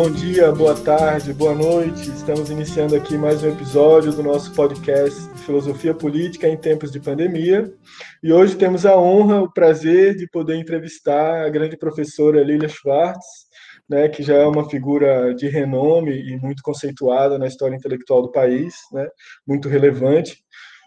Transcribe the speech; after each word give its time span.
Bom 0.00 0.12
dia, 0.12 0.52
boa 0.52 0.76
tarde, 0.76 1.32
boa 1.32 1.52
noite. 1.52 2.08
Estamos 2.10 2.50
iniciando 2.50 2.94
aqui 2.94 3.18
mais 3.18 3.42
um 3.42 3.48
episódio 3.48 4.12
do 4.12 4.22
nosso 4.22 4.54
podcast 4.54 5.20
Filosofia 5.44 5.92
Política 5.92 6.46
em 6.46 6.56
Tempos 6.56 6.92
de 6.92 7.00
Pandemia. 7.00 7.68
E 8.22 8.32
hoje 8.32 8.54
temos 8.54 8.86
a 8.86 8.96
honra, 8.96 9.42
o 9.42 9.52
prazer 9.52 10.14
de 10.14 10.28
poder 10.30 10.54
entrevistar 10.54 11.44
a 11.44 11.48
grande 11.48 11.76
professora 11.76 12.44
Lilia 12.44 12.68
Schwartz, 12.68 13.26
né, 13.90 14.08
que 14.08 14.22
já 14.22 14.34
é 14.34 14.46
uma 14.46 14.70
figura 14.70 15.34
de 15.34 15.48
renome 15.48 16.12
e 16.12 16.36
muito 16.36 16.62
conceituada 16.62 17.36
na 17.36 17.48
história 17.48 17.74
intelectual 17.74 18.22
do 18.22 18.30
país, 18.30 18.76
né, 18.92 19.04
muito 19.44 19.68
relevante. 19.68 20.44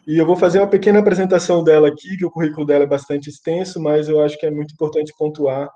E 0.07 0.17
eu 0.17 0.25
vou 0.25 0.37
fazer 0.37 0.59
uma 0.59 0.69
pequena 0.69 0.99
apresentação 0.99 1.65
dela 1.65 1.89
aqui, 1.89 2.15
que 2.15 2.25
o 2.25 2.31
currículo 2.31 2.65
dela 2.65 2.85
é 2.85 2.87
bastante 2.87 3.29
extenso, 3.29 3.77
mas 3.77 4.07
eu 4.07 4.21
acho 4.21 4.39
que 4.39 4.45
é 4.45 4.51
muito 4.51 4.73
importante 4.73 5.13
pontuar 5.17 5.69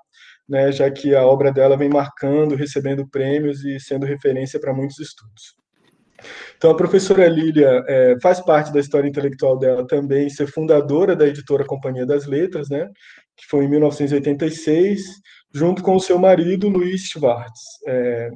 né, 0.48 0.70
já 0.72 0.90
que 0.90 1.14
a 1.14 1.24
obra 1.26 1.52
dela 1.52 1.76
vem 1.76 1.88
marcando, 1.88 2.54
recebendo 2.54 3.08
prêmios 3.08 3.64
e 3.64 3.80
sendo 3.80 4.06
referência 4.06 4.60
para 4.60 4.74
muitos 4.74 4.98
estudos. 4.98 5.56
Então, 6.56 6.70
a 6.70 6.76
professora 6.76 7.28
Lília 7.28 7.84
é, 7.86 8.16
faz 8.22 8.40
parte 8.40 8.72
da 8.72 8.80
história 8.80 9.08
intelectual 9.08 9.58
dela 9.58 9.86
também, 9.86 10.30
ser 10.30 10.46
fundadora 10.46 11.14
da 11.14 11.26
editora 11.26 11.64
Companhia 11.64 12.06
das 12.06 12.26
Letras, 12.26 12.68
né, 12.70 12.88
que 13.36 13.46
foi 13.46 13.64
em 13.64 13.68
1986, 13.68 15.02
junto 15.52 15.82
com 15.82 15.94
o 15.94 16.00
seu 16.00 16.18
marido, 16.18 16.68
Luiz 16.68 17.02
Schwartz, 17.02 17.60
é, 17.86 18.30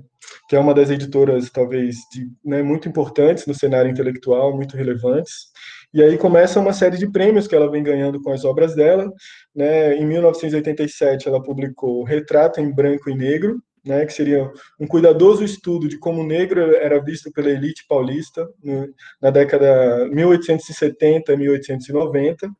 que 0.48 0.56
é 0.56 0.60
uma 0.60 0.74
das 0.74 0.90
editoras, 0.90 1.50
talvez, 1.50 1.96
de, 2.12 2.28
né, 2.44 2.62
muito 2.62 2.88
importantes 2.88 3.46
no 3.46 3.54
cenário 3.54 3.90
intelectual, 3.90 4.54
muito 4.54 4.76
relevantes. 4.76 5.49
E 5.92 6.02
aí 6.02 6.16
começa 6.16 6.60
uma 6.60 6.72
série 6.72 6.96
de 6.96 7.10
prêmios 7.10 7.48
que 7.48 7.54
ela 7.54 7.70
vem 7.70 7.82
ganhando 7.82 8.22
com 8.22 8.30
as 8.30 8.44
obras 8.44 8.74
dela. 8.74 9.10
Né? 9.54 9.96
Em 9.96 10.06
1987, 10.06 11.26
ela 11.26 11.42
publicou 11.42 12.04
Retrato 12.04 12.60
em 12.60 12.72
Branco 12.72 13.10
e 13.10 13.14
Negro, 13.14 13.60
né, 13.84 14.04
que 14.04 14.12
seria 14.12 14.50
um 14.78 14.86
cuidadoso 14.86 15.42
estudo 15.42 15.88
de 15.88 15.98
como 15.98 16.20
o 16.20 16.26
negro 16.26 16.60
era 16.76 17.02
visto 17.02 17.32
pela 17.32 17.50
elite 17.50 17.86
paulista 17.88 18.46
no, 18.62 18.88
na 19.20 19.30
década 19.30 20.06
1870 20.10 21.36
1890. 21.36 22.50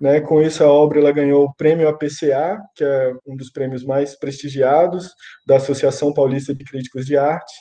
Né, 0.00 0.20
com 0.20 0.40
essa 0.40 0.66
obra, 0.66 1.00
ela 1.00 1.10
ganhou 1.10 1.44
o 1.44 1.54
prêmio 1.54 1.88
APCA, 1.88 2.60
que 2.74 2.84
é 2.84 3.12
um 3.26 3.36
dos 3.36 3.50
prêmios 3.50 3.84
mais 3.84 4.16
prestigiados 4.16 5.10
da 5.46 5.56
Associação 5.56 6.12
Paulista 6.12 6.54
de 6.54 6.64
Críticos 6.64 7.06
de 7.06 7.16
Arte. 7.16 7.54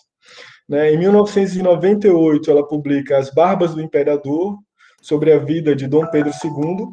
Né, 0.68 0.92
em 0.94 0.98
1998, 0.98 2.52
ela 2.52 2.68
publica 2.68 3.18
As 3.18 3.32
Barbas 3.32 3.74
do 3.74 3.82
Imperador, 3.82 4.58
sobre 5.08 5.32
a 5.32 5.40
vida 5.40 5.74
de 5.74 5.88
Dom 5.88 6.06
Pedro 6.08 6.32
II. 6.44 6.90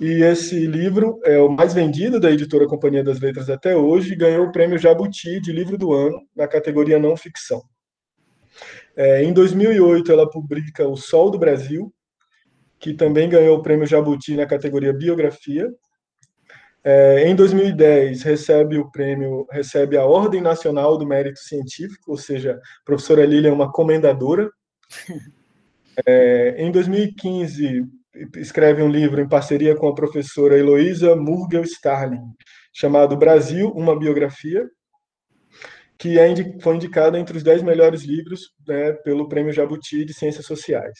E 0.00 0.24
esse 0.24 0.66
livro 0.66 1.20
é 1.24 1.38
o 1.38 1.48
mais 1.48 1.72
vendido 1.72 2.18
da 2.18 2.30
editora 2.30 2.66
Companhia 2.66 3.04
das 3.04 3.20
Letras 3.20 3.48
até 3.48 3.76
hoje 3.76 4.12
e 4.12 4.16
ganhou 4.16 4.46
o 4.46 4.52
prêmio 4.52 4.78
Jabuti 4.78 5.40
de 5.40 5.52
livro 5.52 5.78
do 5.78 5.92
ano 5.92 6.20
na 6.34 6.48
categoria 6.48 6.98
não 6.98 7.16
ficção. 7.16 7.62
É, 8.96 9.22
em 9.22 9.32
2008, 9.32 10.10
ela 10.10 10.28
publica 10.28 10.88
O 10.88 10.96
Sol 10.96 11.30
do 11.30 11.38
Brasil, 11.38 11.94
que 12.80 12.94
também 12.94 13.28
ganhou 13.28 13.58
o 13.58 13.62
prêmio 13.62 13.86
Jabuti 13.86 14.34
na 14.34 14.46
categoria 14.46 14.92
biografia. 14.92 15.68
É, 16.82 17.28
em 17.28 17.36
2010, 17.36 18.22
recebe 18.22 18.78
o 18.78 18.90
prêmio, 18.90 19.46
recebe 19.52 19.96
a 19.96 20.04
Ordem 20.04 20.40
Nacional 20.40 20.98
do 20.98 21.06
Mérito 21.06 21.38
Científico, 21.38 22.10
ou 22.10 22.16
seja, 22.16 22.54
a 22.54 22.84
professora 22.84 23.24
Lília 23.24 23.50
é 23.50 23.52
uma 23.52 23.70
comendadora. 23.70 24.50
É, 26.06 26.54
em 26.58 26.70
2015, 26.70 27.84
escreve 28.36 28.82
um 28.82 28.88
livro 28.88 29.20
em 29.20 29.28
parceria 29.28 29.74
com 29.76 29.88
a 29.88 29.94
professora 29.94 30.58
Heloísa 30.58 31.14
Murgel 31.16 31.62
Starling, 31.62 32.22
chamado 32.72 33.16
Brasil, 33.16 33.70
uma 33.70 33.98
biografia, 33.98 34.68
que 35.98 36.18
é, 36.18 36.34
foi 36.60 36.76
indicado 36.76 37.16
entre 37.16 37.36
os 37.36 37.42
dez 37.42 37.62
melhores 37.62 38.02
livros 38.02 38.52
né, 38.66 38.92
pelo 38.92 39.28
Prêmio 39.28 39.52
Jabuti 39.52 40.04
de 40.04 40.14
Ciências 40.14 40.46
Sociais. 40.46 40.98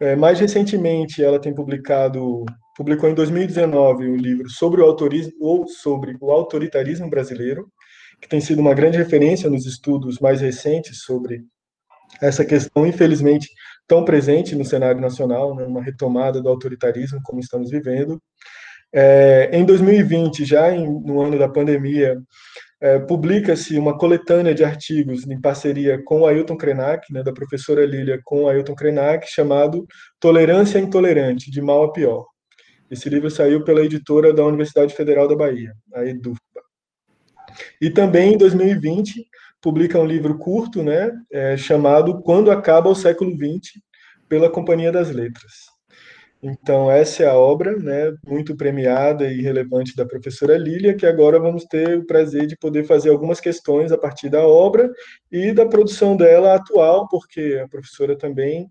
É, 0.00 0.16
mais 0.16 0.40
recentemente, 0.40 1.22
ela 1.22 1.38
tem 1.38 1.54
publicado, 1.54 2.44
publicou 2.76 3.08
em 3.08 3.14
2019 3.14 4.08
um 4.08 4.16
livro 4.16 4.48
sobre 4.48 4.80
o 4.80 4.84
autorismo 4.84 5.32
ou 5.40 5.68
sobre 5.68 6.16
o 6.20 6.30
autoritarismo 6.30 7.08
brasileiro, 7.08 7.70
que 8.20 8.28
tem 8.28 8.40
sido 8.40 8.60
uma 8.60 8.74
grande 8.74 8.98
referência 8.98 9.48
nos 9.48 9.66
estudos 9.66 10.18
mais 10.18 10.40
recentes 10.40 11.02
sobre 11.02 11.44
essa 12.20 12.44
questão, 12.44 12.86
infelizmente, 12.86 13.48
tão 13.90 14.04
presente 14.04 14.54
no 14.54 14.64
cenário 14.64 15.00
nacional, 15.00 15.52
né, 15.52 15.64
uma 15.64 15.82
retomada 15.82 16.40
do 16.40 16.48
autoritarismo 16.48 17.18
como 17.24 17.40
estamos 17.40 17.72
vivendo. 17.72 18.22
É, 18.92 19.50
em 19.52 19.64
2020, 19.64 20.44
já 20.44 20.70
em, 20.70 20.86
no 20.86 21.20
ano 21.20 21.36
da 21.36 21.48
pandemia, 21.48 22.16
é, 22.80 23.00
publica-se 23.00 23.76
uma 23.76 23.98
coletânea 23.98 24.54
de 24.54 24.62
artigos 24.62 25.26
em 25.26 25.40
parceria 25.40 26.00
com 26.04 26.20
o 26.20 26.26
Ailton 26.28 26.56
Krenak, 26.56 27.12
né, 27.12 27.24
da 27.24 27.32
professora 27.32 27.84
Lília 27.84 28.20
com 28.24 28.44
o 28.44 28.48
Ailton 28.48 28.76
Krenak, 28.76 29.26
chamado 29.28 29.84
Tolerância 30.20 30.78
Intolerante, 30.78 31.50
de 31.50 31.60
Mal 31.60 31.82
a 31.82 31.92
Pior. 31.92 32.26
Esse 32.88 33.08
livro 33.08 33.28
saiu 33.28 33.64
pela 33.64 33.84
editora 33.84 34.32
da 34.32 34.44
Universidade 34.44 34.94
Federal 34.94 35.26
da 35.26 35.34
Bahia, 35.34 35.72
a 35.92 36.04
EDUFBA. 36.04 36.38
E 37.80 37.90
também 37.90 38.34
em 38.34 38.38
2020, 38.38 39.26
publica 39.60 39.98
um 39.98 40.06
livro 40.06 40.38
curto, 40.38 40.82
né, 40.82 41.10
é, 41.30 41.56
chamado 41.56 42.20
Quando 42.22 42.50
Acaba 42.50 42.88
o 42.88 42.94
Século 42.94 43.32
XX, 43.32 43.80
pela 44.28 44.50
Companhia 44.50 44.92
das 44.92 45.10
Letras. 45.10 45.70
Então, 46.42 46.90
essa 46.90 47.22
é 47.22 47.26
a 47.26 47.34
obra, 47.34 47.76
né, 47.76 48.14
muito 48.26 48.56
premiada 48.56 49.30
e 49.30 49.42
relevante 49.42 49.94
da 49.94 50.06
professora 50.06 50.56
Lília, 50.56 50.94
que 50.94 51.04
agora 51.04 51.38
vamos 51.38 51.64
ter 51.66 51.98
o 51.98 52.06
prazer 52.06 52.46
de 52.46 52.56
poder 52.56 52.84
fazer 52.84 53.10
algumas 53.10 53.40
questões 53.40 53.92
a 53.92 53.98
partir 53.98 54.30
da 54.30 54.46
obra 54.46 54.90
e 55.30 55.52
da 55.52 55.66
produção 55.66 56.16
dela 56.16 56.54
atual, 56.54 57.06
porque 57.08 57.60
a 57.62 57.68
professora 57.68 58.16
também 58.16 58.70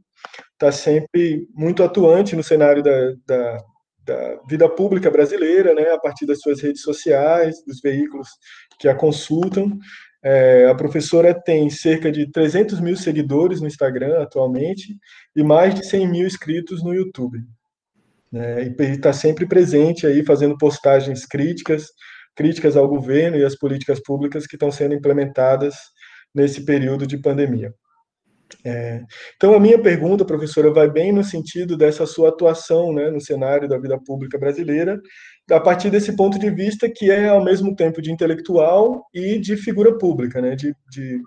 está 0.54 0.72
sempre 0.72 1.48
muito 1.54 1.84
atuante 1.84 2.36
no 2.36 2.44
cenário 2.44 2.82
da, 2.82 3.14
da, 3.28 3.64
da, 4.04 4.40
vida 4.50 4.68
pública 4.68 5.12
brasileira, 5.12 5.76
né, 5.76 5.92
a 5.92 6.00
partir 6.00 6.26
das 6.26 6.40
suas 6.40 6.60
redes 6.62 6.82
sociais, 6.82 7.64
dos 7.68 7.80
veículos 7.82 8.30
que 8.80 8.88
a 8.88 8.96
consultam, 8.96 9.78
é, 10.24 10.66
a 10.66 10.76
professora 10.76 11.34
tem 11.34 11.70
cerca 11.70 12.12
de 12.12 12.30
300 12.30 12.80
mil 12.80 12.98
seguidores 12.98 13.62
no 13.62 13.68
Instagram 13.68 14.22
atualmente 14.22 14.98
e 15.36 15.44
mais 15.44 15.74
de 15.74 15.86
100 15.86 16.08
mil 16.08 16.28
inscritos 16.28 16.84
no 16.84 16.94
YouTube. 16.94 17.40
Né, 18.32 18.64
e 18.64 18.84
está 18.84 19.14
sempre 19.14 19.48
presente 19.48 20.06
aí, 20.06 20.24
fazendo 20.24 20.58
postagens 20.58 21.26
críticas, 21.26 21.88
críticas 22.36 22.76
ao 22.78 22.88
governo 22.88 23.38
e 23.38 23.46
às 23.46 23.58
políticas 23.58 24.02
públicas 24.02 24.46
que 24.46 24.56
estão 24.56 24.72
sendo 24.72 24.94
implementadas 24.94 25.76
nesse 26.34 26.64
período 26.66 27.08
de 27.08 27.18
pandemia. 27.18 27.74
É, 28.66 29.02
então, 29.36 29.54
a 29.54 29.60
minha 29.60 29.82
pergunta, 29.82 30.26
professora, 30.26 30.72
vai 30.72 30.90
bem 30.90 31.12
no 31.12 31.24
sentido 31.24 31.78
dessa 31.78 32.06
sua 32.06 32.30
atuação 32.30 32.92
né, 32.94 33.10
no 33.10 33.22
cenário 33.22 33.68
da 33.68 33.78
vida 33.78 33.98
pública 34.04 34.38
brasileira 34.38 35.00
a 35.52 35.60
partir 35.60 35.90
desse 35.90 36.16
ponto 36.16 36.38
de 36.38 36.50
vista 36.50 36.90
que 36.90 37.10
é 37.10 37.28
ao 37.28 37.44
mesmo 37.44 37.76
tempo 37.76 38.02
de 38.02 38.12
intelectual 38.12 39.06
e 39.14 39.40
de 39.40 39.58
figura 39.58 39.98
pública, 39.98 40.42
né? 40.42 40.56
De, 40.56 40.76
de 40.92 41.20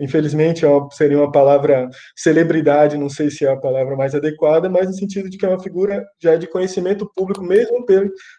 infelizmente 0.00 0.64
é 0.64 0.68
seria 0.92 1.18
uma 1.18 1.30
palavra 1.30 1.88
celebridade, 2.16 2.96
não 2.98 3.08
sei 3.08 3.30
se 3.30 3.44
é 3.44 3.50
a 3.50 3.56
palavra 3.56 3.96
mais 3.96 4.14
adequada, 4.14 4.68
mas 4.68 4.86
no 4.86 4.94
sentido 4.94 5.28
de 5.30 5.36
que 5.36 5.46
é 5.46 5.48
uma 5.48 5.62
figura 5.62 6.04
já 6.22 6.36
de 6.36 6.46
conhecimento 6.46 7.10
público 7.14 7.42
mesmo 7.42 7.84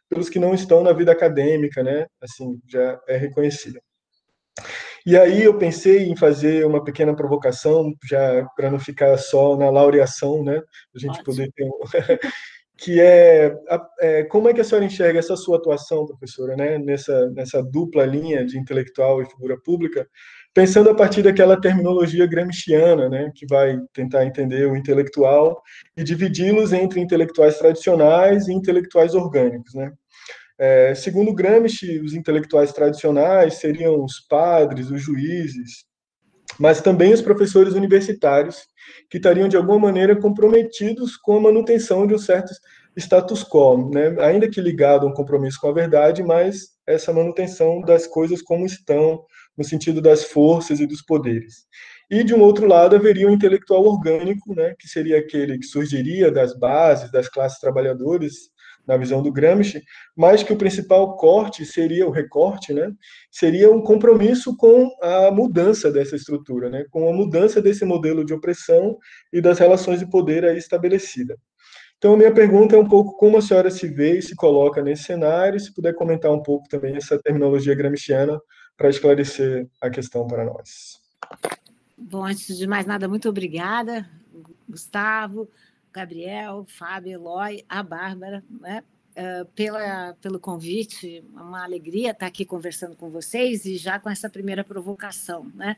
pelos 0.09 0.29
que 0.29 0.39
não 0.39 0.53
estão 0.53 0.83
na 0.83 0.93
vida 0.93 1.11
acadêmica, 1.11 1.83
né? 1.83 2.05
Assim 2.21 2.59
já 2.67 2.99
é 3.07 3.17
reconhecida. 3.17 3.79
E 5.05 5.15
aí 5.15 5.43
eu 5.43 5.55
pensei 5.57 6.07
em 6.07 6.15
fazer 6.15 6.65
uma 6.65 6.83
pequena 6.83 7.15
provocação, 7.15 7.93
já 8.09 8.43
para 8.55 8.71
não 8.71 8.79
ficar 8.79 9.15
só 9.17 9.55
na 9.55 9.69
laureação, 9.69 10.43
né? 10.43 10.59
A 10.95 10.99
gente 10.99 11.19
Ótimo. 11.19 11.25
poder 11.25 11.51
ter 11.55 11.63
um... 11.63 11.79
que 12.77 12.99
é, 12.99 13.55
é, 14.01 14.23
como 14.25 14.49
é 14.49 14.53
que 14.53 14.61
a 14.61 14.63
senhora 14.63 14.85
enxerga 14.85 15.19
essa 15.19 15.35
sua 15.35 15.57
atuação, 15.57 16.05
professora, 16.05 16.55
né, 16.55 16.77
nessa, 16.77 17.29
nessa 17.31 17.63
dupla 17.63 18.05
linha 18.05 18.45
de 18.45 18.57
intelectual 18.57 19.21
e 19.21 19.25
figura 19.25 19.57
pública, 19.63 20.07
pensando 20.53 20.89
a 20.89 20.95
partir 20.95 21.21
daquela 21.21 21.59
terminologia 21.59 22.27
gramsciana, 22.27 23.07
né, 23.09 23.31
que 23.33 23.45
vai 23.47 23.79
tentar 23.93 24.25
entender 24.25 24.67
o 24.67 24.75
intelectual 24.75 25.61
e 25.95 26.03
dividi-los 26.03 26.73
entre 26.73 26.99
intelectuais 26.99 27.57
tradicionais 27.57 28.47
e 28.47 28.53
intelectuais 28.53 29.15
orgânicos, 29.15 29.73
né. 29.73 29.91
É, 30.57 30.95
segundo 30.95 31.33
Gramsci, 31.33 31.99
os 31.99 32.13
intelectuais 32.13 32.71
tradicionais 32.71 33.55
seriam 33.55 34.01
os 34.03 34.21
padres, 34.21 34.89
os 34.89 35.01
juízes, 35.01 35.83
mas 36.59 36.81
também 36.81 37.13
os 37.13 37.21
professores 37.21 37.73
universitários, 37.73 38.63
que 39.09 39.17
estariam 39.17 39.47
de 39.47 39.57
alguma 39.57 39.79
maneira 39.79 40.15
comprometidos 40.15 41.17
com 41.17 41.37
a 41.37 41.41
manutenção 41.41 42.05
de 42.07 42.13
um 42.13 42.17
certo 42.17 42.53
status 42.97 43.43
quo, 43.43 43.89
né? 43.91 44.15
ainda 44.19 44.49
que 44.49 44.61
ligado 44.61 45.05
a 45.05 45.09
um 45.09 45.13
compromisso 45.13 45.59
com 45.59 45.67
a 45.67 45.73
verdade, 45.73 46.23
mas 46.23 46.69
essa 46.87 47.11
manutenção 47.11 47.81
das 47.81 48.07
coisas 48.07 48.41
como 48.41 48.65
estão, 48.65 49.23
no 49.57 49.63
sentido 49.63 50.01
das 50.01 50.23
forças 50.23 50.79
e 50.79 50.87
dos 50.87 51.01
poderes. 51.01 51.65
E, 52.09 52.23
de 52.23 52.33
um 52.33 52.41
outro 52.41 52.67
lado, 52.67 52.95
haveria 52.95 53.27
um 53.27 53.31
intelectual 53.31 53.83
orgânico, 53.83 54.53
né, 54.53 54.75
que 54.77 54.87
seria 54.87 55.17
aquele 55.17 55.57
que 55.57 55.65
surgiria 55.65 56.31
das 56.31 56.57
bases, 56.57 57.11
das 57.11 57.27
classes 57.27 57.59
trabalhadoras, 57.59 58.33
na 58.87 58.97
visão 58.97 59.21
do 59.21 59.31
Gramsci, 59.31 59.81
mas 60.15 60.43
que 60.43 60.53
o 60.53 60.57
principal 60.57 61.15
corte 61.15 61.65
seria 61.65 62.07
o 62.07 62.11
recorte, 62.11 62.73
né? 62.73 62.91
Seria 63.31 63.71
um 63.71 63.81
compromisso 63.81 64.55
com 64.55 64.89
a 65.01 65.31
mudança 65.31 65.91
dessa 65.91 66.15
estrutura, 66.15 66.69
né? 66.69 66.85
Com 66.91 67.09
a 67.09 67.13
mudança 67.13 67.61
desse 67.61 67.85
modelo 67.85 68.25
de 68.25 68.33
opressão 68.33 68.97
e 69.31 69.41
das 69.41 69.59
relações 69.59 69.99
de 69.99 70.09
poder 70.09 70.45
aí 70.45 70.57
estabelecida. 70.57 71.37
Então, 71.97 72.17
minha 72.17 72.33
pergunta 72.33 72.75
é 72.75 72.79
um 72.79 72.87
pouco 72.87 73.17
como 73.17 73.37
a 73.37 73.41
senhora 73.41 73.71
se 73.71 73.87
vê 73.87 74.19
e 74.19 74.21
se 74.21 74.35
coloca 74.35 74.81
nesse 74.81 75.03
cenário, 75.03 75.59
se 75.59 75.73
puder 75.73 75.93
comentar 75.95 76.31
um 76.31 76.43
pouco 76.43 76.67
também 76.67 76.95
essa 76.95 77.17
terminologia 77.17 77.73
gramsciana 77.73 78.39
para 78.77 78.89
esclarecer 78.89 79.67
a 79.81 79.89
questão 79.89 80.27
para 80.27 80.43
nós. 80.43 80.99
Bom, 81.97 82.25
antes 82.25 82.57
de 82.57 82.67
mais 82.67 82.85
nada, 82.85 83.07
muito 83.07 83.29
obrigada, 83.29 84.07
Gustavo, 84.67 85.49
Gabriel, 85.95 86.65
Fábio, 86.67 87.13
Eloy, 87.13 87.63
a 87.69 87.81
Bárbara, 87.81 88.43
né, 88.59 88.83
uh, 89.15 89.45
pela, 89.55 90.13
pelo 90.21 90.39
convite. 90.39 91.23
É 91.35 91.41
uma 91.41 91.63
alegria 91.63 92.11
estar 92.11 92.25
aqui 92.25 92.43
conversando 92.43 92.97
com 92.97 93.09
vocês 93.09 93.65
e 93.65 93.77
já 93.77 93.97
com 93.97 94.09
essa 94.09 94.29
primeira 94.29 94.61
provocação. 94.61 95.49
Né? 95.55 95.77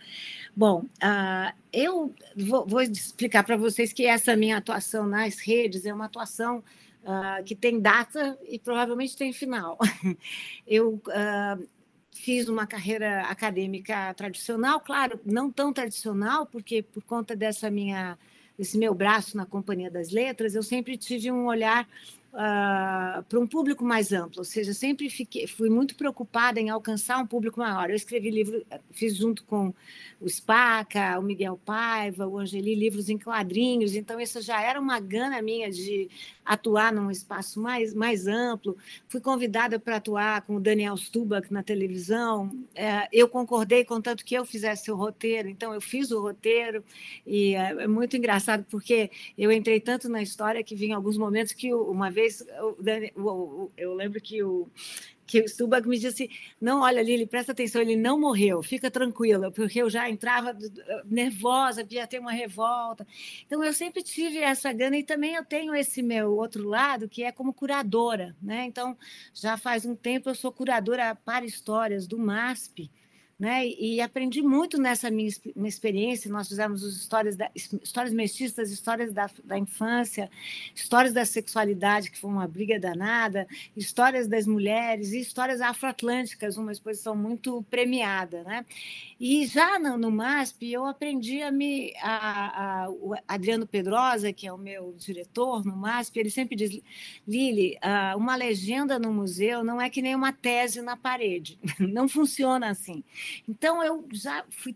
Bom, 0.55 0.85
uh, 1.03 1.53
eu 1.71 2.13
vou, 2.35 2.65
vou 2.65 2.81
explicar 2.81 3.43
para 3.43 3.55
vocês 3.55 3.93
que 3.93 4.07
essa 4.07 4.35
minha 4.35 4.57
atuação 4.57 5.05
nas 5.05 5.37
redes 5.37 5.85
é 5.85 5.93
uma 5.93 6.05
atuação 6.05 6.63
uh, 7.03 7.43
que 7.43 7.55
tem 7.55 7.79
data 7.79 8.39
e 8.49 8.57
provavelmente 8.57 9.15
tem 9.15 9.31
final. 9.31 9.77
eu 10.65 10.99
fiz 12.11 12.49
uma 12.49 12.65
carreira 12.65 13.21
acadêmica 13.21 14.11
tradicional, 14.15 14.79
claro, 14.79 15.19
não 15.23 15.51
tão 15.51 15.71
tradicional, 15.71 16.47
porque 16.47 16.81
por 16.81 17.03
conta 17.03 17.35
dessa 17.35 17.69
minha 17.69 18.17
esse 18.57 18.77
meu 18.77 18.93
braço 18.93 19.37
na 19.37 19.45
Companhia 19.45 19.89
das 19.89 20.09
Letras, 20.09 20.55
eu 20.55 20.63
sempre 20.63 20.97
tive 20.97 21.31
um 21.31 21.45
olhar 21.45 21.87
uh, 22.33 23.23
para 23.23 23.39
um 23.39 23.47
público 23.47 23.83
mais 23.83 24.11
amplo, 24.11 24.39
ou 24.39 24.43
seja, 24.43 24.73
sempre 24.73 25.09
fiquei, 25.09 25.47
fui 25.47 25.69
muito 25.69 25.95
preocupada 25.95 26.59
em 26.59 26.69
alcançar 26.69 27.17
um 27.17 27.27
público 27.27 27.59
maior. 27.59 27.89
Eu 27.89 27.95
escrevi 27.95 28.29
livro, 28.29 28.65
fiz 28.91 29.15
junto 29.15 29.43
com 29.43 29.73
o 30.19 30.29
Spaca, 30.29 31.19
o 31.19 31.21
Miguel 31.23 31.59
Paiva, 31.63 32.27
o 32.27 32.37
Angeli, 32.37 32.75
livros 32.75 33.09
em 33.09 33.17
quadrinhos, 33.17 33.95
então 33.95 34.19
isso 34.19 34.41
já 34.41 34.61
era 34.61 34.79
uma 34.79 34.99
gana 34.99 35.41
minha 35.41 35.71
de 35.71 36.09
atuar 36.43 36.93
num 36.93 37.11
espaço 37.11 37.59
mais, 37.59 37.93
mais 37.93 38.27
amplo. 38.27 38.77
Fui 39.07 39.19
convidada 39.19 39.79
para 39.79 39.97
atuar 39.97 40.41
com 40.41 40.55
o 40.55 40.59
Daniel 40.59 40.95
Stubach 40.95 41.51
na 41.51 41.61
televisão. 41.61 42.49
É, 42.73 43.07
eu 43.11 43.27
concordei 43.27 43.83
contanto 43.83 44.23
que 44.23 44.33
eu 44.33 44.45
fizesse 44.45 44.89
o 44.91 44.95
roteiro, 44.95 45.49
então 45.49 45.73
eu 45.73 45.81
fiz 45.81 46.09
o 46.11 46.21
roteiro, 46.21 46.83
e 47.25 47.53
é, 47.53 47.83
é 47.83 47.87
muito 47.87 48.15
engraçado 48.17 48.65
porque 48.69 49.11
eu 49.37 49.51
entrei 49.51 49.79
tanto 49.79 50.09
na 50.09 50.21
história 50.21 50.63
que 50.63 50.75
vi 50.75 50.87
em 50.87 50.93
alguns 50.93 51.17
momentos 51.17 51.53
que 51.53 51.73
uma 51.73 52.09
vez 52.09 52.16
vez, 52.17 52.43
eu, 53.77 53.93
lembro 53.93 54.19
que 54.19 54.43
o, 54.43 54.67
que 55.25 55.41
o 55.41 55.47
Stubach 55.47 55.87
me 55.87 55.99
disse: 55.99 56.29
não, 56.59 56.81
olha, 56.81 57.01
Lili, 57.01 57.27
presta 57.27 57.51
atenção, 57.51 57.81
ele 57.81 57.95
não 57.95 58.19
morreu, 58.19 58.63
fica 58.63 58.89
tranquila, 58.89 59.51
porque 59.51 59.81
eu 59.81 59.89
já 59.89 60.09
entrava 60.09 60.57
nervosa, 61.05 61.85
ia 61.89 62.07
ter 62.07 62.19
uma 62.19 62.31
revolta. 62.31 63.05
Então, 63.45 63.63
eu 63.63 63.71
sempre 63.71 64.01
tive 64.01 64.39
essa 64.39 64.73
gana 64.73 64.97
e 64.97 65.03
também 65.03 65.35
eu 65.35 65.45
tenho 65.45 65.75
esse 65.75 66.01
meu 66.01 66.35
outro 66.35 66.67
lado, 66.67 67.07
que 67.07 67.23
é 67.23 67.31
como 67.31 67.53
curadora. 67.53 68.35
Né? 68.41 68.65
Então, 68.65 68.97
já 69.33 69.57
faz 69.57 69.85
um 69.85 69.95
tempo 69.95 70.29
eu 70.29 70.35
sou 70.35 70.51
curadora 70.51 71.15
para 71.15 71.45
histórias 71.45 72.07
do 72.07 72.17
MASP, 72.17 72.89
né? 73.39 73.67
E 73.67 74.01
aprendi 74.01 74.41
muito 74.41 74.79
nessa 74.79 75.11
minha, 75.11 75.29
minha 75.55 75.69
experiência. 75.69 76.31
Nós 76.31 76.47
fizemos 76.47 76.83
as 76.83 76.93
histórias, 76.93 77.35
da, 77.35 77.51
histórias 77.55 78.11
mestiças, 78.11 78.71
histórias 78.71 79.13
da, 79.13 79.29
da 79.43 79.57
infância, 79.57 80.29
histórias 80.73 81.13
da 81.13 81.23
sexualidade, 81.23 82.09
que 82.09 82.17
foi 82.17 82.31
uma 82.31 82.47
briga 82.47 82.79
danada, 82.79 83.47
histórias 83.75 84.27
das 84.27 84.47
mulheres 84.47 85.11
e 85.11 85.19
histórias 85.19 85.61
afroatlânticas, 85.61 86.57
uma 86.57 86.71
exposição 86.71 87.15
muito 87.15 87.63
premiada. 87.69 88.41
Né? 88.43 88.65
E 89.19 89.45
já 89.45 89.77
no, 89.77 89.99
no 89.99 90.09
MASP, 90.09 90.71
eu 90.71 90.85
aprendi 90.85 91.41
a 91.43 91.51
me. 91.51 91.93
A, 92.01 92.85
a, 92.85 92.89
o 92.89 93.13
Adriano 93.27 93.67
Pedrosa, 93.67 94.33
que 94.33 94.47
é 94.47 94.53
o 94.53 94.57
meu 94.57 94.95
diretor 94.97 95.63
no 95.63 95.75
MASP, 95.75 96.19
ele 96.19 96.31
sempre 96.31 96.55
diz: 96.55 96.81
Lili, 97.27 97.77
uma 98.15 98.35
legenda 98.35 98.97
no 98.97 99.13
museu 99.13 99.63
não 99.63 99.79
é 99.79 99.91
que 99.91 100.01
nem 100.01 100.15
uma 100.15 100.33
tese 100.33 100.81
na 100.81 100.97
parede, 100.97 101.59
não 101.79 102.09
funciona 102.09 102.69
assim. 102.69 103.03
Então, 103.47 103.83
eu 103.83 104.05
já 104.11 104.45
fui, 104.49 104.75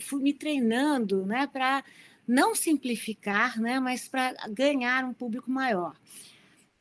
fui 0.00 0.22
me 0.22 0.32
treinando 0.32 1.24
né, 1.26 1.46
para 1.46 1.84
não 2.26 2.54
simplificar, 2.54 3.60
né, 3.60 3.80
mas 3.80 4.08
para 4.08 4.34
ganhar 4.48 5.04
um 5.04 5.12
público 5.12 5.50
maior. 5.50 5.94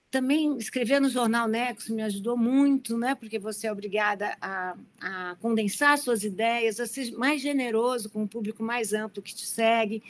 Também 0.10 0.58
escrever 0.58 1.00
no 1.00 1.10
Jornal 1.10 1.48
Nexo 1.48 1.96
me 1.96 2.02
ajudou 2.02 2.36
muito, 2.36 2.98
né, 2.98 3.16
porque 3.16 3.40
você 3.40 3.68
é 3.68 3.72
obrigada 3.72 4.36
a, 4.42 4.76
a 5.00 5.36
condensar 5.40 5.98
suas 5.98 6.24
ideias, 6.24 6.80
a 6.80 6.86
ser 6.86 7.12
mais 7.14 7.42
generoso 7.42 8.10
com 8.10 8.24
um 8.24 8.28
público 8.28 8.62
mais 8.62 8.94
amplo 8.94 9.22
que 9.22 9.34
te 9.34 9.46
segue. 9.46 10.04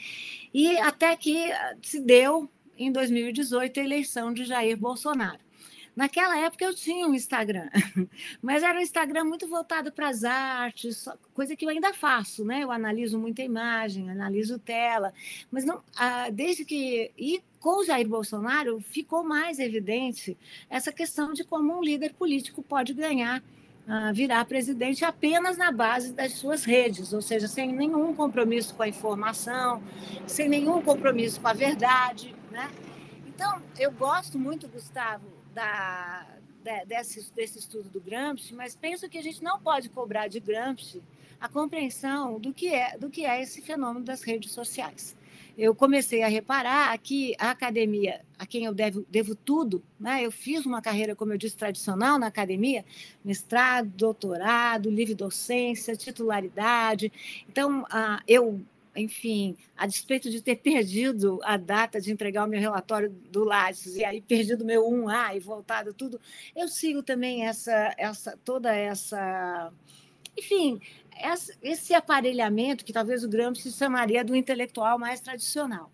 E 0.52 0.76
até 0.78 1.16
que 1.16 1.50
se 1.82 2.00
deu, 2.00 2.48
em 2.76 2.90
2018, 2.90 3.78
a 3.78 3.84
eleição 3.84 4.32
de 4.32 4.44
Jair 4.44 4.76
Bolsonaro. 4.76 5.38
Naquela 5.94 6.38
época 6.38 6.64
eu 6.64 6.74
tinha 6.74 7.06
um 7.06 7.14
Instagram, 7.14 7.68
mas 8.40 8.62
era 8.62 8.78
um 8.78 8.82
Instagram 8.82 9.24
muito 9.24 9.46
voltado 9.46 9.92
para 9.92 10.08
as 10.08 10.24
artes, 10.24 11.06
coisa 11.34 11.54
que 11.54 11.66
eu 11.66 11.68
ainda 11.68 11.92
faço, 11.92 12.44
né? 12.44 12.62
Eu 12.62 12.70
analiso 12.70 13.18
muita 13.18 13.42
imagem, 13.42 14.10
analiso 14.10 14.58
tela, 14.58 15.12
mas 15.50 15.64
não, 15.64 15.82
ah, 15.96 16.30
desde 16.30 16.64
que 16.64 17.10
e 17.16 17.42
com 17.60 17.80
o 17.80 17.84
Jair 17.84 18.08
Bolsonaro 18.08 18.80
ficou 18.80 19.22
mais 19.22 19.58
evidente 19.58 20.36
essa 20.70 20.90
questão 20.90 21.34
de 21.34 21.44
como 21.44 21.78
um 21.78 21.82
líder 21.82 22.14
político 22.14 22.62
pode 22.62 22.94
ganhar 22.94 23.42
ah, 23.86 24.12
virar 24.12 24.44
presidente 24.46 25.04
apenas 25.04 25.58
na 25.58 25.70
base 25.70 26.12
das 26.12 26.32
suas 26.32 26.64
redes, 26.64 27.12
ou 27.12 27.20
seja, 27.20 27.48
sem 27.48 27.72
nenhum 27.72 28.14
compromisso 28.14 28.74
com 28.74 28.82
a 28.82 28.88
informação, 28.88 29.82
sem 30.26 30.48
nenhum 30.48 30.80
compromisso 30.80 31.40
com 31.40 31.48
a 31.48 31.52
verdade, 31.52 32.34
né? 32.50 32.70
Então, 33.26 33.60
eu 33.78 33.90
gosto 33.90 34.38
muito, 34.38 34.68
Gustavo, 34.68 35.41
da, 35.54 36.26
desse, 36.86 37.30
desse 37.32 37.58
estudo 37.58 37.88
do 37.88 38.00
Gramsci, 38.00 38.54
mas 38.54 38.74
penso 38.74 39.08
que 39.08 39.18
a 39.18 39.22
gente 39.22 39.42
não 39.42 39.60
pode 39.60 39.88
cobrar 39.88 40.28
de 40.28 40.40
Gramsci 40.40 41.02
a 41.40 41.48
compreensão 41.48 42.38
do 42.38 42.52
que 42.52 42.68
é, 42.68 42.96
do 42.96 43.10
que 43.10 43.24
é 43.24 43.42
esse 43.42 43.60
fenômeno 43.60 44.04
das 44.04 44.22
redes 44.22 44.52
sociais. 44.52 45.16
Eu 45.58 45.74
comecei 45.74 46.22
a 46.22 46.28
reparar 46.28 46.96
que 46.98 47.34
a 47.38 47.50
academia, 47.50 48.22
a 48.38 48.46
quem 48.46 48.64
eu 48.64 48.72
devo, 48.72 49.04
devo 49.10 49.34
tudo, 49.34 49.82
né? 50.00 50.24
eu 50.24 50.32
fiz 50.32 50.64
uma 50.64 50.80
carreira, 50.80 51.14
como 51.14 51.32
eu 51.32 51.36
disse, 51.36 51.56
tradicional 51.56 52.18
na 52.18 52.28
academia, 52.28 52.84
mestrado, 53.22 53.90
doutorado, 53.90 54.88
livre 54.88 55.14
docência, 55.14 55.94
titularidade. 55.94 57.12
Então, 57.46 57.82
uh, 57.82 58.22
eu 58.26 58.62
enfim, 58.94 59.56
a 59.76 59.86
despeito 59.86 60.30
de 60.30 60.42
ter 60.42 60.56
perdido 60.56 61.40
a 61.42 61.56
data 61.56 62.00
de 62.00 62.12
entregar 62.12 62.44
o 62.44 62.48
meu 62.48 62.60
relatório 62.60 63.10
do 63.10 63.44
Lattes 63.44 63.96
e 63.96 64.04
aí 64.04 64.20
perdido 64.20 64.64
meu 64.64 64.84
1A 64.84 65.36
e 65.36 65.40
voltado 65.40 65.94
tudo, 65.94 66.20
eu 66.54 66.68
sigo 66.68 67.02
também 67.02 67.46
essa, 67.46 67.94
essa 67.96 68.38
toda 68.44 68.74
essa, 68.74 69.72
enfim, 70.36 70.80
essa, 71.16 71.54
esse 71.62 71.94
aparelhamento 71.94 72.84
que 72.84 72.92
talvez 72.92 73.24
o 73.24 73.28
Gramsci 73.28 73.72
chamaria 73.72 74.24
do 74.24 74.36
intelectual 74.36 74.98
mais 74.98 75.20
tradicional. 75.20 75.90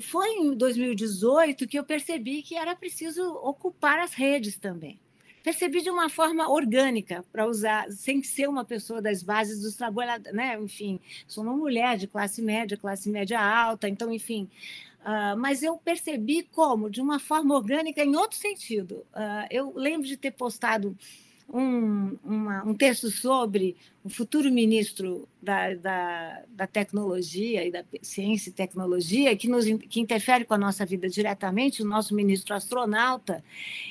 Foi 0.00 0.28
em 0.28 0.56
2018 0.56 1.66
que 1.68 1.78
eu 1.78 1.84
percebi 1.84 2.42
que 2.42 2.56
era 2.56 2.74
preciso 2.74 3.22
ocupar 3.34 3.98
as 4.00 4.12
redes 4.14 4.56
também 4.56 4.98
percebi 5.44 5.82
de 5.82 5.90
uma 5.90 6.08
forma 6.08 6.50
orgânica, 6.50 7.22
para 7.30 7.46
usar, 7.46 7.86
sem 7.92 8.22
ser 8.22 8.48
uma 8.48 8.64
pessoa 8.64 9.02
das 9.02 9.22
bases 9.22 9.60
dos 9.60 9.76
trabalhadores, 9.76 10.34
né? 10.34 10.58
Enfim, 10.58 10.98
sou 11.28 11.44
uma 11.44 11.54
mulher 11.54 11.98
de 11.98 12.06
classe 12.06 12.40
média, 12.40 12.78
classe 12.78 13.10
média 13.10 13.38
alta, 13.38 13.86
então, 13.86 14.10
enfim. 14.10 14.48
Uh, 15.02 15.36
mas 15.36 15.62
eu 15.62 15.76
percebi 15.76 16.44
como, 16.44 16.88
de 16.88 17.02
uma 17.02 17.20
forma 17.20 17.54
orgânica, 17.54 18.02
em 18.02 18.16
outro 18.16 18.38
sentido. 18.38 19.04
Uh, 19.12 19.46
eu 19.50 19.70
lembro 19.76 20.08
de 20.08 20.16
ter 20.16 20.30
postado 20.30 20.96
um, 21.48 22.16
uma, 22.24 22.64
um 22.64 22.74
texto 22.74 23.10
sobre 23.10 23.76
o 24.02 24.08
futuro 24.08 24.50
ministro 24.50 25.28
da, 25.42 25.74
da, 25.74 26.42
da, 26.48 26.66
tecnologia 26.66 27.66
e 27.66 27.70
da 27.70 27.84
ciência 28.02 28.50
e 28.50 28.52
tecnologia, 28.52 29.36
que, 29.36 29.48
nos, 29.48 29.64
que 29.88 30.00
interfere 30.00 30.44
com 30.44 30.54
a 30.54 30.58
nossa 30.58 30.84
vida 30.84 31.08
diretamente, 31.08 31.82
o 31.82 31.86
nosso 31.86 32.14
ministro 32.14 32.54
astronauta, 32.54 33.42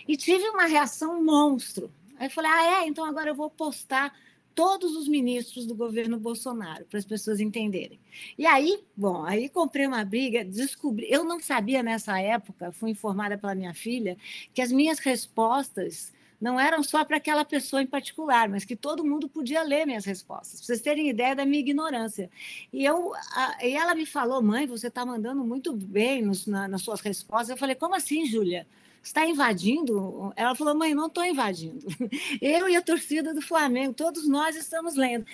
e 0.07 0.17
tive 0.17 0.47
uma 0.49 0.65
reação 0.65 1.23
monstro. 1.23 1.91
Aí 2.17 2.29
falei, 2.29 2.51
ah, 2.51 2.83
é? 2.83 2.87
Então 2.87 3.05
agora 3.05 3.29
eu 3.29 3.35
vou 3.35 3.49
postar 3.49 4.13
todos 4.53 4.95
os 4.95 5.07
ministros 5.07 5.65
do 5.65 5.75
governo 5.75 6.19
Bolsonaro, 6.19 6.85
para 6.85 6.99
as 6.99 7.05
pessoas 7.05 7.39
entenderem. 7.39 7.99
E 8.37 8.45
aí, 8.45 8.83
bom, 8.95 9.23
aí 9.23 9.49
comprei 9.49 9.87
uma 9.87 10.05
briga, 10.05 10.45
descobri, 10.45 11.07
eu 11.09 11.23
não 11.23 11.39
sabia 11.39 11.81
nessa 11.81 12.19
época, 12.19 12.71
fui 12.71 12.91
informada 12.91 13.37
pela 13.37 13.55
minha 13.55 13.73
filha, 13.73 14.15
que 14.53 14.61
as 14.61 14.71
minhas 14.71 14.99
respostas 14.99 16.13
não 16.43 16.59
eram 16.59 16.83
só 16.83 17.05
para 17.05 17.15
aquela 17.15 17.45
pessoa 17.45 17.81
em 17.81 17.87
particular, 17.87 18.49
mas 18.49 18.65
que 18.65 18.75
todo 18.75 19.05
mundo 19.05 19.29
podia 19.29 19.63
ler 19.63 19.85
minhas 19.85 20.03
respostas, 20.03 20.59
para 20.59 20.65
vocês 20.65 20.81
terem 20.81 21.07
ideia 21.07 21.33
da 21.33 21.45
minha 21.45 21.61
ignorância. 21.61 22.29
E, 22.71 22.83
eu, 22.83 23.13
a, 23.15 23.65
e 23.65 23.71
ela 23.71 23.95
me 23.95 24.05
falou, 24.05 24.41
mãe, 24.41 24.67
você 24.67 24.87
está 24.87 25.05
mandando 25.05 25.41
muito 25.45 25.71
bem 25.71 26.21
nos, 26.21 26.45
na, 26.45 26.67
nas 26.67 26.81
suas 26.81 26.99
respostas. 26.99 27.51
Eu 27.51 27.57
falei, 27.57 27.75
como 27.75 27.95
assim, 27.95 28.25
Júlia? 28.25 28.67
está 29.01 29.25
invadindo? 29.25 30.33
Ela 30.35 30.53
falou, 30.55 30.75
mãe, 30.75 30.93
não 30.93 31.07
estou 31.07 31.25
invadindo. 31.25 31.85
Eu 32.41 32.67
e 32.69 32.75
a 32.75 32.81
torcida 32.81 33.33
do 33.33 33.41
Flamengo, 33.41 33.93
todos 33.93 34.27
nós 34.27 34.55
estamos 34.55 34.95
lendo. 34.95 35.25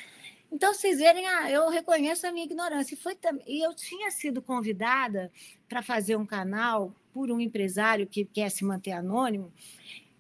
Então, 0.51 0.74
vocês 0.74 0.98
verem, 0.98 1.28
ah, 1.28 1.51
eu 1.51 1.70
reconheço 1.70 2.25
a 2.25 2.32
minha 2.32 2.46
ignorância. 2.46 2.96
E, 2.96 2.98
foi, 2.98 3.16
e 3.46 3.63
eu 3.63 3.72
tinha 3.75 4.10
sido 4.10 4.42
convidada 4.42 5.32
para 5.68 5.84
fazer 5.84 6.16
um 6.16 6.25
canal 6.25 6.92
por 7.13 7.30
um 7.30 7.39
empresário 7.39 8.08
que 8.08 8.25
quer 8.25 8.50
se 8.50 8.66
manter 8.66 8.94
anônimo, 8.94 9.54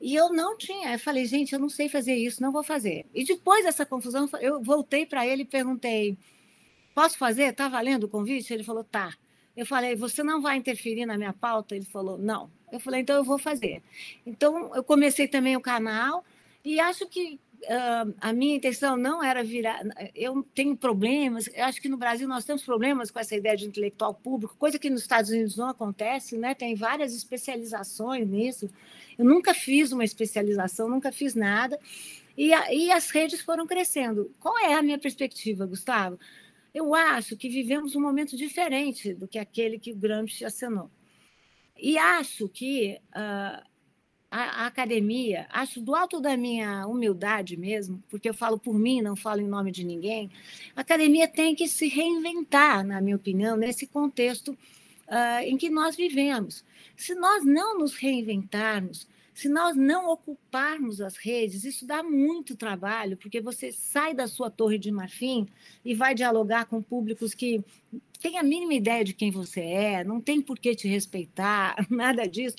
e 0.01 0.15
eu 0.15 0.31
não 0.31 0.57
tinha. 0.57 0.93
Eu 0.93 0.99
falei, 0.99 1.25
gente, 1.25 1.53
eu 1.53 1.59
não 1.59 1.69
sei 1.69 1.89
fazer 1.89 2.15
isso, 2.15 2.41
não 2.41 2.51
vou 2.51 2.63
fazer. 2.63 3.05
E 3.13 3.23
depois 3.25 3.65
dessa 3.65 3.85
confusão, 3.85 4.29
eu 4.39 4.61
voltei 4.61 5.05
para 5.05 5.25
ele 5.27 5.43
e 5.43 5.45
perguntei: 5.45 6.17
posso 6.95 7.17
fazer? 7.17 7.51
Está 7.51 7.67
valendo 7.67 8.05
o 8.05 8.09
convite? 8.09 8.53
Ele 8.53 8.63
falou: 8.63 8.83
tá. 8.83 9.13
Eu 9.55 9.65
falei: 9.65 9.95
você 9.95 10.23
não 10.23 10.41
vai 10.41 10.57
interferir 10.57 11.05
na 11.05 11.17
minha 11.17 11.33
pauta? 11.33 11.75
Ele 11.75 11.85
falou: 11.85 12.17
não. 12.17 12.49
Eu 12.71 12.79
falei: 12.79 13.01
então 13.01 13.15
eu 13.15 13.23
vou 13.23 13.37
fazer. 13.37 13.83
Então 14.25 14.73
eu 14.75 14.83
comecei 14.83 15.27
também 15.27 15.57
o 15.57 15.61
canal 15.61 16.23
e 16.63 16.79
acho 16.79 17.07
que 17.07 17.39
uh, 17.63 18.13
a 18.19 18.33
minha 18.33 18.55
intenção 18.55 18.95
não 18.95 19.23
era 19.23 19.43
virar. 19.43 19.81
Eu 20.15 20.43
tenho 20.53 20.75
problemas, 20.75 21.47
eu 21.53 21.65
acho 21.65 21.81
que 21.81 21.89
no 21.89 21.97
Brasil 21.97 22.27
nós 22.27 22.45
temos 22.45 22.63
problemas 22.63 23.11
com 23.11 23.19
essa 23.19 23.35
ideia 23.35 23.55
de 23.55 23.65
intelectual 23.65 24.13
público, 24.13 24.55
coisa 24.57 24.79
que 24.79 24.89
nos 24.89 25.01
Estados 25.01 25.29
Unidos 25.29 25.57
não 25.57 25.69
acontece, 25.69 26.37
né? 26.37 26.53
tem 26.53 26.75
várias 26.75 27.13
especializações 27.13 28.27
nisso. 28.27 28.69
Eu 29.17 29.25
nunca 29.25 29.53
fiz 29.53 29.91
uma 29.91 30.03
especialização, 30.03 30.89
nunca 30.89 31.11
fiz 31.11 31.35
nada. 31.35 31.79
E, 32.37 32.53
a, 32.53 32.73
e 32.73 32.91
as 32.91 33.09
redes 33.11 33.41
foram 33.41 33.67
crescendo. 33.67 34.33
Qual 34.39 34.57
é 34.59 34.73
a 34.73 34.81
minha 34.81 34.97
perspectiva, 34.97 35.65
Gustavo? 35.65 36.17
Eu 36.73 36.95
acho 36.95 37.35
que 37.35 37.49
vivemos 37.49 37.95
um 37.95 38.01
momento 38.01 38.37
diferente 38.37 39.13
do 39.13 39.27
que 39.27 39.37
aquele 39.37 39.77
que 39.79 39.91
o 39.91 39.95
Gramsci 39.95 40.45
acenou. 40.45 40.89
E 41.77 41.97
acho 41.97 42.47
que 42.47 42.99
uh, 43.09 43.68
a, 44.31 44.63
a, 44.63 44.67
academia, 44.67 45.47
acho 45.49 45.81
do 45.81 45.95
alto 45.95 46.19
da 46.19 46.37
minha 46.37 46.85
humildade 46.85 47.57
mesmo, 47.57 48.03
porque 48.09 48.29
eu 48.29 48.33
falo 48.33 48.59
por 48.59 48.77
mim, 48.77 49.01
não 49.01 49.15
falo 49.15 49.41
em 49.41 49.47
nome 49.47 49.71
de 49.71 49.83
ninguém, 49.83 50.29
a 50.75 50.81
academia 50.81 51.27
tem 51.27 51.55
que 51.55 51.67
se 51.67 51.87
reinventar, 51.87 52.85
na 52.85 53.01
minha 53.01 53.15
opinião, 53.15 53.57
nesse 53.57 53.87
contexto 53.87 54.49
uh, 55.07 55.43
em 55.43 55.57
que 55.57 55.69
nós 55.69 55.95
vivemos. 55.95 56.63
Se 56.95 57.15
nós 57.15 57.43
não 57.43 57.79
nos 57.79 57.95
reinventarmos, 57.95 59.07
se 59.33 59.49
nós 59.49 59.75
não 59.75 60.09
ocuparmos 60.11 61.01
as 61.01 61.15
redes, 61.15 61.63
isso 61.63 61.87
dá 61.87 62.03
muito 62.03 62.55
trabalho, 62.55 63.17
porque 63.17 63.39
você 63.39 63.71
sai 63.71 64.13
da 64.13 64.27
sua 64.27 64.51
torre 64.51 64.77
de 64.77 64.91
marfim 64.91 65.47
e 65.83 65.95
vai 65.95 66.13
dialogar 66.13 66.65
com 66.65 66.81
públicos 66.81 67.33
que 67.33 67.63
têm 68.21 68.37
a 68.37 68.43
mínima 68.43 68.73
ideia 68.73 69.03
de 69.03 69.13
quem 69.13 69.31
você 69.31 69.61
é, 69.61 70.03
não 70.03 70.19
tem 70.19 70.41
por 70.41 70.59
que 70.59 70.75
te 70.75 70.87
respeitar, 70.87 71.75
nada 71.89 72.27
disso 72.27 72.57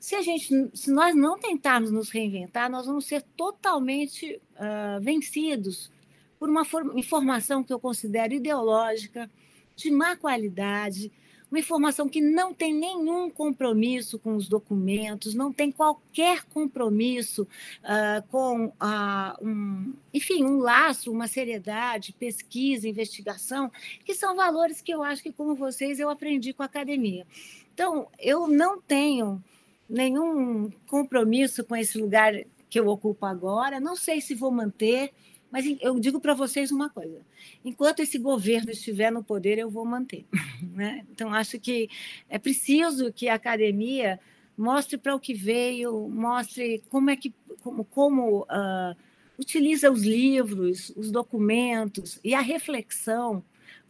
se 0.00 0.16
a 0.16 0.22
gente, 0.22 0.70
se 0.72 0.90
nós 0.90 1.14
não 1.14 1.38
tentarmos 1.38 1.92
nos 1.92 2.08
reinventar, 2.08 2.70
nós 2.70 2.86
vamos 2.86 3.04
ser 3.04 3.22
totalmente 3.36 4.40
uh, 4.56 5.00
vencidos 5.02 5.92
por 6.38 6.48
uma 6.48 6.66
informação 6.94 7.62
que 7.62 7.70
eu 7.70 7.78
considero 7.78 8.32
ideológica, 8.32 9.30
de 9.76 9.90
má 9.90 10.16
qualidade, 10.16 11.12
uma 11.50 11.58
informação 11.58 12.08
que 12.08 12.20
não 12.20 12.54
tem 12.54 12.72
nenhum 12.72 13.28
compromisso 13.28 14.18
com 14.18 14.36
os 14.36 14.48
documentos, 14.48 15.34
não 15.34 15.52
tem 15.52 15.70
qualquer 15.70 16.44
compromisso 16.46 17.42
uh, 17.82 18.26
com, 18.28 18.66
uh, 18.66 19.46
um, 19.46 19.92
enfim, 20.14 20.44
um 20.44 20.60
laço, 20.60 21.12
uma 21.12 21.28
seriedade, 21.28 22.14
pesquisa, 22.18 22.88
investigação, 22.88 23.70
que 24.02 24.14
são 24.14 24.34
valores 24.34 24.80
que 24.80 24.94
eu 24.94 25.02
acho 25.02 25.22
que, 25.22 25.32
como 25.32 25.54
vocês, 25.54 26.00
eu 26.00 26.08
aprendi 26.08 26.54
com 26.54 26.62
a 26.62 26.66
academia. 26.66 27.26
Então, 27.74 28.08
eu 28.18 28.46
não 28.46 28.80
tenho 28.80 29.42
nenhum 29.90 30.70
compromisso 30.86 31.64
com 31.64 31.74
esse 31.74 31.98
lugar 31.98 32.32
que 32.68 32.78
eu 32.78 32.86
ocupo 32.86 33.26
agora. 33.26 33.80
Não 33.80 33.96
sei 33.96 34.20
se 34.20 34.34
vou 34.34 34.52
manter, 34.52 35.12
mas 35.50 35.66
eu 35.80 35.98
digo 35.98 36.20
para 36.20 36.32
vocês 36.32 36.70
uma 36.70 36.88
coisa: 36.88 37.20
enquanto 37.64 38.00
esse 38.00 38.16
governo 38.16 38.70
estiver 38.70 39.10
no 39.10 39.24
poder, 39.24 39.58
eu 39.58 39.68
vou 39.68 39.84
manter. 39.84 40.24
Né? 40.62 41.04
Então, 41.10 41.32
acho 41.32 41.58
que 41.58 41.88
é 42.28 42.38
preciso 42.38 43.12
que 43.12 43.28
a 43.28 43.34
academia 43.34 44.20
mostre 44.56 44.96
para 44.96 45.14
o 45.14 45.20
que 45.20 45.34
veio, 45.34 46.08
mostre 46.08 46.82
como 46.88 47.10
é 47.10 47.16
que 47.16 47.34
como, 47.60 47.84
como 47.84 48.42
uh, 48.42 48.96
utiliza 49.38 49.90
os 49.90 50.02
livros, 50.02 50.92
os 50.96 51.10
documentos 51.10 52.20
e 52.22 52.34
a 52.34 52.40
reflexão 52.40 53.42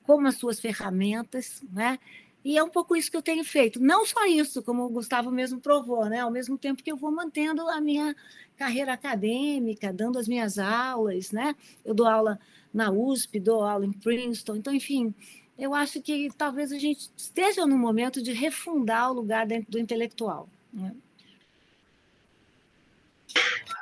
como 0.04 0.26
as 0.26 0.37
suas 0.37 0.59
ferramentas, 0.59 1.62
né? 1.73 1.99
E 2.45 2.57
é 2.57 2.63
um 2.63 2.71
pouco 2.71 2.97
isso 2.97 3.11
que 3.11 3.17
eu 3.17 3.23
tenho 3.23 3.45
feito. 3.45 3.81
Não 3.81 4.07
só 4.07 4.27
isso, 4.27 4.63
como 4.63 4.85
o 4.85 4.89
Gustavo 4.89 5.31
mesmo 5.31 5.61
provou, 5.61 6.07
né? 6.07 6.21
Ao 6.21 6.31
mesmo 6.31 6.57
tempo 6.57 6.83
que 6.83 6.91
eu 6.91 6.97
vou 6.97 7.11
mantendo 7.11 7.69
a 7.69 7.81
minha 7.81 8.17
carreira 8.57 8.93
acadêmica, 8.93 9.93
dando 9.93 10.19
as 10.19 10.27
minhas 10.27 10.59
aulas, 10.59 11.33
né? 11.33 11.55
Eu 11.85 11.95
dou 11.95 12.07
aula 12.07 12.39
na 12.73 12.91
USP, 12.91 13.39
dou 13.39 13.63
aula 13.63 13.85
em 13.85 13.93
Princeton. 13.93 14.57
Então, 14.57 14.75
enfim, 14.75 15.15
eu 15.59 15.75
acho 15.75 16.01
que 16.01 16.31
talvez 16.37 16.73
a 16.73 16.79
gente 16.79 17.11
esteja 17.15 17.67
no 17.67 17.77
momento 17.77 18.23
de 18.23 18.33
refundar 18.33 19.11
o 19.11 19.15
lugar 19.15 19.47
do 19.69 19.79
intelectual. 19.79 20.49
Né? 20.73 20.95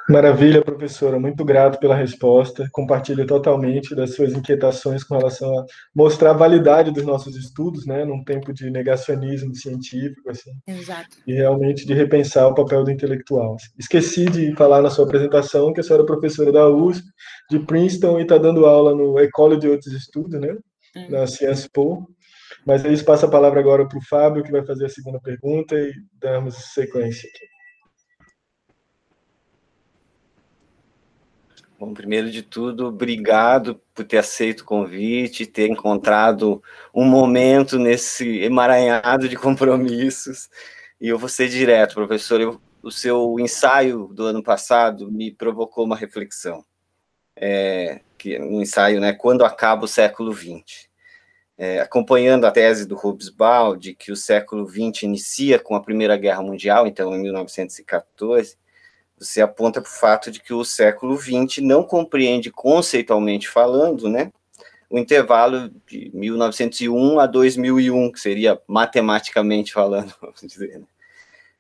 Maravilha, 0.08 0.62
professora. 0.62 1.20
Muito 1.20 1.44
grato 1.44 1.78
pela 1.78 1.94
resposta. 1.94 2.66
Compartilho 2.72 3.26
totalmente 3.26 3.94
das 3.94 4.14
suas 4.14 4.32
inquietações 4.32 5.04
com 5.04 5.18
relação 5.18 5.58
a 5.58 5.64
mostrar 5.94 6.30
a 6.30 6.34
validade 6.34 6.90
dos 6.90 7.04
nossos 7.04 7.36
estudos, 7.36 7.86
né, 7.86 8.04
num 8.04 8.24
tempo 8.24 8.52
de 8.52 8.70
negacionismo 8.70 9.54
científico, 9.54 10.30
assim. 10.30 10.52
Exato. 10.66 11.18
E 11.26 11.34
realmente 11.34 11.86
de 11.86 11.92
repensar 11.92 12.48
o 12.48 12.54
papel 12.54 12.84
do 12.84 12.90
intelectual. 12.90 13.56
Esqueci 13.78 14.24
de 14.24 14.54
falar 14.54 14.80
na 14.80 14.90
sua 14.90 15.04
apresentação 15.04 15.72
que 15.72 15.80
a 15.80 15.82
senhora 15.82 16.04
é 16.04 16.06
professora 16.06 16.50
da 16.50 16.68
USP, 16.68 17.06
de 17.50 17.58
Princeton 17.58 18.18
e 18.18 18.22
está 18.22 18.38
dando 18.38 18.64
aula 18.66 18.94
no 18.94 19.18
Ecole 19.20 19.58
de 19.58 19.68
Outros 19.68 19.92
Estudos, 19.92 20.40
né, 20.40 20.56
hum. 20.96 21.10
na 21.10 21.26
Sciences 21.26 21.68
Po. 21.68 22.08
Mas 22.66 22.84
aí 22.84 23.02
passo 23.04 23.26
a 23.26 23.30
palavra 23.30 23.60
agora 23.60 23.86
para 23.86 23.98
o 23.98 24.04
Fábio, 24.04 24.42
que 24.42 24.52
vai 24.52 24.64
fazer 24.64 24.86
a 24.86 24.88
segunda 24.88 25.20
pergunta 25.20 25.74
e 25.74 25.92
damos 26.18 26.54
sequência 26.72 27.28
aqui. 27.28 27.57
Bom, 31.78 31.94
primeiro 31.94 32.28
de 32.28 32.42
tudo, 32.42 32.88
obrigado 32.88 33.80
por 33.94 34.04
ter 34.04 34.18
aceito 34.18 34.62
o 34.62 34.64
convite, 34.64 35.46
ter 35.46 35.70
encontrado 35.70 36.60
um 36.92 37.04
momento 37.04 37.78
nesse 37.78 38.40
emaranhado 38.40 39.28
de 39.28 39.36
compromissos. 39.36 40.50
E 41.00 41.06
eu 41.06 41.16
vou 41.16 41.28
ser 41.28 41.48
direto, 41.48 41.94
professor. 41.94 42.40
Eu, 42.40 42.60
o 42.82 42.90
seu 42.90 43.38
ensaio 43.38 44.08
do 44.08 44.24
ano 44.24 44.42
passado 44.42 45.08
me 45.08 45.30
provocou 45.30 45.84
uma 45.84 45.94
reflexão. 45.94 46.64
É, 47.36 48.00
que 48.18 48.36
um 48.40 48.60
ensaio, 48.60 49.00
né? 49.00 49.12
Quando 49.12 49.44
acaba 49.44 49.84
o 49.84 49.88
século 49.88 50.34
XX. 50.34 50.88
É, 51.56 51.80
acompanhando 51.80 52.44
a 52.44 52.50
tese 52.50 52.86
do 52.88 52.96
Hobsbawm 52.96 53.78
de 53.78 53.94
que 53.94 54.10
o 54.10 54.16
século 54.16 54.68
XX 54.68 55.04
inicia 55.04 55.60
com 55.60 55.76
a 55.76 55.82
Primeira 55.82 56.16
Guerra 56.16 56.42
Mundial, 56.42 56.88
então 56.88 57.14
em 57.14 57.22
1914 57.22 58.56
você 59.18 59.40
aponta 59.40 59.80
para 59.80 59.90
o 59.90 59.92
fato 59.92 60.30
de 60.30 60.40
que 60.40 60.52
o 60.52 60.64
século 60.64 61.16
XX 61.16 61.58
não 61.58 61.82
compreende 61.82 62.50
conceitualmente 62.50 63.48
falando, 63.48 64.08
né, 64.08 64.32
o 64.90 64.98
intervalo 64.98 65.70
de 65.86 66.10
1901 66.14 67.20
a 67.20 67.26
2001, 67.26 68.12
que 68.12 68.20
seria 68.20 68.60
matematicamente 68.66 69.72
falando, 69.72 70.14
vamos 70.20 70.40
dizer. 70.40 70.78
Né? 70.78 70.86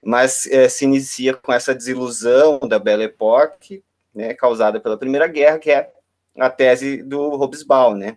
Mas 0.02 0.46
é, 0.46 0.68
se 0.68 0.84
inicia 0.84 1.34
com 1.34 1.52
essa 1.52 1.74
desilusão 1.74 2.60
da 2.60 2.78
Belle 2.78 3.04
Époque, 3.04 3.82
né, 4.14 4.32
causada 4.34 4.80
pela 4.80 4.96
Primeira 4.96 5.26
Guerra, 5.26 5.58
que 5.58 5.70
é 5.70 5.90
a 6.38 6.48
tese 6.48 7.02
do 7.02 7.30
Hobsbawm, 7.30 7.96
né? 7.96 8.16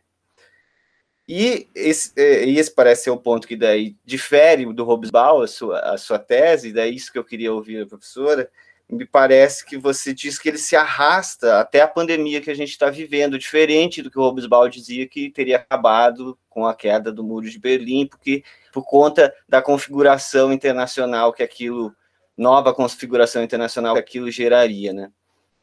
E 1.27 1.69
esse, 1.73 2.11
é, 2.17 2.47
esse 2.49 2.71
parece 2.71 3.05
ser 3.05 3.09
o 3.09 3.17
ponto 3.17 3.47
que 3.47 3.55
daí 3.55 3.95
difere 4.03 4.71
do 4.73 4.83
Hobsbawm, 4.83 5.41
a 5.41 5.47
sua, 5.47 5.79
a 5.79 5.97
sua 5.97 6.19
tese, 6.19 6.73
daí 6.73 6.95
isso 6.95 7.11
que 7.11 7.17
eu 7.17 7.23
queria 7.23 7.53
ouvir 7.53 7.81
a 7.81 7.85
professora, 7.85 8.49
me 8.91 9.05
parece 9.05 9.65
que 9.65 9.77
você 9.77 10.13
diz 10.13 10.37
que 10.37 10.49
ele 10.49 10.57
se 10.57 10.75
arrasta 10.75 11.61
até 11.61 11.81
a 11.81 11.87
pandemia 11.87 12.41
que 12.41 12.51
a 12.51 12.53
gente 12.53 12.71
está 12.71 12.89
vivendo, 12.89 13.39
diferente 13.39 14.01
do 14.01 14.11
que 14.11 14.19
o 14.19 14.21
Hobsbawm 14.21 14.69
dizia 14.69 15.07
que 15.07 15.29
teria 15.29 15.55
acabado 15.55 16.37
com 16.49 16.67
a 16.67 16.75
queda 16.75 17.11
do 17.11 17.23
muro 17.23 17.49
de 17.49 17.57
Berlim, 17.57 18.05
porque 18.05 18.43
por 18.73 18.83
conta 18.83 19.33
da 19.47 19.61
configuração 19.61 20.51
internacional 20.51 21.31
que 21.31 21.41
aquilo, 21.41 21.95
nova 22.37 22.73
configuração 22.73 23.41
internacional 23.41 23.93
que 23.93 24.01
aquilo 24.01 24.29
geraria, 24.29 24.91
né? 24.91 25.09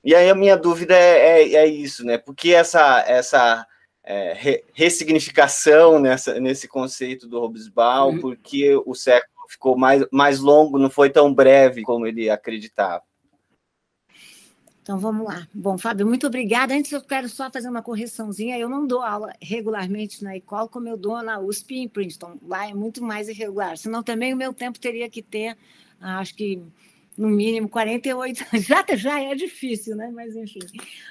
E 0.03 0.15
aí 0.15 0.31
a 0.31 0.35
minha 0.35 0.57
dúvida 0.57 0.95
é, 0.95 1.43
é, 1.43 1.55
é 1.55 1.67
isso, 1.67 2.05
né? 2.07 2.17
Porque 2.17 2.55
essa 2.55 3.05
essa 3.07 3.67
é, 4.03 4.33
re, 4.33 4.65
ressignificação 4.73 5.99
nessa, 5.99 6.41
nesse 6.41 6.67
conceito 6.67 7.29
do 7.29 7.39
Hobsbawm, 7.39 8.15
uhum. 8.15 8.21
porque 8.21 8.75
o 8.87 8.95
século 8.95 9.47
ficou 9.51 9.77
mais, 9.77 10.03
mais 10.11 10.41
longo, 10.41 10.79
não 10.79 10.89
foi 10.89 11.11
tão 11.11 11.35
breve 11.35 11.83
como 11.83 12.07
ele 12.07 12.31
acreditava. 12.31 13.03
Então 14.89 14.99
vamos 14.99 15.27
lá. 15.27 15.47
Bom, 15.53 15.77
Fábio, 15.77 16.07
muito 16.07 16.27
obrigada. 16.27 16.73
Antes 16.73 16.93
eu 16.93 17.03
quero 17.03 17.29
só 17.29 17.51
fazer 17.51 17.69
uma 17.69 17.83
correçãozinha. 17.83 18.59
Eu 18.59 18.71
não 18.71 18.87
dou 18.87 19.03
aula 19.03 19.35
regularmente 19.39 20.25
na 20.25 20.35
ECOL 20.35 20.67
como 20.67 20.89
eu 20.89 20.97
dou 20.97 21.23
na 21.23 21.39
USP 21.39 21.77
em 21.77 21.87
Princeton. 21.87 22.39
Lá 22.41 22.71
é 22.71 22.73
muito 22.73 23.05
mais 23.05 23.29
irregular. 23.29 23.77
Senão 23.77 24.03
também 24.03 24.33
o 24.33 24.37
meu 24.39 24.55
tempo 24.55 24.81
teria 24.81 25.07
que 25.11 25.21
ter, 25.21 25.59
acho 26.01 26.35
que 26.35 26.63
no 27.19 27.29
mínimo 27.29 27.69
48 27.69 28.47
já 28.67 28.83
já 28.97 29.21
é 29.21 29.35
difícil, 29.35 29.95
né? 29.95 30.11
Mas 30.11 30.35
enfim, 30.35 30.61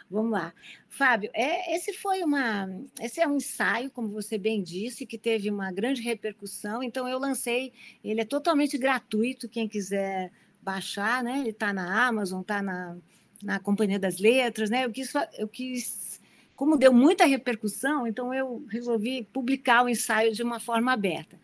vamos 0.09 0.31
lá. 0.31 0.51
Fábio, 0.89 1.29
é, 1.31 1.75
esse 1.75 1.93
foi 1.93 2.23
uma, 2.23 2.67
esse 2.99 3.21
é 3.21 3.27
um 3.27 3.37
ensaio, 3.37 3.91
como 3.91 4.07
você 4.07 4.39
bem 4.39 4.63
disse, 4.63 5.05
que 5.05 5.19
teve 5.19 5.51
uma 5.51 5.71
grande 5.71 6.01
repercussão. 6.01 6.81
Então 6.81 7.07
eu 7.07 7.19
lancei, 7.19 7.71
ele 8.03 8.21
é 8.21 8.25
totalmente 8.25 8.75
gratuito, 8.75 9.47
quem 9.47 9.67
quiser 9.67 10.31
baixar, 10.63 11.23
né? 11.23 11.41
Ele 11.41 11.51
está 11.51 11.71
na 11.71 12.07
Amazon, 12.07 12.41
está 12.41 12.59
na, 12.63 12.97
na 13.43 13.59
Companhia 13.59 13.99
das 13.99 14.19
Letras, 14.19 14.69
né? 14.69 14.85
Eu 14.85 14.91
quis, 14.91 15.13
eu 15.37 15.47
quis, 15.47 16.21
como 16.55 16.77
deu 16.77 16.93
muita 16.93 17.25
repercussão, 17.25 18.07
então 18.07 18.33
eu 18.33 18.65
resolvi 18.69 19.27
publicar 19.31 19.83
o 19.83 19.89
ensaio 19.89 20.33
de 20.33 20.43
uma 20.43 20.59
forma 20.59 20.91
aberta. 20.91 21.39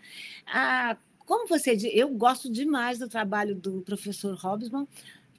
Ah, 0.46 0.98
como 1.26 1.48
você 1.48 1.78
eu 1.94 2.10
gosto 2.10 2.52
demais 2.52 3.00
do 3.00 3.08
trabalho 3.08 3.56
do 3.56 3.82
professor 3.82 4.36
Robson, 4.36 4.88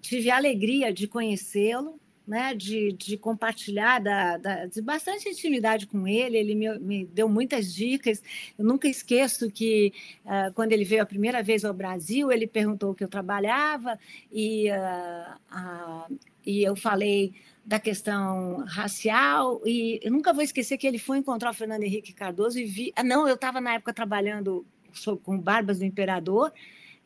tive 0.00 0.30
a 0.30 0.36
alegria 0.36 0.92
de 0.92 1.06
conhecê-lo, 1.06 2.00
né, 2.26 2.54
de, 2.54 2.92
de 2.92 3.18
compartilhar 3.18 3.98
da, 3.98 4.38
da, 4.38 4.66
de 4.66 4.80
bastante 4.80 5.28
intimidade 5.28 5.86
com 5.86 6.08
ele, 6.08 6.38
ele 6.38 6.54
me, 6.54 6.78
me, 6.78 7.04
deu 7.04 7.28
muitas 7.28 7.72
dicas. 7.72 8.22
Eu 8.58 8.64
nunca 8.64 8.88
esqueço 8.88 9.50
que 9.50 9.92
uh, 10.24 10.52
quando 10.54 10.72
ele 10.72 10.84
veio 10.84 11.02
a 11.02 11.06
primeira 11.06 11.42
vez 11.42 11.64
ao 11.64 11.74
Brasil, 11.74 12.32
ele 12.32 12.46
perguntou 12.46 12.92
o 12.92 12.94
que 12.94 13.04
eu 13.04 13.08
trabalhava 13.08 13.98
e, 14.32 14.70
uh, 14.70 16.18
e 16.44 16.62
eu 16.62 16.76
falei 16.76 17.34
da 17.64 17.80
questão 17.80 18.64
racial 18.66 19.62
e 19.64 19.98
eu 20.02 20.12
nunca 20.12 20.32
vou 20.32 20.42
esquecer 20.42 20.76
que 20.76 20.86
ele 20.86 20.98
foi 20.98 21.18
encontrar 21.18 21.50
o 21.50 21.54
Fernando 21.54 21.82
Henrique 21.82 22.12
Cardoso 22.12 22.58
e 22.58 22.64
vi, 22.64 22.92
ah, 22.94 23.02
não, 23.02 23.26
eu 23.26 23.34
estava 23.34 23.60
na 23.60 23.74
época 23.74 23.92
trabalhando 23.92 24.66
com 25.22 25.38
Barbas 25.38 25.78
do 25.78 25.84
Imperador, 25.84 26.52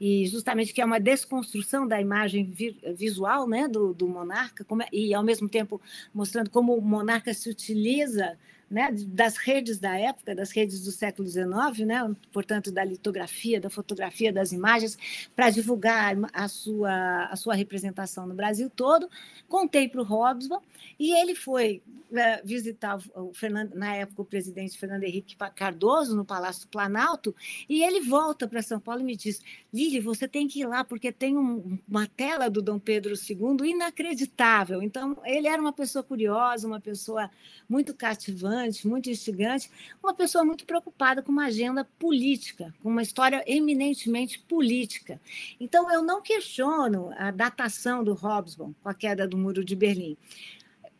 e 0.01 0.27
justamente 0.27 0.73
que 0.73 0.81
é 0.81 0.85
uma 0.85 1.01
desconstrução 1.01 1.87
da 1.87 2.01
imagem 2.01 2.45
vi 2.45 2.79
visual 2.97 3.49
né, 3.49 3.67
do, 3.67 3.93
do 3.93 4.07
monarca, 4.07 4.65
é, 4.83 4.89
e 4.93 5.15
ao 5.15 5.23
mesmo 5.23 5.49
tempo 5.49 5.81
mostrando 6.15 6.51
como 6.51 6.77
o 6.77 6.83
monarca 6.83 7.35
se 7.35 7.51
utiliza 7.51 8.39
né, 8.71 8.91
das 8.93 9.37
redes 9.37 9.79
da 9.79 9.99
época, 9.99 10.35
das 10.35 10.51
redes 10.51 10.85
do 10.85 10.93
século 10.93 11.27
XIX, 11.27 11.87
né, 11.87 12.17
portanto, 12.33 12.71
da 12.71 12.85
litografia, 12.85 13.61
da 13.61 13.71
fotografia, 13.71 14.33
das 14.33 14.53
imagens, 14.53 14.99
para 15.35 15.51
divulgar 15.51 16.17
a 16.33 16.49
sua, 16.49 17.25
a 17.25 17.37
sua 17.37 17.55
representação 17.55 18.27
no 18.27 18.35
Brasil 18.35 18.71
todo. 18.71 19.09
Contei 19.49 19.89
para 19.89 20.01
o 20.01 20.05
Robson 20.05 20.61
e 20.99 21.13
ele 21.13 21.35
foi 21.35 21.83
é, 22.13 22.43
visitar 22.43 22.99
o 23.15 23.33
Fernando, 23.35 23.75
na 23.75 23.95
época 23.95 24.23
o 24.23 24.25
presidente 24.25 24.79
Fernando 24.79 25.05
Henrique 25.05 25.37
Cardoso 25.55 26.17
no 26.17 26.25
Palácio 26.25 26.63
do 26.63 26.69
Planalto 26.69 27.35
e 27.69 27.83
ele 27.83 28.01
volta 28.01 28.49
para 28.49 28.63
São 28.63 28.81
Paulo 28.81 29.03
e 29.03 29.05
me 29.05 29.17
diz: 29.17 29.43
Lili, 29.73 30.01
você 30.01 30.27
tem 30.27 30.49
que 30.49 30.61
ir 30.61 30.67
lá 30.67 30.85
porque 30.85 31.13
tem 31.13 31.37
um, 31.37 31.79
uma 31.89 32.07
tela 32.07 32.49
do 32.49 32.63
Dom 32.63 32.79
Pedro 32.79 33.15
II 33.15 33.71
inacreditável. 33.71 34.83
Então 34.83 35.19
ele 35.25 35.49
era 35.49 35.61
uma 35.61 35.73
pessoa 35.73 36.03
curiosa, 36.03 36.67
uma 36.67 36.81
pessoa 36.81 37.31
muito 37.69 37.95
cativante 37.95 38.58
muito 38.85 39.11
instigante, 39.11 39.71
uma 40.03 40.15
pessoa 40.15 40.45
muito 40.45 40.65
preocupada 40.65 41.23
com 41.23 41.31
uma 41.31 41.47
agenda 41.47 41.85
política, 41.99 42.75
com 42.83 42.89
uma 42.91 43.03
história 43.03 43.43
eminentemente 43.47 44.39
política. 44.41 45.21
Então, 45.61 45.91
eu 45.91 46.03
não 46.03 46.21
questiono 46.21 47.13
a 47.17 47.31
datação 47.31 48.03
do 48.03 48.15
Hobsbawm 48.15 48.73
com 48.83 48.89
a 48.89 48.95
queda 48.95 49.27
do 49.27 49.37
Muro 49.37 49.65
de 49.65 49.77
Berlim. 49.77 50.17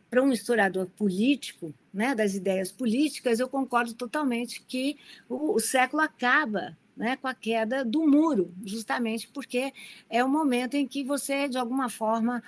Para 0.09 0.23
um 0.23 0.31
historiador 0.31 0.87
político, 0.87 1.73
né, 1.93 2.15
das 2.15 2.33
ideias 2.33 2.71
políticas, 2.71 3.39
eu 3.39 3.47
concordo 3.47 3.93
totalmente 3.93 4.61
que 4.61 4.97
o, 5.27 5.53
o 5.53 5.59
século 5.59 6.01
acaba 6.01 6.75
né, 6.99 7.15
com 7.15 7.27
a 7.27 7.33
queda 7.33 7.85
do 7.85 8.05
muro, 8.05 8.53
justamente 8.65 9.27
porque 9.27 9.71
é 10.09 10.21
o 10.21 10.27
momento 10.27 10.73
em 10.73 10.85
que 10.85 11.01
você, 11.01 11.47
de 11.47 11.57
alguma 11.57 11.87
forma, 11.87 12.43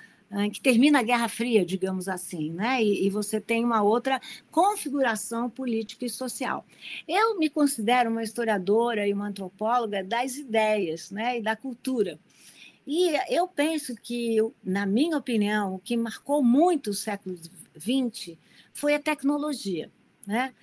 que 0.50 0.60
termina 0.60 1.00
a 1.00 1.02
Guerra 1.02 1.28
Fria, 1.28 1.64
digamos 1.64 2.08
assim, 2.08 2.50
né? 2.50 2.82
E, 2.82 3.06
e, 3.06 3.10
você 3.10 3.40
tem 3.40 3.62
uma 3.64 3.82
outra 3.82 4.20
configuração 4.50 5.50
política 5.50 6.06
e 6.06 6.10
social. 6.10 6.64
Eu 7.06 7.38
me 7.38 7.50
considero 7.50 8.10
uma 8.10 8.22
historiadora 8.22 9.06
e 9.06 9.12
uma 9.12 9.28
antropóloga 9.28 10.02
das 10.02 10.36
ideias, 10.36 11.10
né? 11.10 11.38
E 11.38 11.42
da 11.42 11.54
cultura. 11.54 12.18
E 12.86 13.12
eu 13.28 13.46
penso 13.46 13.94
que, 13.94 14.38
na 14.64 14.86
minha 14.86 15.16
opinião, 15.16 15.74
o 15.74 15.78
que 15.78 15.96
marcou 15.96 16.42
muito 16.42 16.90
o 16.90 16.94
século 16.94 17.38
XX 17.78 18.36
foi 18.72 18.94
a 18.94 19.00
tecnologia, 19.00 19.90
né? 20.26 20.54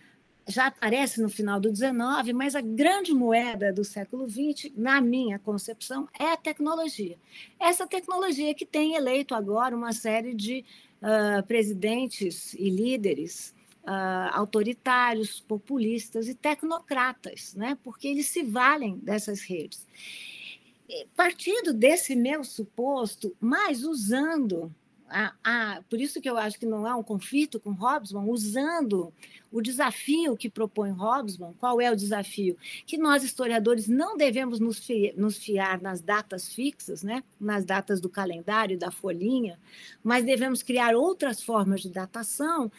Já 0.49 0.67
aparece 0.67 1.21
no 1.21 1.29
final 1.29 1.59
do 1.59 1.73
XIX, 1.73 2.33
mas 2.33 2.55
a 2.55 2.61
grande 2.61 3.13
moeda 3.13 3.71
do 3.71 3.83
século 3.83 4.27
XX, 4.27 4.71
na 4.75 4.99
minha 4.99 5.37
concepção, 5.37 6.09
é 6.19 6.33
a 6.33 6.37
tecnologia. 6.37 7.17
Essa 7.59 7.85
tecnologia 7.85 8.53
que 8.55 8.65
tem 8.65 8.95
eleito 8.95 9.35
agora 9.35 9.75
uma 9.75 9.93
série 9.93 10.33
de 10.33 10.65
uh, 11.01 11.45
presidentes 11.45 12.55
e 12.55 12.67
líderes 12.67 13.53
uh, 13.83 14.33
autoritários, 14.33 15.39
populistas 15.39 16.27
e 16.27 16.33
tecnocratas, 16.33 17.53
né? 17.53 17.77
porque 17.83 18.07
eles 18.07 18.25
se 18.25 18.41
valem 18.41 18.97
dessas 18.97 19.41
redes. 19.41 19.87
Partindo 21.15 21.71
desse 21.71 22.15
meu 22.15 22.43
suposto, 22.43 23.35
mas 23.39 23.83
usando 23.83 24.73
a, 25.09 25.33
a, 25.43 25.81
por 25.89 25.99
isso 25.99 26.21
que 26.21 26.29
eu 26.29 26.37
acho 26.37 26.59
que 26.59 26.65
não 26.65 26.85
há 26.85 26.95
um 26.95 27.03
conflito 27.03 27.59
com 27.59 27.71
Hobsbawm, 27.71 28.29
usando 28.29 29.13
o 29.51 29.61
desafio 29.61 30.37
que 30.37 30.49
propõe 30.49 30.91
Hobsbawm. 30.91 31.53
Qual 31.59 31.81
é 31.81 31.91
o 31.91 31.95
desafio? 31.95 32.55
Que 32.85 32.97
nós, 32.97 33.23
historiadores, 33.23 33.87
não 33.87 34.15
devemos 34.15 34.59
nos, 34.59 34.79
fi, 34.79 35.13
nos 35.17 35.37
fiar 35.37 35.81
nas 35.81 36.01
datas 36.01 36.53
fixas, 36.53 37.03
né? 37.03 37.23
nas 37.39 37.65
datas 37.65 37.99
do 37.99 38.09
calendário, 38.09 38.77
da 38.77 38.91
folhinha, 38.91 39.59
mas 40.03 40.23
devemos 40.23 40.61
criar 40.61 40.95
outras 40.95 41.41
formas 41.41 41.81
de 41.81 41.89
datação 41.89 42.71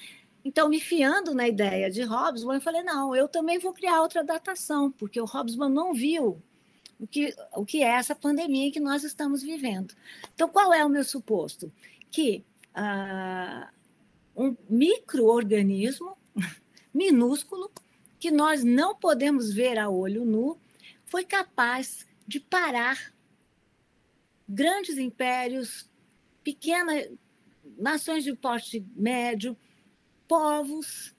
então, 0.45 0.69
me 0.69 0.81
fiando 0.81 1.35
na 1.35 1.47
ideia 1.47 1.91
de 1.91 2.03
Hobsbawm, 2.03 2.55
eu 2.55 2.61
falei, 2.61 2.83
não, 2.83 3.15
eu 3.15 3.29
também 3.29 3.59
vou 3.59 3.75
criar 3.75 4.01
outra 4.01 4.25
datação, 4.25 4.91
porque 4.91 5.21
o 5.21 5.27
Hobsbawm 5.27 5.71
não 5.71 5.93
viu 5.93 6.43
o 6.99 7.07
que, 7.07 7.35
o 7.55 7.65
que 7.65 7.83
é 7.83 7.89
essa 7.89 8.15
pandemia 8.15 8.73
que 8.73 8.81
nós 8.81 9.05
estamos 9.05 9.43
vivendo. 9.43 9.95
Então, 10.35 10.49
qual 10.49 10.73
é 10.73 10.85
o 10.85 10.89
meu 10.89 11.05
suposto? 11.05 11.71
Que 12.11 12.45
ah, 12.75 13.71
um 14.37 14.57
microorganismo 14.69 16.17
minúsculo 16.93 17.71
que 18.19 18.31
nós 18.31 18.63
não 18.63 18.95
podemos 18.95 19.53
ver 19.53 19.79
a 19.79 19.89
olho 19.89 20.25
nu 20.25 20.59
foi 21.07 21.25
capaz 21.25 22.07
de 22.27 22.39
parar 22.39 23.13
grandes 24.49 24.99
impérios, 24.99 25.89
pequenas 26.43 27.09
nações 27.79 28.25
de 28.25 28.35
porte 28.35 28.85
médio, 28.95 29.57
povos, 30.29 31.15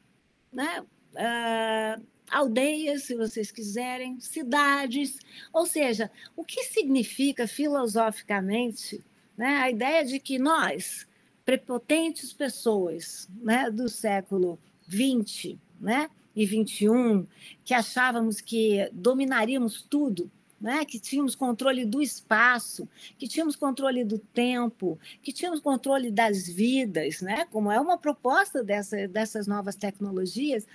né? 0.52 0.86
Ah, 1.16 2.00
aldeias, 2.32 3.04
se 3.04 3.16
vocês 3.16 3.52
quiserem, 3.52 4.20
cidades. 4.20 5.18
Ou 5.52 5.66
seja, 5.66 6.10
o 6.36 6.46
que 6.46 6.64
significa 6.64 7.46
filosoficamente 7.46 9.04
né? 9.42 9.58
A 9.58 9.72
ideia 9.72 10.06
de 10.06 10.20
que 10.20 10.38
nós, 10.38 11.08
prepotentes 11.44 12.32
pessoas 12.32 13.28
né, 13.42 13.72
do 13.72 13.90
século 13.90 14.60
XX 14.88 15.58
né, 15.80 16.12
e 16.36 16.46
XXI, 16.46 17.26
que 17.66 17.74
achávamos 17.74 18.40
que 18.40 18.88
dominaríamos 18.94 19.82
tudo, 19.82 20.30
né, 20.60 20.86
que 20.86 21.00
tínhamos 21.00 21.34
controle 21.34 21.86
do 21.86 22.04
espaço, 22.04 22.88
que 23.18 23.28
tínhamos 23.28 23.56
controle 23.56 24.06
do 24.06 24.20
tempo, 24.20 25.00
que 25.24 25.34
tínhamos 25.34 25.60
controle 25.60 26.12
das 26.12 26.48
vidas, 26.48 27.22
né, 27.22 27.46
como 27.46 27.72
é 27.72 27.82
uma 27.82 27.98
proposta 27.98 28.64
dessa, 28.64 29.08
dessas 29.08 29.48
novas 29.48 29.76
tecnologias, 29.76 30.68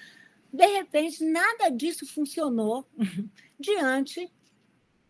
de 0.52 0.66
repente 0.66 1.24
nada 1.24 1.68
disso 1.68 2.04
funcionou 2.04 2.84
diante 3.60 4.28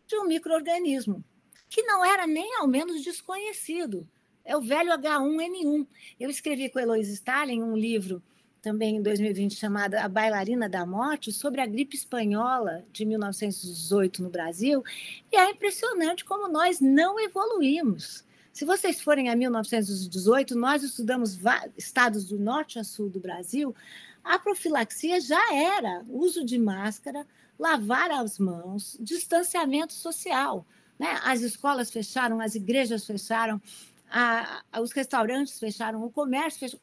de 0.06 0.16
um 0.18 0.26
microorganismo 0.26 1.24
que 1.68 1.82
não 1.82 2.04
era 2.04 2.26
nem 2.26 2.56
ao 2.56 2.66
menos 2.66 3.02
desconhecido. 3.02 4.06
É 4.44 4.56
o 4.56 4.60
velho 4.60 4.92
H1N1. 4.92 5.86
Eu 6.20 6.30
escrevi 6.30 6.68
com 6.68 6.78
Eloise 6.78 7.12
Stalin 7.12 7.62
um 7.62 7.76
livro 7.76 8.22
também 8.66 8.96
em 8.96 9.02
2020 9.02 9.54
chamado 9.54 9.94
A 9.94 10.08
Bailarina 10.08 10.68
da 10.68 10.84
Morte, 10.84 11.30
sobre 11.30 11.60
a 11.60 11.66
gripe 11.66 11.94
espanhola 11.94 12.84
de 12.92 13.04
1918 13.04 14.24
no 14.24 14.28
Brasil, 14.28 14.82
e 15.30 15.36
é 15.36 15.50
impressionante 15.50 16.24
como 16.24 16.48
nós 16.48 16.80
não 16.80 17.20
evoluímos. 17.20 18.24
Se 18.52 18.64
vocês 18.64 19.00
forem 19.00 19.28
a 19.28 19.36
1918, 19.36 20.56
nós 20.56 20.82
estudamos 20.82 21.38
estados 21.76 22.24
do 22.24 22.40
norte 22.40 22.80
a 22.80 22.82
sul 22.82 23.08
do 23.08 23.20
Brasil, 23.20 23.72
a 24.24 24.36
profilaxia 24.36 25.20
já 25.20 25.54
era 25.54 26.04
uso 26.08 26.44
de 26.44 26.58
máscara, 26.58 27.24
lavar 27.56 28.10
as 28.10 28.36
mãos, 28.36 28.96
distanciamento 28.98 29.92
social. 29.92 30.66
Né? 30.98 31.18
As 31.22 31.40
escolas 31.40 31.90
fecharam, 31.90 32.40
as 32.40 32.54
igrejas 32.54 33.04
fecharam, 33.04 33.60
a, 34.10 34.62
a, 34.72 34.80
os 34.80 34.92
restaurantes 34.92 35.58
fecharam, 35.58 36.04
o 36.04 36.10
comércio 36.10 36.60
fechou. 36.60 36.80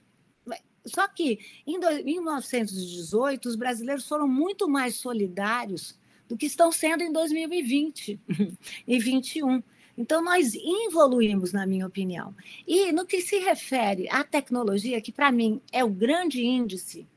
Só 0.86 1.08
que 1.08 1.40
em 1.66 1.80
1918 2.04 3.48
os 3.48 3.56
brasileiros 3.56 4.08
foram 4.08 4.28
muito 4.28 4.68
mais 4.68 4.96
solidários 4.96 5.98
do 6.28 6.36
que 6.36 6.46
estão 6.46 6.72
sendo 6.72 7.04
em 7.04 7.12
2020 7.12 8.20
e 8.30 9.00
2021. 9.00 9.64
Então, 9.96 10.24
nós 10.24 10.56
evoluímos, 10.56 11.54
na 11.54 11.68
minha 11.68 11.86
opinião. 11.86 12.36
E 12.68 12.92
no 12.92 13.06
que 13.06 13.22
se 13.22 13.38
refere 13.38 14.10
à 14.10 14.24
tecnologia, 14.24 15.00
que 15.00 15.12
para 15.12 15.32
mim 15.32 15.62
é 15.72 15.84
o 15.84 15.90
grande 15.90 16.44
índice 16.44 17.08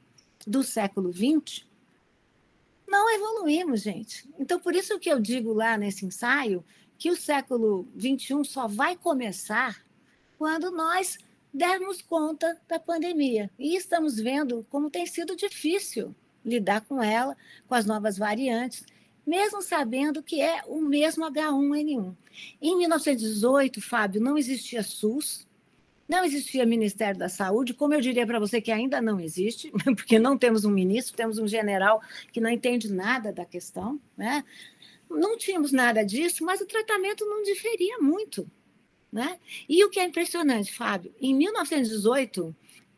do 0.46 0.62
século 0.62 1.10
XX, 1.10 1.64
não 2.86 3.10
evoluímos, 3.10 3.80
gente. 3.80 4.28
Então, 4.38 4.60
por 4.60 4.74
isso 4.74 4.98
que 4.98 5.10
eu 5.10 5.18
digo 5.18 5.54
lá 5.54 5.78
nesse 5.78 6.04
ensaio 6.04 6.62
que 6.98 7.10
o 7.10 7.16
século 7.16 7.86
XXI 7.98 8.44
só 8.44 8.66
vai 8.66 8.96
começar 8.96 9.84
quando 10.38 10.70
nós 10.70 11.18
dermos 11.52 12.02
conta 12.02 12.60
da 12.68 12.78
pandemia. 12.78 13.50
E 13.58 13.76
estamos 13.76 14.16
vendo 14.16 14.66
como 14.70 14.90
tem 14.90 15.06
sido 15.06 15.34
difícil 15.34 16.14
lidar 16.44 16.82
com 16.82 17.02
ela, 17.02 17.36
com 17.66 17.74
as 17.74 17.86
novas 17.86 18.16
variantes, 18.16 18.84
mesmo 19.26 19.60
sabendo 19.60 20.22
que 20.22 20.40
é 20.40 20.62
o 20.66 20.80
mesmo 20.80 21.24
H1N1. 21.24 22.14
Em 22.62 22.76
1918, 22.76 23.80
Fábio, 23.80 24.20
não 24.20 24.38
existia 24.38 24.82
SUS, 24.82 25.46
não 26.08 26.24
existia 26.24 26.64
Ministério 26.64 27.18
da 27.18 27.28
Saúde, 27.28 27.74
como 27.74 27.94
eu 27.94 28.00
diria 28.00 28.24
para 28.24 28.38
você 28.38 28.60
que 28.60 28.70
ainda 28.70 29.02
não 29.02 29.18
existe, 29.18 29.72
porque 29.96 30.18
não 30.18 30.38
temos 30.38 30.64
um 30.64 30.70
ministro, 30.70 31.16
temos 31.16 31.38
um 31.38 31.48
general 31.48 32.00
que 32.32 32.40
não 32.40 32.48
entende 32.48 32.92
nada 32.92 33.32
da 33.32 33.44
questão, 33.44 33.98
né? 34.16 34.44
Não 35.08 35.36
tínhamos 35.36 35.72
nada 35.72 36.04
disso, 36.04 36.44
mas 36.44 36.60
o 36.60 36.66
tratamento 36.66 37.24
não 37.24 37.42
diferia 37.42 37.98
muito, 37.98 38.50
né? 39.12 39.38
E 39.68 39.84
o 39.84 39.90
que 39.90 40.00
é 40.00 40.04
impressionante, 40.04 40.72
Fábio, 40.72 41.14
em 41.20 41.34
1918, 41.34 42.54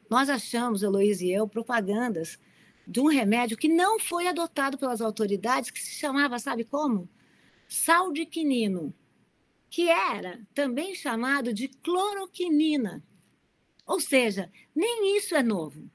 nós 0.09 0.29
achamos, 0.29 0.83
Heloísa 0.83 1.25
e 1.25 1.33
eu, 1.33 1.47
propagandas 1.47 2.39
de 2.87 3.01
um 3.01 3.07
remédio 3.07 3.57
que 3.57 3.69
não 3.69 3.99
foi 4.01 4.27
adotado 4.27 4.79
pelas 4.79 5.01
autoridades, 5.01 5.71
que 5.71 5.81
se 5.81 5.93
chamava, 5.93 6.39
sabe 6.39 6.65
como? 6.65 7.09
Saldiquinino 7.69 8.95
que 9.71 9.89
era 9.89 10.41
também 10.55 10.95
chamado 10.95 11.53
de 11.53 11.69
cloroquinina. 11.69 13.03
Ou 13.87 14.01
seja, 14.01 14.51
nem 14.75 15.17
isso 15.17 15.35
é 15.35 15.43
novo. 15.43 15.91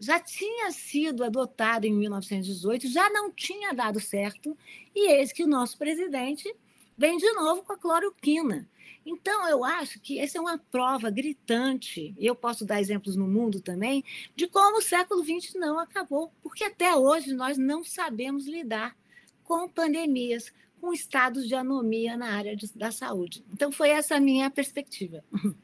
Já 0.00 0.18
tinha 0.18 0.72
sido 0.72 1.22
adotado 1.22 1.86
em 1.86 1.92
1918, 1.92 2.88
já 2.88 3.10
não 3.10 3.30
tinha 3.30 3.72
dado 3.74 4.00
certo, 4.00 4.56
e 4.94 5.12
eis 5.12 5.30
que 5.30 5.44
o 5.44 5.46
nosso 5.46 5.76
presidente 5.76 6.52
vem 6.96 7.18
de 7.18 7.30
novo 7.32 7.62
com 7.62 7.74
a 7.74 7.78
cloroquina. 7.78 8.68
Então, 9.04 9.48
eu 9.48 9.64
acho 9.64 10.00
que 10.00 10.18
essa 10.18 10.38
é 10.38 10.40
uma 10.40 10.58
prova 10.58 11.10
gritante, 11.10 12.14
e 12.18 12.26
eu 12.26 12.34
posso 12.34 12.64
dar 12.64 12.80
exemplos 12.80 13.16
no 13.16 13.26
mundo 13.26 13.60
também, 13.60 14.04
de 14.34 14.46
como 14.46 14.78
o 14.78 14.82
século 14.82 15.22
XX 15.22 15.54
não 15.54 15.78
acabou, 15.78 16.32
porque 16.42 16.64
até 16.64 16.94
hoje 16.94 17.32
nós 17.32 17.56
não 17.56 17.84
sabemos 17.84 18.46
lidar 18.46 18.96
com 19.44 19.68
pandemias, 19.68 20.52
com 20.80 20.92
estados 20.92 21.46
de 21.46 21.54
anomia 21.54 22.16
na 22.16 22.34
área 22.34 22.56
de, 22.56 22.72
da 22.74 22.90
saúde. 22.90 23.44
Então, 23.52 23.70
foi 23.70 23.90
essa 23.90 24.16
a 24.16 24.20
minha 24.20 24.50
perspectiva. 24.50 25.22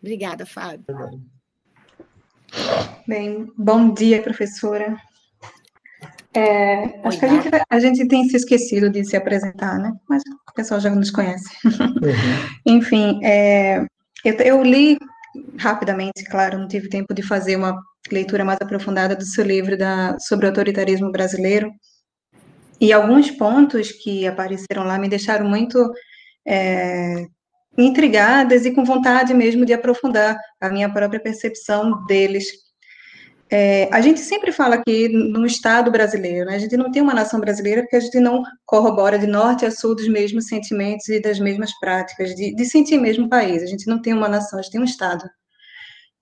Obrigada, 0.00 0.46
Fábio. 0.46 0.84
Bem, 3.06 3.46
bom 3.56 3.92
dia, 3.92 4.22
professora. 4.22 4.96
É, 6.32 7.00
acho 7.06 7.18
que 7.18 7.24
a 7.24 7.28
gente, 7.28 7.48
a 7.68 7.80
gente, 7.80 8.08
tem 8.08 8.28
se 8.28 8.36
esquecido 8.36 8.88
de 8.88 9.04
se 9.04 9.16
apresentar, 9.16 9.78
né? 9.78 9.92
Mas 10.08 10.22
o 10.48 10.54
pessoal 10.54 10.80
já 10.80 10.90
nos 10.90 11.10
conhece. 11.10 11.48
Uhum. 11.64 11.94
Enfim, 12.66 13.20
é, 13.24 13.84
eu, 14.24 14.34
eu, 14.34 14.62
li 14.62 14.96
rapidamente, 15.58 16.24
claro, 16.24 16.58
não 16.58 16.68
tive 16.68 16.88
tempo 16.88 17.12
de 17.12 17.22
fazer 17.22 17.56
uma 17.56 17.76
leitura 18.10 18.44
mais 18.44 18.58
aprofundada 18.60 19.16
do 19.16 19.24
seu 19.24 19.44
livro 19.44 19.76
da, 19.76 20.16
sobre 20.20 20.46
o 20.46 20.48
autoritarismo 20.50 21.10
brasileiro, 21.10 21.70
e 22.80 22.92
alguns 22.92 23.30
pontos 23.30 23.92
que 23.92 24.26
apareceram 24.26 24.84
lá 24.84 24.98
me 24.98 25.08
deixaram 25.08 25.48
muito 25.48 25.92
é, 26.46 27.26
intrigadas 27.78 28.64
e 28.64 28.72
com 28.72 28.84
vontade 28.84 29.32
mesmo 29.32 29.64
de 29.64 29.72
aprofundar 29.72 30.38
a 30.60 30.68
minha 30.68 30.92
própria 30.92 31.20
percepção 31.20 32.04
deles. 32.06 32.46
É, 33.52 33.88
a 33.92 34.00
gente 34.00 34.20
sempre 34.20 34.52
fala 34.52 34.76
aqui 34.76 35.08
no 35.08 35.44
Estado 35.44 35.90
brasileiro, 35.90 36.46
né? 36.46 36.54
a 36.54 36.58
gente 36.58 36.76
não 36.76 36.90
tem 36.90 37.02
uma 37.02 37.12
nação 37.12 37.40
brasileira 37.40 37.82
porque 37.82 37.96
a 37.96 38.00
gente 38.00 38.20
não 38.20 38.44
corrobora 38.64 39.18
de 39.18 39.26
norte 39.26 39.66
a 39.66 39.72
sul 39.72 39.96
dos 39.96 40.06
mesmos 40.06 40.46
sentimentos 40.46 41.08
e 41.08 41.20
das 41.20 41.40
mesmas 41.40 41.76
práticas, 41.80 42.32
de, 42.36 42.54
de 42.54 42.64
sentir 42.64 42.98
mesmo 42.98 43.28
país. 43.28 43.62
A 43.62 43.66
gente 43.66 43.88
não 43.88 44.00
tem 44.00 44.12
uma 44.12 44.28
nação, 44.28 44.58
a 44.58 44.62
gente 44.62 44.72
tem 44.72 44.80
um 44.80 44.84
Estado. 44.84 45.28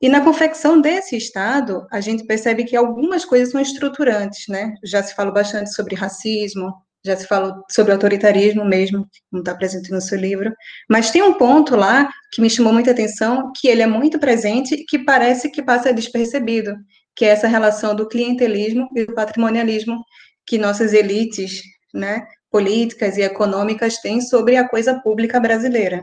E 0.00 0.08
na 0.08 0.22
confecção 0.22 0.80
desse 0.80 1.16
Estado, 1.16 1.86
a 1.90 2.00
gente 2.00 2.24
percebe 2.24 2.64
que 2.64 2.76
algumas 2.76 3.24
coisas 3.24 3.50
são 3.50 3.60
estruturantes, 3.60 4.46
né? 4.48 4.72
Já 4.84 5.02
se 5.02 5.14
falou 5.14 5.34
bastante 5.34 5.74
sobre 5.74 5.96
racismo, 5.96 6.72
já 7.04 7.16
se 7.16 7.26
falou 7.26 7.64
sobre 7.70 7.92
autoritarismo 7.92 8.64
mesmo, 8.64 9.06
como 9.30 9.42
está 9.42 9.54
presente 9.54 9.90
no 9.90 10.00
seu 10.00 10.18
livro, 10.18 10.52
mas 10.88 11.10
tem 11.10 11.22
um 11.22 11.34
ponto 11.34 11.76
lá 11.76 12.08
que 12.32 12.40
me 12.40 12.50
chamou 12.50 12.72
muita 12.72 12.90
atenção, 12.90 13.52
que 13.56 13.68
ele 13.68 13.82
é 13.82 13.86
muito 13.86 14.18
presente 14.18 14.74
e 14.74 14.84
que 14.84 14.98
parece 14.98 15.50
que 15.50 15.62
passa 15.62 15.92
despercebido, 15.92 16.74
que 17.14 17.24
é 17.24 17.28
essa 17.28 17.48
relação 17.48 17.94
do 17.94 18.08
clientelismo 18.08 18.88
e 18.94 19.06
do 19.06 19.14
patrimonialismo 19.14 20.02
que 20.46 20.58
nossas 20.58 20.92
elites, 20.92 21.62
né, 21.94 22.26
políticas 22.50 23.16
e 23.16 23.22
econômicas 23.22 23.98
têm 23.98 24.20
sobre 24.20 24.56
a 24.56 24.68
coisa 24.68 25.00
pública 25.00 25.38
brasileira. 25.38 26.02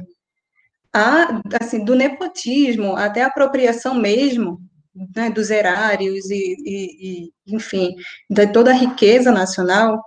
A, 0.93 1.41
assim, 1.62 1.84
do 1.84 1.95
nepotismo 1.95 2.95
até 2.95 3.21
a 3.21 3.27
apropriação 3.27 3.95
mesmo 3.95 4.60
né, 5.15 5.29
dos 5.29 5.49
erários 5.49 6.29
e, 6.29 6.55
e, 6.65 7.25
e, 7.25 7.55
enfim, 7.55 7.93
de 8.29 8.47
toda 8.47 8.71
a 8.71 8.75
riqueza 8.75 9.31
nacional, 9.31 10.01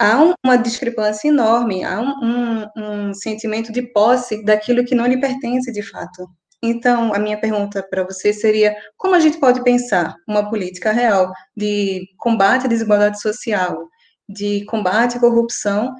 há 0.00 0.34
uma 0.42 0.56
discrepância 0.56 1.28
enorme, 1.28 1.84
há 1.84 2.00
um, 2.00 2.14
um, 2.24 3.08
um 3.10 3.14
sentimento 3.14 3.70
de 3.70 3.82
posse 3.82 4.42
daquilo 4.42 4.84
que 4.84 4.94
não 4.94 5.06
lhe 5.06 5.20
pertence 5.20 5.70
de 5.70 5.82
fato. 5.82 6.26
Então, 6.62 7.14
a 7.14 7.18
minha 7.18 7.38
pergunta 7.38 7.82
para 7.82 8.02
você 8.04 8.32
seria: 8.32 8.74
como 8.96 9.14
a 9.14 9.20
gente 9.20 9.38
pode 9.38 9.62
pensar 9.62 10.16
uma 10.26 10.48
política 10.48 10.90
real 10.90 11.30
de 11.54 12.06
combate 12.18 12.64
à 12.64 12.68
desigualdade 12.68 13.20
social, 13.20 13.88
de 14.28 14.64
combate 14.64 15.18
à 15.18 15.20
corrupção, 15.20 15.94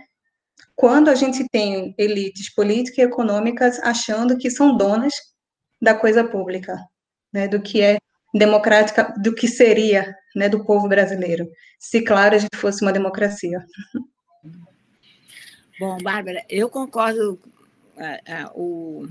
quando 0.75 1.09
a 1.11 1.15
gente 1.15 1.47
tem 1.51 1.95
elites 1.99 2.53
políticas 2.55 2.99
e 2.99 3.03
econômicas 3.03 3.79
achando 3.81 4.39
que 4.39 4.51
são 4.51 4.77
donas 4.77 5.13
da 5.81 5.95
coisa 5.95 6.25
pública, 6.25 6.77
né, 7.33 7.49
do 7.49 7.61
que 7.61 7.83
é 7.83 7.99
democrática, 8.33 9.15
do 9.19 9.35
que 9.35 9.49
seria, 9.49 10.15
né, 10.35 10.49
do 10.49 10.65
povo 10.65 10.89
brasileiro, 10.89 11.49
se 11.79 12.03
claro 12.03 12.35
a 12.35 12.39
gente 12.39 12.57
fosse 12.57 12.83
uma 12.83 12.93
democracia. 12.93 13.65
Bom, 15.79 15.97
Bárbara, 16.03 16.45
eu 16.49 16.69
concordo, 16.69 17.41
uh, 17.97 18.55
uh, 18.55 18.61
o, 18.61 19.09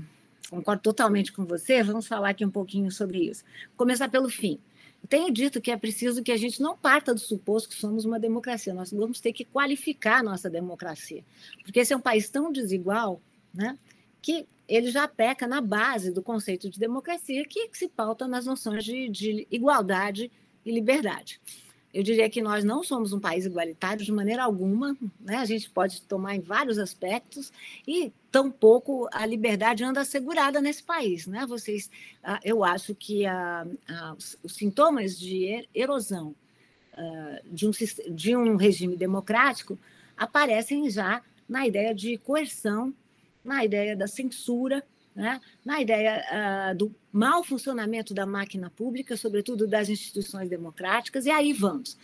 concordo 0.48 0.82
totalmente 0.82 1.32
com 1.32 1.44
você. 1.44 1.82
Vamos 1.82 2.06
falar 2.06 2.30
aqui 2.30 2.44
um 2.44 2.50
pouquinho 2.50 2.90
sobre 2.90 3.28
isso. 3.28 3.44
Começar 3.76 4.08
pelo 4.08 4.28
fim. 4.28 4.58
Tenho 5.08 5.32
dito 5.32 5.60
que 5.60 5.70
é 5.70 5.76
preciso 5.76 6.22
que 6.22 6.30
a 6.30 6.36
gente 6.36 6.60
não 6.60 6.76
parta 6.76 7.12
do 7.14 7.20
suposto 7.20 7.70
que 7.70 7.74
somos 7.74 8.04
uma 8.04 8.20
democracia, 8.20 8.74
nós 8.74 8.92
vamos 8.92 9.18
ter 9.20 9.32
que 9.32 9.44
qualificar 9.44 10.18
a 10.18 10.22
nossa 10.22 10.50
democracia, 10.50 11.24
porque 11.64 11.80
esse 11.80 11.92
é 11.92 11.96
um 11.96 12.00
país 12.00 12.28
tão 12.28 12.52
desigual 12.52 13.20
né, 13.52 13.78
que 14.20 14.46
ele 14.70 14.90
já 14.90 15.08
peca 15.08 15.48
na 15.48 15.60
base 15.60 16.12
do 16.12 16.22
conceito 16.22 16.70
de 16.70 16.78
democracia, 16.78 17.44
que 17.44 17.68
se 17.72 17.88
pauta 17.88 18.28
nas 18.28 18.46
noções 18.46 18.84
de, 18.84 19.08
de 19.08 19.46
igualdade 19.50 20.30
e 20.64 20.70
liberdade. 20.70 21.40
Eu 21.92 22.04
diria 22.04 22.30
que 22.30 22.40
nós 22.40 22.62
não 22.62 22.84
somos 22.84 23.12
um 23.12 23.18
país 23.18 23.44
igualitário 23.44 24.04
de 24.04 24.12
maneira 24.12 24.44
alguma, 24.44 24.96
né? 25.18 25.38
a 25.38 25.44
gente 25.44 25.68
pode 25.68 26.02
tomar 26.02 26.36
em 26.36 26.40
vários 26.40 26.78
aspectos, 26.78 27.52
e 27.84 28.12
tampouco 28.30 29.08
a 29.12 29.26
liberdade 29.26 29.82
anda 29.82 30.02
assegurada 30.02 30.60
nesse 30.60 30.84
país. 30.84 31.26
Né? 31.26 31.44
Vocês, 31.46 31.90
ah, 32.22 32.38
eu 32.44 32.62
acho 32.62 32.94
que 32.94 33.26
a, 33.26 33.66
a, 33.88 34.16
os 34.44 34.54
sintomas 34.54 35.18
de 35.18 35.68
erosão 35.74 36.32
uh, 36.94 37.52
de, 37.52 37.66
um, 37.66 37.72
de 38.14 38.36
um 38.36 38.54
regime 38.54 38.96
democrático 38.96 39.76
aparecem 40.16 40.88
já 40.88 41.20
na 41.48 41.66
ideia 41.66 41.92
de 41.92 42.16
coerção, 42.18 42.94
na 43.44 43.64
ideia 43.64 43.96
da 43.96 44.06
censura, 44.06 44.82
né? 45.14 45.40
na 45.64 45.80
ideia 45.80 46.24
uh, 46.30 46.74
do 46.76 46.94
mau 47.12 47.42
funcionamento 47.42 48.14
da 48.14 48.24
máquina 48.24 48.70
pública, 48.70 49.16
sobretudo 49.16 49.66
das 49.66 49.88
instituições 49.88 50.48
democráticas, 50.48 51.26
e 51.26 51.30
aí 51.30 51.52
vamos. 51.52 51.94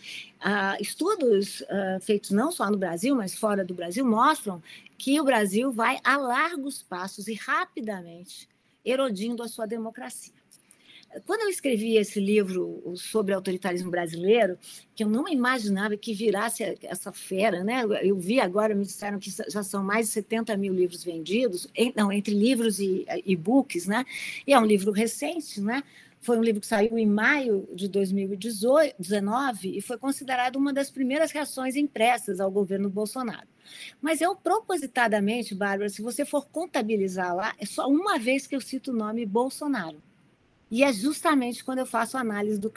Uh, 0.41 0.81
estudos 0.81 1.61
uh, 1.61 1.99
feitos 2.01 2.31
não 2.31 2.51
só 2.51 2.69
no 2.69 2.77
Brasil, 2.77 3.15
mas 3.15 3.35
fora 3.35 3.63
do 3.63 3.73
Brasil, 3.73 4.05
mostram 4.05 4.61
que 4.97 5.19
o 5.19 5.23
Brasil 5.23 5.71
vai 5.71 5.99
a 6.03 6.17
largos 6.17 6.83
passos 6.83 7.27
e 7.27 7.33
rapidamente 7.33 8.47
erodindo 8.83 9.43
a 9.43 9.47
sua 9.47 9.65
democracia. 9.65 10.36
Quando 11.25 11.41
eu 11.41 11.49
escrevi 11.49 11.97
esse 11.97 12.19
livro 12.19 12.93
sobre 12.95 13.33
autoritarismo 13.33 13.89
brasileiro, 13.89 14.57
que 14.95 15.03
eu 15.03 15.09
não 15.09 15.27
imaginava 15.27 15.95
que 15.97 16.13
virasse 16.13 16.77
essa 16.83 17.11
fera, 17.11 17.63
né? 17.63 17.83
Eu 18.01 18.17
vi 18.17 18.39
agora, 18.39 18.75
me 18.75 18.85
disseram 18.85 19.19
que 19.19 19.31
já 19.49 19.63
são 19.63 19.83
mais 19.83 20.07
de 20.07 20.13
70 20.13 20.55
mil 20.57 20.73
livros 20.73 21.03
vendidos, 21.03 21.67
não, 21.95 22.11
entre 22.11 22.33
livros 22.33 22.79
e 22.79 23.05
e-books, 23.25 23.87
né? 23.87 24.05
E 24.45 24.53
é 24.53 24.59
um 24.59 24.65
livro 24.65 24.91
recente, 24.91 25.61
né? 25.61 25.83
Foi 26.19 26.37
um 26.37 26.43
livro 26.43 26.59
que 26.59 26.67
saiu 26.67 26.97
em 26.97 27.05
maio 27.05 27.69
de 27.73 27.87
2019 27.87 29.77
e 29.77 29.81
foi 29.81 29.97
considerado 29.97 30.55
uma 30.55 30.73
das 30.73 30.89
primeiras 30.89 31.31
reações 31.31 31.75
impressas 31.75 32.39
ao 32.39 32.51
governo 32.51 32.89
Bolsonaro. 32.89 33.47
Mas 34.01 34.19
eu, 34.19 34.35
propositadamente, 34.35 35.53
Bárbara, 35.53 35.89
se 35.89 36.01
você 36.01 36.25
for 36.25 36.47
contabilizar 36.47 37.35
lá, 37.35 37.53
é 37.59 37.65
só 37.65 37.87
uma 37.87 38.17
vez 38.17 38.47
que 38.47 38.55
eu 38.55 38.61
cito 38.61 38.91
o 38.91 38.95
nome 38.95 39.25
Bolsonaro. 39.25 40.01
E 40.69 40.83
é 40.83 40.91
justamente 40.91 41.63
quando 41.63 41.79
eu 41.79 41.85
faço 41.85 42.17
análise 42.17 42.59
do, 42.59 42.71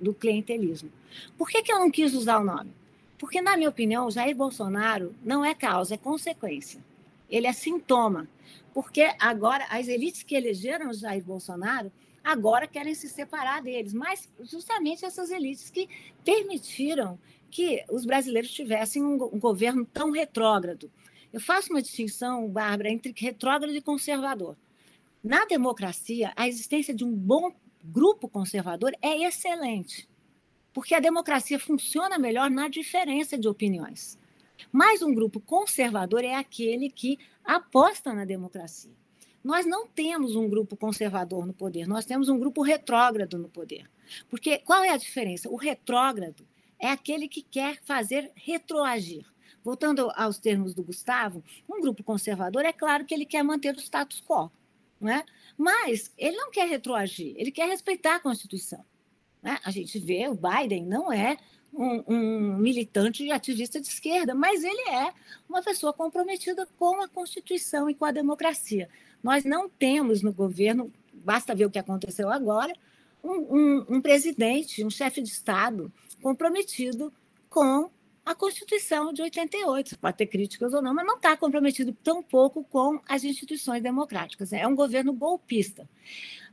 do 0.00 0.14
clientelismo. 0.14 0.90
Por 1.36 1.48
que, 1.48 1.62
que 1.62 1.72
eu 1.72 1.78
não 1.78 1.90
quis 1.90 2.14
usar 2.14 2.38
o 2.38 2.44
nome? 2.44 2.72
Porque, 3.16 3.40
na 3.40 3.56
minha 3.56 3.68
opinião, 3.68 4.10
Jair 4.10 4.36
Bolsonaro 4.36 5.14
não 5.24 5.44
é 5.44 5.54
causa, 5.54 5.94
é 5.94 5.98
consequência. 5.98 6.84
Ele 7.28 7.46
é 7.46 7.52
sintoma. 7.52 8.28
Porque 8.72 9.08
agora 9.18 9.66
as 9.70 9.88
elites 9.88 10.22
que 10.22 10.34
elegeram 10.34 10.92
Jair 10.92 11.24
Bolsonaro 11.24 11.92
agora 12.22 12.66
querem 12.66 12.94
se 12.94 13.08
separar 13.08 13.62
deles, 13.62 13.92
mas 13.92 14.28
justamente 14.40 15.04
essas 15.04 15.30
elites 15.30 15.70
que 15.70 15.88
permitiram 16.24 17.18
que 17.50 17.84
os 17.90 18.04
brasileiros 18.04 18.50
tivessem 18.50 19.02
um, 19.02 19.14
um 19.32 19.38
governo 19.38 19.84
tão 19.84 20.10
retrógrado. 20.10 20.90
Eu 21.32 21.40
faço 21.40 21.70
uma 21.70 21.82
distinção, 21.82 22.48
Bárbara, 22.48 22.90
entre 22.90 23.14
retrógrado 23.16 23.74
e 23.74 23.80
conservador. 23.80 24.56
Na 25.22 25.44
democracia, 25.46 26.32
a 26.36 26.46
existência 26.46 26.94
de 26.94 27.04
um 27.04 27.12
bom 27.12 27.52
grupo 27.82 28.28
conservador 28.28 28.92
é 29.02 29.26
excelente, 29.26 30.08
porque 30.72 30.94
a 30.94 31.00
democracia 31.00 31.58
funciona 31.58 32.18
melhor 32.18 32.48
na 32.48 32.68
diferença 32.68 33.36
de 33.36 33.48
opiniões. 33.48 34.16
Mas 34.70 35.02
um 35.02 35.12
grupo 35.12 35.40
conservador 35.40 36.24
é 36.24 36.34
aquele 36.34 36.88
que 36.88 37.18
aposta 37.44 38.12
na 38.12 38.24
democracia. 38.24 38.92
Nós 39.42 39.66
não 39.66 39.88
temos 39.88 40.36
um 40.36 40.48
grupo 40.48 40.76
conservador 40.76 41.46
no 41.46 41.52
poder, 41.52 41.86
nós 41.88 42.04
temos 42.04 42.28
um 42.28 42.38
grupo 42.38 42.62
retrógrado 42.62 43.38
no 43.38 43.48
poder. 43.48 43.90
Porque 44.28 44.58
qual 44.58 44.84
é 44.84 44.90
a 44.90 44.96
diferença? 44.96 45.48
O 45.48 45.56
retrógrado 45.56 46.46
é 46.78 46.88
aquele 46.88 47.28
que 47.28 47.42
quer 47.42 47.80
fazer 47.82 48.30
retroagir. 48.36 49.26
Voltando 49.64 50.10
aos 50.14 50.38
termos 50.38 50.74
do 50.74 50.82
Gustavo, 50.82 51.42
um 51.68 51.80
grupo 51.80 52.04
conservador 52.04 52.64
é 52.64 52.72
claro 52.72 53.04
que 53.04 53.12
ele 53.12 53.26
quer 53.26 53.42
manter 53.42 53.74
o 53.74 53.80
status 53.80 54.22
quo, 54.22 54.50
não 55.00 55.10
é? 55.10 55.24
mas 55.56 56.12
ele 56.16 56.36
não 56.36 56.50
quer 56.50 56.68
retroagir, 56.68 57.34
ele 57.36 57.50
quer 57.50 57.68
respeitar 57.68 58.16
a 58.16 58.20
Constituição. 58.20 58.84
Né? 59.42 59.58
A 59.64 59.70
gente 59.70 59.98
vê, 59.98 60.28
o 60.28 60.34
Biden 60.34 60.84
não 60.84 61.12
é 61.12 61.36
um, 61.72 62.04
um, 62.08 62.56
militante 62.56 63.24
e 63.24 63.32
ativista 63.32 63.80
de 63.80 63.88
esquerda, 63.88 64.34
mas 64.34 64.62
ele 64.62 64.88
é 64.88 65.12
uma 65.48 65.62
pessoa 65.62 65.92
comprometida 65.92 66.66
com 66.78 67.02
a 67.02 67.08
Constituição 67.08 67.88
e 67.90 67.94
com 67.94 68.04
a 68.04 68.12
democracia. 68.12 68.88
Nós 69.22 69.44
não 69.44 69.68
temos 69.68 70.22
no 70.22 70.32
governo, 70.32 70.92
basta 71.12 71.54
ver 71.54 71.66
o 71.66 71.70
que 71.70 71.78
aconteceu 71.78 72.30
agora, 72.30 72.72
um, 73.22 73.32
um, 73.32 73.86
um 73.88 74.00
presidente, 74.00 74.84
um 74.84 74.90
chefe 74.90 75.20
de 75.20 75.28
Estado 75.28 75.92
comprometido 76.22 77.12
com 77.48 77.90
a 78.28 78.34
Constituição 78.34 79.10
de 79.10 79.22
88. 79.22 79.98
Pode 79.98 80.18
ter 80.18 80.26
críticas 80.26 80.74
ou 80.74 80.82
não, 80.82 80.92
mas 80.92 81.06
não 81.06 81.16
está 81.16 81.34
comprometido 81.34 81.94
tão 82.04 82.22
pouco 82.22 82.62
com 82.62 83.00
as 83.08 83.24
instituições 83.24 83.82
democráticas. 83.82 84.52
É 84.52 84.66
um 84.66 84.74
governo 84.74 85.14
golpista. 85.14 85.88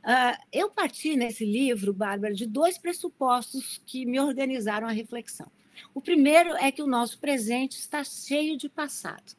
Uh, 0.02 0.42
eu 0.50 0.70
parti 0.70 1.16
nesse 1.16 1.44
livro, 1.44 1.92
Bárbara, 1.92 2.32
de 2.32 2.46
dois 2.46 2.78
pressupostos 2.78 3.78
que 3.84 4.06
me 4.06 4.18
organizaram 4.18 4.88
a 4.88 4.90
reflexão. 4.90 5.50
O 5.92 6.00
primeiro 6.00 6.54
é 6.56 6.72
que 6.72 6.82
o 6.82 6.86
nosso 6.86 7.18
presente 7.18 7.78
está 7.78 8.02
cheio 8.02 8.56
de 8.56 8.70
passado. 8.70 9.36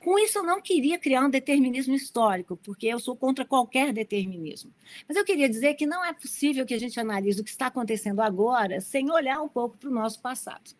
Com 0.00 0.18
isso, 0.18 0.38
eu 0.38 0.42
não 0.42 0.60
queria 0.60 0.98
criar 0.98 1.24
um 1.24 1.30
determinismo 1.30 1.94
histórico, 1.94 2.56
porque 2.56 2.88
eu 2.88 2.98
sou 2.98 3.14
contra 3.14 3.44
qualquer 3.44 3.92
determinismo. 3.92 4.72
Mas 5.06 5.16
eu 5.16 5.24
queria 5.24 5.48
dizer 5.48 5.74
que 5.74 5.86
não 5.86 6.04
é 6.04 6.12
possível 6.12 6.66
que 6.66 6.74
a 6.74 6.80
gente 6.80 6.98
analise 6.98 7.40
o 7.40 7.44
que 7.44 7.50
está 7.50 7.66
acontecendo 7.66 8.20
agora 8.20 8.80
sem 8.80 9.08
olhar 9.08 9.40
um 9.40 9.48
pouco 9.48 9.76
para 9.76 9.88
o 9.88 9.92
nosso 9.92 10.20
passado. 10.20 10.74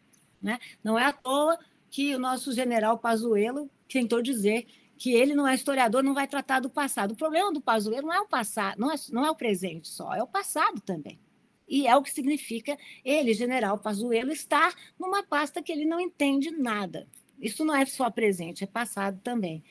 Né? 0.47 0.61
Não 0.85 0.97
é 0.97 1.05
à 1.05 1.13
toa 1.13 1.59
que 1.91 2.15
o 2.15 2.21
nosso 2.21 2.53
general 2.53 2.97
Pazuello 2.99 3.69
tentou 3.89 4.23
dizer 4.23 4.65
que 4.97 5.13
ele 5.13 5.35
não 5.35 5.47
é 5.47 5.57
historiador, 5.57 6.05
não 6.05 6.15
vai 6.15 6.29
tratar 6.29 6.61
do 6.61 6.71
passado. 6.71 7.11
O 7.11 7.17
problema 7.17 7.53
do 7.53 7.61
Pazuello 7.61 8.07
não 8.07 8.15
é 8.15 8.21
o 8.21 8.29
passado, 8.29 8.79
não 8.79 8.93
é, 8.93 8.95
não 9.11 9.27
é 9.27 9.31
o 9.31 9.35
presente 9.35 9.89
só, 9.89 10.15
é 10.15 10.23
o 10.23 10.27
passado 10.29 10.81
também. 10.81 11.19
E 11.69 11.85
é 11.89 11.97
o 11.97 12.03
que 12.03 12.13
significa 12.13 12.79
ele, 13.05 13.35
general 13.35 13.77
Pazuello, 13.77 14.31
estar 14.31 14.73
numa 14.97 15.25
pasta 15.25 15.61
que 15.61 15.73
ele 15.73 15.85
não 15.85 15.99
entende 15.99 16.53
nada. 16.53 17.09
Isso 17.41 17.65
não 17.65 17.75
é 17.75 17.85
só 17.85 18.11
presente, 18.11 18.65
é 18.65 18.67
passado 18.67 19.21
também. 19.23 19.63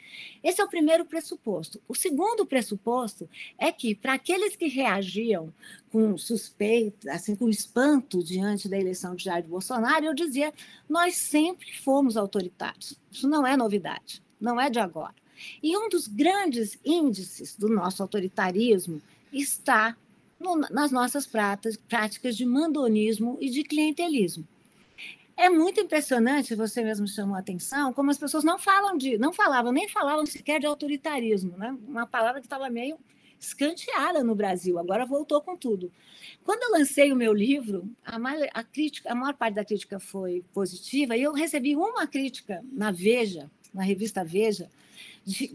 Esse 0.44 0.62
é 0.62 0.64
o 0.64 0.70
primeiro 0.70 1.04
pressuposto. 1.06 1.82
O 1.88 1.96
segundo 1.96 2.46
pressuposto 2.46 3.28
é 3.58 3.72
que, 3.72 3.96
para 3.96 4.14
aqueles 4.14 4.56
que 4.56 4.68
reagiam 4.68 5.54
com 5.92 6.18
suspeita, 6.18 7.12
assim, 7.12 7.36
com 7.36 7.50
espanto 7.50 8.24
diante 8.24 8.70
da 8.70 8.80
eleição 8.80 9.16
de 9.16 9.24
Jair 9.24 9.46
Bolsonaro, 9.46 10.06
eu 10.06 10.14
dizia: 10.14 10.54
nós 10.88 11.16
sempre 11.16 11.72
fomos 11.80 12.16
autoritários. 12.16 13.00
Isso 13.12 13.28
não 13.28 13.46
é 13.46 13.58
novidade, 13.58 14.22
não 14.40 14.60
é 14.62 14.70
de 14.70 14.80
agora. 14.80 15.16
E 15.62 15.76
um 15.78 15.90
dos 15.90 16.08
grandes 16.08 16.80
índices 16.86 17.56
do 17.56 17.68
nosso 17.68 18.02
autoritarismo 18.02 19.02
está 19.34 19.98
no, 20.40 20.56
nas 20.56 20.92
nossas 20.92 21.26
práticas 21.26 22.38
de 22.38 22.46
mandonismo 22.46 23.38
e 23.42 23.50
de 23.50 23.64
clientelismo. 23.64 24.48
É 25.38 25.50
muito 25.50 25.82
impressionante, 25.82 26.56
você 26.56 26.82
mesmo 26.82 27.08
chamou 27.08 27.36
a 27.36 27.40
atenção, 27.40 27.92
como 27.92 28.10
as 28.10 28.18
pessoas 28.18 28.44
não 28.44 28.58
falam 28.58 28.98
de, 28.98 29.18
não 29.18 29.34
falavam, 29.34 29.72
nem 29.72 29.88
falavam 29.90 30.26
sequer 30.26 30.60
de 30.62 30.66
autoritarismo, 30.66 31.58
né? 31.58 31.78
Uma 31.88 32.08
palavra 32.08 32.40
que 32.40 32.46
estava 32.46 32.70
meio 32.70 32.98
escanteada 33.38 34.24
no 34.24 34.34
Brasil, 34.34 34.80
agora 34.80 35.06
voltou 35.06 35.42
com 35.42 35.58
tudo. 35.58 35.92
Quando 36.44 36.64
eu 36.64 36.80
lancei 36.80 37.12
o 37.12 37.16
meu 37.16 37.34
livro, 37.34 37.90
a, 38.04 38.18
maior, 38.18 38.48
a, 38.54 38.64
crítica, 38.64 39.12
a 39.12 39.16
maior 39.16 39.34
parte 39.34 39.56
da 39.56 39.66
crítica 39.66 40.00
foi 40.00 40.44
positiva, 40.54 41.18
e 41.18 41.24
eu 41.24 41.34
recebi 41.34 41.76
uma 41.76 42.08
crítica 42.08 42.64
na 42.72 42.92
Veja, 42.92 43.52
na 43.74 43.84
revista 43.84 44.24
Veja, 44.24 44.70
de, 45.26 45.48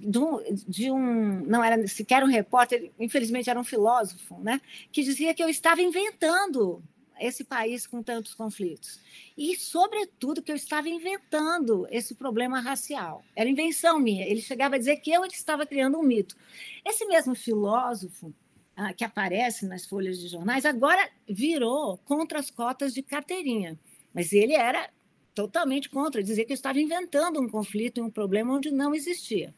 de, 0.69 0.91
um, 0.91 1.41
não 1.47 1.65
era 1.65 1.87
sequer 1.89 2.23
um 2.23 2.27
repórter, 2.27 2.91
infelizmente 2.99 3.49
era 3.49 3.59
um 3.59 3.65
filósofo, 3.65 4.39
né, 4.41 4.61
que 4.93 5.03
dizia 5.03 5.33
que 5.33 5.43
eu 5.43 5.49
estava 5.49 5.81
inventando 5.81 6.83
esse 7.21 7.45
país 7.45 7.87
com 7.87 8.03
tantos 8.03 8.35
conflitos. 8.35 8.99
E, 9.37 9.57
sobretudo, 9.57 10.43
que 10.43 10.51
eu 10.51 10.57
estava 10.57 10.89
inventando 10.89 11.87
esse 11.91 12.15
problema 12.15 12.61
racial. 12.61 13.23
Era 13.37 13.49
invenção 13.49 13.99
minha. 13.99 14.27
Ele 14.27 14.41
chegava 14.41 14.77
a 14.77 14.79
dizer 14.79 14.97
que 14.97 15.11
eu 15.11 15.25
estava 15.25 15.67
criando 15.67 15.99
um 15.99 16.03
mito. 16.03 16.37
Esse 16.85 17.05
mesmo 17.07 17.35
filósofo 17.35 18.33
ah, 18.77 18.93
que 18.93 19.05
aparece 19.05 19.67
nas 19.67 19.85
folhas 19.85 20.19
de 20.19 20.29
jornais 20.29 20.65
agora 20.65 21.09
virou 21.29 21.99
contra 21.99 22.39
as 22.39 22.51
cotas 22.51 22.95
de 22.95 23.03
carteirinha. 23.03 23.79
Mas 24.15 24.33
ele 24.33 24.55
era 24.55 24.91
totalmente 25.35 25.89
contra, 25.89 26.23
dizia 26.23 26.45
que 26.45 26.53
eu 26.53 26.55
estava 26.55 26.81
inventando 26.81 27.41
um 27.41 27.49
conflito 27.49 27.99
e 27.99 28.03
um 28.03 28.11
problema 28.11 28.55
onde 28.55 28.71
não 28.71 28.95
existia. 28.95 29.55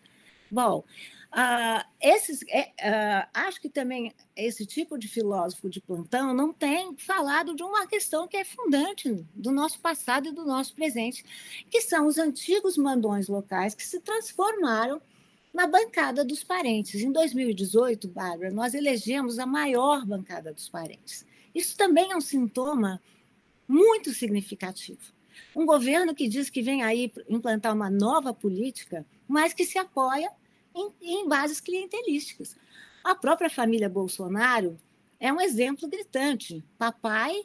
Bom, 0.51 0.85
Uh, 1.33 1.83
esses, 1.99 2.43
uh, 2.43 3.27
acho 3.33 3.59
que 3.59 3.71
também 3.71 4.13
esse 4.37 4.67
tipo 4.67 4.99
de 4.99 5.09
filósofo 5.09 5.71
de 5.71 5.81
plantão 5.81 6.35
não 6.35 6.53
tem 6.53 6.95
falado 6.99 7.55
de 7.57 7.63
uma 7.63 7.87
questão 7.87 8.29
que 8.29 8.37
é 8.37 8.45
fundante 8.45 9.25
do 9.35 9.51
nosso 9.51 9.81
passado 9.81 10.29
e 10.29 10.33
do 10.33 10.45
nosso 10.45 10.75
presente, 10.75 11.25
que 11.71 11.81
são 11.81 12.07
os 12.07 12.19
antigos 12.19 12.77
mandões 12.77 13.29
locais 13.29 13.75
que 13.75 13.83
se 13.83 13.99
transformaram 14.01 15.01
na 15.55 15.67
bancada 15.67 16.23
dos 16.23 16.45
parentes. 16.45 17.01
Em 17.01 17.11
2018, 17.11 18.09
Bárbara, 18.09 18.51
nós 18.51 18.75
elegemos 18.75 19.39
a 19.39 19.47
maior 19.47 20.05
bancada 20.05 20.53
dos 20.53 20.69
parentes. 20.69 21.27
Isso 21.55 21.79
também 21.79 22.13
é 22.13 22.17
um 22.17 22.21
sintoma 22.21 23.01
muito 23.67 24.13
significativo. 24.13 25.01
Um 25.57 25.65
governo 25.65 26.15
que 26.15 26.29
diz 26.29 26.51
que 26.51 26.61
vem 26.61 26.83
aí 26.83 27.11
implantar 27.27 27.75
uma 27.75 27.89
nova 27.89 28.35
política, 28.35 29.07
mas 29.27 29.55
que 29.55 29.65
se 29.65 29.79
apoia 29.79 30.31
em, 30.75 30.93
em 31.01 31.29
bases 31.29 31.61
clientelísticas. 31.61 32.57
A 33.05 33.15
própria 33.15 33.51
família 33.51 33.89
Bolsonaro 33.89 34.79
é 35.19 35.33
um 35.33 35.41
exemplo 35.41 35.89
gritante. 35.89 36.65
Papai, 36.79 37.43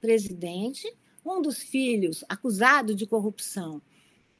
presidente, 0.00 0.92
um 1.24 1.40
dos 1.42 1.58
filhos 1.58 2.24
acusado 2.28 2.94
de 2.94 3.06
corrupção, 3.06 3.82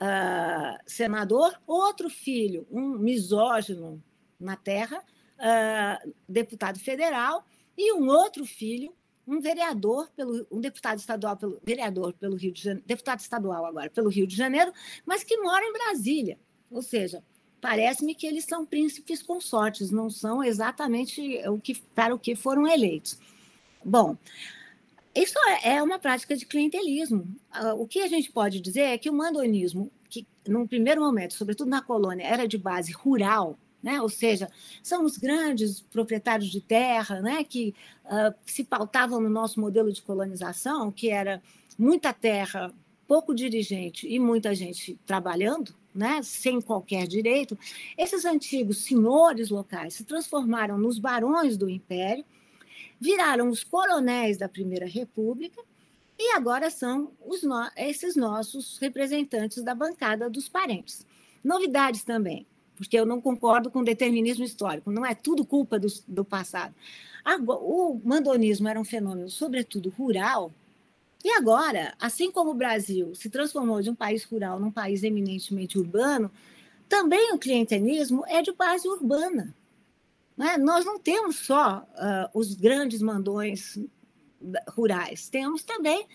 uh, 0.01 0.79
senador, 0.87 1.53
outro 1.67 2.09
filho, 2.09 2.67
um 2.71 2.99
misógino 2.99 4.03
na 4.39 4.57
terra, 4.57 4.99
uh, 5.39 6.15
deputado 6.29 6.79
federal, 6.79 7.45
e 7.77 7.93
um 7.93 8.09
outro 8.09 8.45
filho, 8.45 8.95
um 9.27 9.41
vereador 9.41 10.11
pelo 10.17 10.47
um 10.51 10.61
deputado 10.61 10.99
estadual 10.99 11.37
pelo 11.37 11.61
vereador 11.63 12.13
pelo 12.15 12.37
Rio 12.37 12.53
de 12.53 12.63
Janeiro, 12.63 12.87
deputado 12.87 13.21
estadual 13.21 13.65
agora 13.65 13.91
pelo 13.91 14.09
Rio 14.09 14.27
de 14.27 14.37
Janeiro, 14.37 14.73
mas 15.05 15.23
que 15.23 15.37
mora 15.39 15.65
em 15.65 15.73
Brasília. 15.73 16.39
Ou 16.71 16.83
seja, 16.83 17.23
parece-me 17.61 18.15
que 18.15 18.27
eles 18.27 18.45
são 18.45 18.65
príncipes 18.65 19.23
consortes, 19.23 19.91
não 19.91 20.09
são 20.09 20.43
exatamente 20.43 21.41
o 21.49 21.59
que, 21.59 21.75
para 21.95 22.15
o 22.15 22.19
que 22.19 22.35
foram 22.35 22.67
eleitos. 22.67 23.19
Bom, 23.85 24.17
isso 25.15 25.39
é, 25.49 25.77
é 25.77 25.83
uma 25.83 25.99
prática 25.99 26.37
de 26.37 26.47
clientelismo. 26.47 27.27
Ah, 27.51 27.75
o 27.75 27.87
que 27.87 28.01
a 28.01 28.09
gente 28.09 28.31
pode 28.31 28.61
dizer 28.61 28.83
é 28.83 28.99
que 28.99 29.11
o 29.11 29.15
mandonismo, 29.15 29.91
que 30.09 30.27
num 30.47 30.67
primeiro 30.67 31.01
momento, 31.01 31.35
sobretudo 31.35 31.69
na 31.69 31.83
colônia, 31.83 32.25
era 32.25 32.47
de 32.47 32.57
base 32.57 32.93
rural, 32.93 33.59
né? 33.83 34.01
ou 34.01 34.09
seja, 34.09 34.49
são 34.83 35.05
os 35.05 35.17
grandes 35.17 35.81
proprietários 35.81 36.51
de 36.51 36.61
terra 36.61 37.21
né? 37.21 37.43
que 37.45 37.75
uh, 38.05 38.35
se 38.45 38.65
pautavam 38.65 39.21
no 39.21 39.29
nosso 39.29 39.61
modelo 39.61 39.93
de 39.93 40.03
colonização, 40.03 40.93
que 40.93 41.11
era 41.11 41.43
muita 41.79 42.13
terra 42.13 42.73
pouco 43.11 43.35
dirigente 43.35 44.07
e 44.07 44.21
muita 44.21 44.55
gente 44.55 44.97
trabalhando, 45.05 45.75
né, 45.93 46.21
sem 46.23 46.61
qualquer 46.61 47.09
direito, 47.09 47.59
esses 47.99 48.25
antigos 48.25 48.85
senhores 48.85 49.51
locais 49.51 49.95
se 49.95 50.05
transformaram 50.05 50.79
nos 50.79 50.97
barões 50.97 51.57
do 51.57 51.69
império, 51.69 52.25
viraram 53.01 53.49
os 53.49 53.65
coronéis 53.65 54.39
da 54.39 54.49
Primeira 54.49 54.87
República 54.87 55.61
e 56.17 56.37
agora 56.37 56.71
são 56.71 57.11
no 57.21 57.71
esses 57.77 58.15
nossos 58.15 58.79
representantes 58.79 59.61
da 59.65 59.75
bancada 59.75 60.31
dos 60.31 60.49
parentes. 60.49 61.05
Novidades 61.43 62.05
também, 62.05 62.47
porque 62.77 62.97
eu 62.97 63.05
não 63.05 63.21
concordo 63.21 63.73
com 63.73 63.83
determinismo 63.83 64.45
histórico, 64.45 64.93
não 64.93 65.05
é 65.05 65.17
tudo 65.17 65.45
culpa 65.45 65.81
do, 65.81 65.89
do 66.07 66.25
passado. 66.25 66.77
O 67.45 68.01
mandonismo 68.05 68.69
era 68.69 68.79
um 68.79 68.85
fenômeno, 68.85 69.29
sobretudo 69.29 69.91
rural, 69.99 70.53
e 71.25 71.31
agora, 71.31 71.95
assim 72.01 72.31
como 72.31 72.51
o 72.51 72.55
Brasil 72.55 73.15
se 73.15 73.29
transformou 73.29 73.83
de 73.83 73.91
um 73.91 73.95
país 73.95 74.25
rural 74.25 74.59
num 74.59 74.71
país 74.71 75.03
eminentemente 75.03 75.79
urbano, 75.79 76.31
também 76.89 77.33
o 77.33 77.39
clientelismo 77.39 78.25
é 78.27 78.43
de 78.43 78.53
base 78.53 78.89
urbana. 78.89 79.55
Né? 80.37 80.57
Nós 80.57 80.85
não 80.85 80.99
temos 80.99 81.37
só 81.37 81.87
uh, 81.91 82.39
os 82.39 82.55
grandes 82.55 83.03
mandões 83.03 83.79
rurais, 84.69 85.29
temos 85.29 85.63
também 85.63 86.07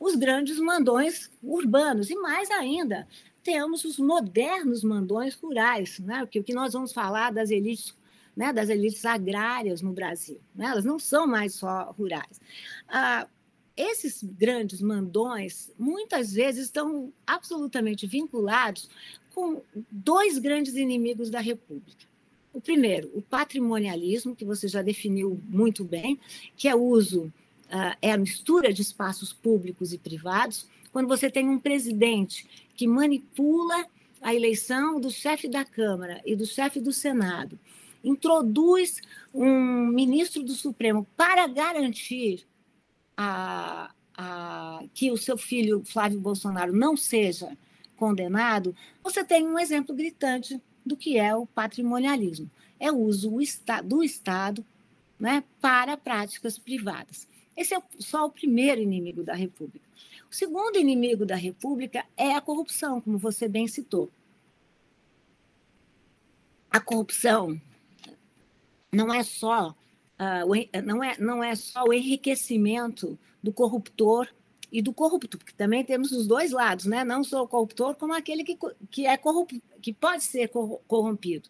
os 0.00 0.16
grandes 0.16 0.58
mandões 0.58 1.30
urbanos, 1.42 2.10
e 2.10 2.16
mais 2.16 2.50
ainda, 2.50 3.06
temos 3.42 3.84
os 3.84 3.98
modernos 3.98 4.82
mandões 4.82 5.34
rurais, 5.34 5.98
né? 5.98 6.22
o 6.22 6.26
que 6.26 6.54
nós 6.54 6.72
vamos 6.72 6.92
falar 6.92 7.30
das 7.30 7.50
elites 7.50 7.94
né, 8.36 8.52
das 8.52 8.68
elites 8.68 9.04
agrárias 9.04 9.80
no 9.80 9.92
Brasil. 9.92 10.40
Né? 10.54 10.66
Elas 10.66 10.84
não 10.84 10.98
são 10.98 11.26
mais 11.26 11.54
só 11.54 11.94
rurais. 11.96 12.40
Ah, 12.88 13.28
esses 13.76 14.22
grandes 14.22 14.80
mandões, 14.80 15.70
muitas 15.78 16.32
vezes, 16.32 16.66
estão 16.66 17.12
absolutamente 17.26 18.06
vinculados 18.06 18.88
com 19.34 19.62
dois 19.90 20.38
grandes 20.38 20.74
inimigos 20.74 21.28
da 21.28 21.40
República. 21.40 22.06
O 22.52 22.60
primeiro, 22.60 23.10
o 23.14 23.20
patrimonialismo, 23.20 24.36
que 24.36 24.44
você 24.44 24.68
já 24.68 24.80
definiu 24.80 25.40
muito 25.48 25.84
bem, 25.84 26.20
que 26.56 26.68
é 26.68 26.74
o 26.74 26.82
uso, 26.82 27.24
uh, 27.24 27.96
é 28.00 28.12
a 28.12 28.16
mistura 28.16 28.72
de 28.72 28.82
espaços 28.82 29.32
públicos 29.32 29.92
e 29.92 29.98
privados. 29.98 30.68
Quando 30.92 31.08
você 31.08 31.28
tem 31.28 31.48
um 31.48 31.58
presidente 31.58 32.46
que 32.76 32.86
manipula 32.86 33.86
a 34.22 34.32
eleição 34.32 35.00
do 35.00 35.10
chefe 35.10 35.48
da 35.48 35.64
Câmara 35.64 36.22
e 36.24 36.36
do 36.36 36.46
chefe 36.46 36.80
do 36.80 36.92
Senado, 36.92 37.58
introduz 38.04 39.00
um 39.34 39.86
ministro 39.86 40.44
do 40.44 40.52
Supremo 40.52 41.04
para 41.16 41.48
garantir 41.48 42.46
a, 43.16 43.90
a, 44.16 44.82
que 44.92 45.10
o 45.10 45.16
seu 45.16 45.36
filho 45.36 45.82
Flávio 45.84 46.20
Bolsonaro 46.20 46.72
não 46.72 46.96
seja 46.96 47.56
condenado, 47.96 48.74
você 49.02 49.24
tem 49.24 49.46
um 49.46 49.58
exemplo 49.58 49.94
gritante 49.94 50.60
do 50.84 50.96
que 50.96 51.18
é 51.18 51.34
o 51.34 51.46
patrimonialismo. 51.46 52.50
É 52.78 52.90
o 52.90 52.98
uso 52.98 53.30
do 53.84 54.02
Estado 54.02 54.64
né, 55.18 55.44
para 55.60 55.96
práticas 55.96 56.58
privadas. 56.58 57.26
Esse 57.56 57.74
é 57.74 57.82
só 57.98 58.26
o 58.26 58.30
primeiro 58.30 58.80
inimigo 58.80 59.22
da 59.22 59.34
República. 59.34 59.86
O 60.30 60.34
segundo 60.34 60.76
inimigo 60.76 61.24
da 61.24 61.36
República 61.36 62.04
é 62.16 62.34
a 62.34 62.40
corrupção, 62.40 63.00
como 63.00 63.16
você 63.16 63.48
bem 63.48 63.68
citou. 63.68 64.10
A 66.70 66.80
corrupção 66.80 67.60
não 68.92 69.14
é 69.14 69.22
só 69.22 69.74
uh, 70.18 70.82
não, 70.84 71.02
é, 71.02 71.18
não 71.18 71.42
é 71.42 71.54
só 71.54 71.84
o 71.84 71.92
enriquecimento 71.92 73.18
do 73.42 73.52
corruptor 73.52 74.28
e 74.72 74.82
do 74.82 74.92
corrupto, 74.92 75.38
porque 75.38 75.52
também 75.52 75.84
temos 75.84 76.10
os 76.10 76.26
dois 76.26 76.50
lados, 76.50 76.86
né? 76.86 77.04
não 77.04 77.22
só 77.22 77.42
o 77.42 77.48
corruptor, 77.48 77.94
como 77.94 78.12
aquele 78.12 78.42
que, 78.42 78.58
que, 78.90 79.06
é 79.06 79.16
corrup, 79.16 79.52
que 79.80 79.92
pode 79.92 80.24
ser 80.24 80.48
corrompido. 80.88 81.48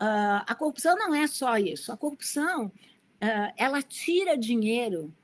Uh, 0.00 0.42
a 0.46 0.54
corrupção 0.54 0.96
não 0.96 1.14
é 1.14 1.26
só 1.28 1.56
isso. 1.56 1.92
A 1.92 1.96
corrupção 1.96 2.66
uh, 2.66 3.52
ela 3.56 3.80
tira 3.80 4.36
dinheiro 4.36 5.14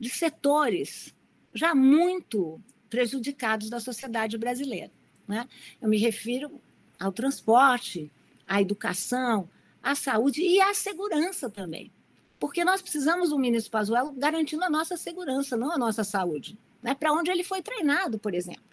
de 0.00 0.08
setores 0.08 1.14
já 1.52 1.74
muito 1.74 2.60
prejudicados 2.88 3.68
da 3.68 3.78
sociedade 3.78 4.38
brasileira. 4.38 4.90
Né? 5.28 5.46
Eu 5.80 5.88
me 5.88 5.98
refiro 5.98 6.60
ao 6.98 7.12
transporte, 7.12 8.10
à 8.46 8.60
educação, 8.60 9.48
à 9.84 9.94
saúde 9.94 10.40
e 10.40 10.60
à 10.60 10.72
segurança 10.72 11.50
também. 11.50 11.92
Porque 12.40 12.64
nós 12.64 12.80
precisamos 12.80 13.30
do 13.30 13.38
ministro 13.38 13.70
Pazuello 13.70 14.12
garantindo 14.12 14.64
a 14.64 14.70
nossa 14.70 14.96
segurança, 14.96 15.56
não 15.56 15.70
a 15.70 15.78
nossa 15.78 16.02
saúde. 16.02 16.58
Né? 16.82 16.94
Para 16.94 17.12
onde 17.12 17.30
ele 17.30 17.44
foi 17.44 17.62
treinado, 17.62 18.18
por 18.18 18.34
exemplo. 18.34 18.64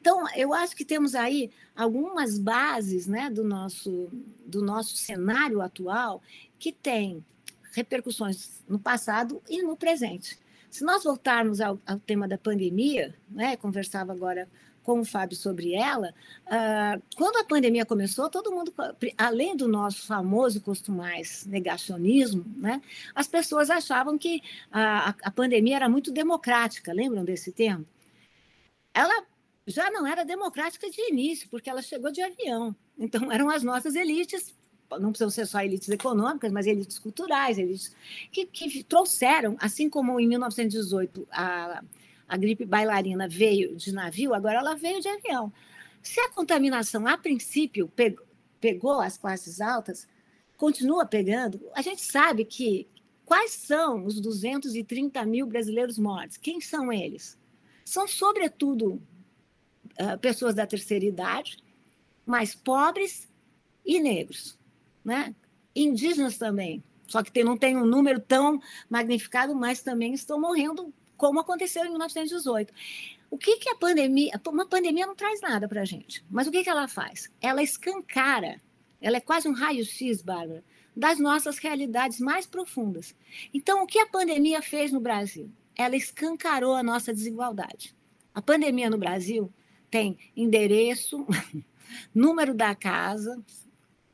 Então, 0.00 0.26
eu 0.36 0.52
acho 0.52 0.74
que 0.74 0.84
temos 0.84 1.14
aí 1.14 1.50
algumas 1.76 2.38
bases 2.38 3.06
né, 3.06 3.30
do, 3.30 3.44
nosso, 3.44 4.08
do 4.44 4.62
nosso 4.62 4.96
cenário 4.96 5.60
atual 5.60 6.22
que 6.58 6.72
tem 6.72 7.24
repercussões 7.72 8.62
no 8.68 8.78
passado 8.78 9.42
e 9.48 9.62
no 9.62 9.76
presente. 9.76 10.38
Se 10.70 10.84
nós 10.84 11.04
voltarmos 11.04 11.60
ao, 11.60 11.78
ao 11.86 11.98
tema 11.98 12.26
da 12.26 12.36
pandemia, 12.36 13.14
né, 13.28 13.56
conversava 13.56 14.12
agora 14.12 14.48
com 14.84 15.00
o 15.00 15.04
Fábio 15.04 15.36
sobre 15.36 15.72
ela, 15.74 16.14
uh, 16.46 17.02
quando 17.16 17.38
a 17.38 17.44
pandemia 17.44 17.84
começou, 17.84 18.30
todo 18.30 18.52
mundo, 18.52 18.72
além 19.18 19.56
do 19.56 19.66
nosso 19.66 20.06
famoso 20.06 20.60
costumais 20.60 21.44
negacionismo, 21.46 22.44
né, 22.56 22.80
as 23.14 23.26
pessoas 23.26 23.70
achavam 23.70 24.16
que 24.16 24.42
a, 24.70 25.14
a 25.22 25.30
pandemia 25.30 25.76
era 25.76 25.88
muito 25.88 26.12
democrática, 26.12 26.92
lembram 26.92 27.24
desse 27.24 27.50
termo? 27.50 27.86
Ela 28.92 29.24
já 29.66 29.90
não 29.90 30.06
era 30.06 30.24
democrática 30.24 30.88
de 30.90 31.00
início, 31.10 31.48
porque 31.48 31.70
ela 31.70 31.80
chegou 31.80 32.12
de 32.12 32.20
avião. 32.22 32.76
Então, 32.98 33.32
eram 33.32 33.48
as 33.50 33.62
nossas 33.62 33.96
elites 33.96 34.54
não 35.00 35.10
precisam 35.10 35.30
ser 35.30 35.46
só 35.46 35.60
elites 35.60 35.88
econômicas, 35.88 36.52
mas 36.52 36.66
elites 36.66 37.00
culturais, 37.00 37.58
elites 37.58 37.92
que, 38.30 38.46
que 38.46 38.84
trouxeram, 38.84 39.56
assim 39.58 39.88
como 39.88 40.20
em 40.20 40.28
1918 40.28 41.26
a, 41.32 41.82
a 42.28 42.36
gripe 42.36 42.64
bailarina 42.64 43.28
veio 43.28 43.76
de 43.76 43.92
navio, 43.92 44.34
agora 44.34 44.58
ela 44.58 44.74
veio 44.74 45.00
de 45.00 45.08
avião. 45.08 45.52
Se 46.02 46.20
a 46.20 46.30
contaminação, 46.30 47.06
a 47.06 47.16
princípio, 47.16 47.90
pegou, 48.60 49.00
as 49.00 49.16
classes 49.16 49.60
altas, 49.60 50.08
continua 50.56 51.06
pegando, 51.06 51.60
a 51.74 51.82
gente 51.82 52.02
sabe 52.02 52.44
que 52.44 52.88
quais 53.24 53.52
são 53.52 54.04
os 54.04 54.20
230 54.20 55.24
mil 55.24 55.46
brasileiros 55.46 55.98
mortos? 55.98 56.36
Quem 56.36 56.60
são 56.60 56.92
eles? 56.92 57.38
São, 57.84 58.06
sobretudo, 58.06 59.02
uh, 60.00 60.18
pessoas 60.20 60.54
da 60.54 60.66
terceira 60.66 61.04
idade, 61.04 61.58
mais 62.24 62.54
pobres 62.54 63.28
e 63.84 64.00
negros, 64.00 64.58
né? 65.04 65.34
Indígenas 65.74 66.38
também, 66.38 66.82
só 67.06 67.22
que 67.22 67.44
não 67.44 67.56
tem 67.56 67.76
um 67.76 67.84
número 67.84 68.20
tão 68.20 68.60
magnificado, 68.88 69.54
mas 69.54 69.82
também 69.82 70.14
estão 70.14 70.40
morrendo 70.40 70.92
como 71.24 71.40
aconteceu 71.40 71.86
em 71.86 71.88
1918. 71.88 72.70
O 73.30 73.38
que, 73.38 73.56
que 73.56 73.70
a 73.70 73.74
pandemia. 73.74 74.38
Uma 74.46 74.68
pandemia 74.68 75.06
não 75.06 75.14
traz 75.14 75.40
nada 75.40 75.66
para 75.66 75.80
a 75.80 75.84
gente, 75.86 76.22
mas 76.30 76.46
o 76.46 76.50
que, 76.50 76.62
que 76.62 76.68
ela 76.68 76.86
faz? 76.86 77.32
Ela 77.40 77.62
escancara, 77.62 78.60
ela 79.00 79.16
é 79.16 79.20
quase 79.20 79.48
um 79.48 79.54
raio-x, 79.54 80.20
Bárbara, 80.20 80.62
das 80.94 81.18
nossas 81.18 81.56
realidades 81.56 82.20
mais 82.20 82.46
profundas. 82.46 83.16
Então, 83.54 83.82
o 83.82 83.86
que 83.86 83.98
a 83.98 84.06
pandemia 84.06 84.60
fez 84.60 84.92
no 84.92 85.00
Brasil? 85.00 85.50
Ela 85.74 85.96
escancarou 85.96 86.74
a 86.74 86.82
nossa 86.82 87.10
desigualdade. 87.10 87.96
A 88.34 88.42
pandemia 88.42 88.90
no 88.90 88.98
Brasil 88.98 89.50
tem 89.90 90.18
endereço, 90.36 91.26
número 92.14 92.52
da 92.52 92.74
casa, 92.74 93.42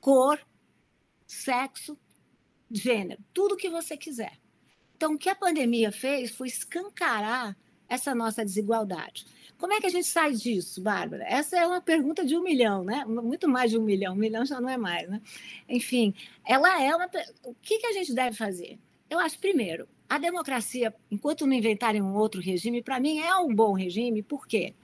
cor, 0.01 0.39
sexo, 1.27 1.99
gênero, 2.71 3.21
tudo 3.35 3.57
que 3.57 3.69
você 3.69 3.97
quiser. 3.97 4.40
Então, 5.01 5.15
o 5.15 5.19
que 5.19 5.31
a 5.31 5.35
pandemia 5.35 5.91
fez 5.91 6.31
foi 6.31 6.49
escancarar 6.49 7.57
essa 7.89 8.15
nossa 8.15 8.45
desigualdade. 8.45 9.25
Como 9.57 9.73
é 9.73 9.81
que 9.81 9.87
a 9.87 9.91
gente 9.91 10.07
sai 10.07 10.35
disso, 10.35 10.83
Bárbara? 10.83 11.25
Essa 11.27 11.57
é 11.57 11.67
uma 11.67 11.81
pergunta 11.81 12.23
de 12.23 12.37
um 12.37 12.43
milhão, 12.43 12.85
né? 12.85 13.07
Muito 13.07 13.49
mais 13.49 13.71
de 13.71 13.79
um 13.79 13.83
milhão, 13.83 14.13
um 14.13 14.19
milhão 14.19 14.45
já 14.45 14.61
não 14.61 14.69
é 14.69 14.77
mais, 14.77 15.09
né? 15.09 15.23
Enfim, 15.67 16.15
ela 16.47 16.83
é 16.83 16.95
uma. 16.95 17.09
O 17.45 17.55
que, 17.63 17.79
que 17.79 17.87
a 17.87 17.93
gente 17.95 18.13
deve 18.13 18.37
fazer? 18.37 18.79
Eu 19.09 19.19
acho, 19.19 19.39
primeiro, 19.39 19.89
a 20.07 20.19
democracia, 20.19 20.95
enquanto 21.11 21.47
não 21.47 21.55
inventarem 21.55 22.03
um 22.03 22.15
outro 22.15 22.39
regime, 22.39 22.83
para 22.83 23.01
mim 23.01 23.21
é 23.21 23.35
um 23.37 23.55
bom 23.55 23.73
regime, 23.73 24.23
por 24.23 24.47
quê? 24.47 24.75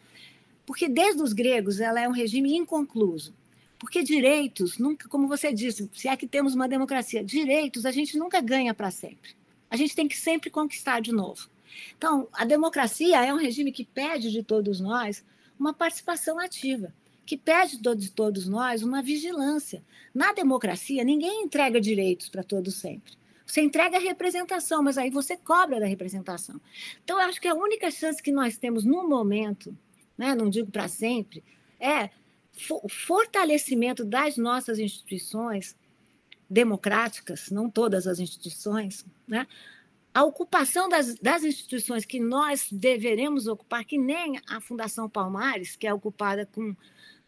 Porque 0.65 0.89
desde 0.89 1.21
os 1.23 1.35
gregos 1.35 1.79
ela 1.79 2.01
é 2.01 2.09
um 2.09 2.13
regime 2.13 2.57
inconcluso. 2.57 3.35
Porque 3.79 4.03
direitos, 4.03 4.79
nunca, 4.79 5.11
como 5.11 5.29
você 5.29 5.53
disse, 5.53 5.91
se 5.93 6.09
é 6.09 6.17
que 6.17 6.27
temos 6.27 6.55
uma 6.55 6.67
democracia, 6.67 7.23
direitos 7.23 7.85
a 7.85 7.91
gente 7.91 8.17
nunca 8.17 8.41
ganha 8.41 8.73
para 8.73 8.91
sempre. 8.91 9.37
A 9.71 9.77
gente 9.77 9.95
tem 9.95 10.09
que 10.09 10.17
sempre 10.17 10.51
conquistar 10.51 11.01
de 11.01 11.13
novo. 11.13 11.49
Então, 11.97 12.29
a 12.33 12.45
democracia 12.45 13.25
é 13.25 13.33
um 13.33 13.39
regime 13.39 13.73
que 13.73 13.85
pede 13.85 14.31
de 14.31 14.43
todos 14.43 14.81
nós 14.81 15.25
uma 15.59 15.75
participação 15.75 16.39
ativa, 16.39 16.93
que 17.25 17.37
pede 17.37 17.79
de 17.79 18.11
todos 18.11 18.47
nós 18.47 18.83
uma 18.83 19.03
vigilância. 19.03 19.83
Na 20.15 20.33
democracia, 20.33 21.05
ninguém 21.05 21.43
entrega 21.43 21.81
direitos 21.81 22.29
para 22.29 22.43
todos 22.43 22.75
sempre. 22.77 23.13
Você 23.45 23.61
entrega 23.61 23.97
a 23.97 24.01
representação, 24.01 24.83
mas 24.83 24.99
aí 24.99 25.11
você 25.11 25.37
cobra 25.37 25.79
da 25.79 25.87
representação. 25.87 26.61
Então, 27.05 27.21
eu 27.21 27.29
acho 27.29 27.41
que 27.41 27.49
a 27.49 27.55
única 27.55 27.91
chance 27.91 28.23
que 28.23 28.33
nós 28.33 28.57
temos 28.57 28.85
no 28.85 29.09
momento 29.09 29.77
né? 30.17 30.35
não 30.35 30.49
digo 30.49 30.71
para 30.71 30.89
sempre, 30.89 31.43
é 31.79 32.11
o 32.71 32.89
fortalecimento 32.89 34.05
das 34.05 34.37
nossas 34.37 34.79
instituições 34.79 35.77
democráticas, 36.49 37.51
não 37.51 37.69
todas 37.69 38.07
as 38.07 38.19
instituições, 38.19 39.05
né? 39.27 39.47
a 40.17 40.25
ocupação 40.25 40.89
das, 40.89 41.15
das, 41.17 41.45
instituições 41.45 42.07
que 42.07 42.19
nós 42.19 42.69
deveremos 42.73 43.47
ocupar, 43.47 43.85
que 43.85 43.99
nem 43.99 44.41
a 44.49 44.61
Fundação 44.63 45.11
Palmares, 45.11 45.77
que 45.77 45.87
é 45.87 45.93
ocupada 45.93 46.47
com, 46.47 46.75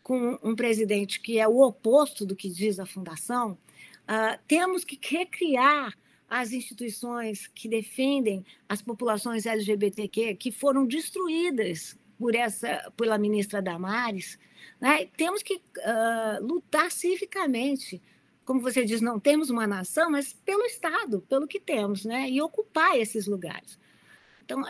com 0.02 0.38
um 0.42 0.56
presidente 0.56 1.20
que 1.20 1.38
é 1.38 1.46
o 1.46 1.60
oposto 1.60 2.24
do 2.24 2.34
que 2.34 2.48
diz 2.48 2.78
a 2.78 2.86
Fundação, 2.86 3.52
uh, 3.52 4.38
temos 4.48 4.84
que 4.84 4.98
recriar 5.02 5.92
as 6.30 6.52
instituições 6.52 7.46
que 7.46 7.68
defendem 7.68 8.42
as 8.66 8.80
populações 8.80 9.44
LGBTQ, 9.44 10.34
que 10.36 10.50
foram 10.50 10.86
destruídas 10.86 11.94
por 12.18 12.34
essa, 12.34 12.90
pela 12.96 13.18
ministra 13.18 13.60
Damares. 13.60 14.38
Né? 14.80 15.06
Temos 15.14 15.42
que 15.42 15.56
uh, 15.56 16.42
lutar 16.42 16.90
civicamente 16.90 18.00
como 18.48 18.62
você 18.62 18.82
diz, 18.82 19.02
não 19.02 19.20
temos 19.20 19.50
uma 19.50 19.66
nação, 19.66 20.10
mas 20.10 20.32
pelo 20.32 20.64
Estado, 20.64 21.20
pelo 21.28 21.46
que 21.46 21.60
temos, 21.60 22.06
né? 22.06 22.30
E 22.30 22.40
ocupar 22.40 22.96
esses 22.96 23.26
lugares. 23.26 23.78
Então, 24.42 24.62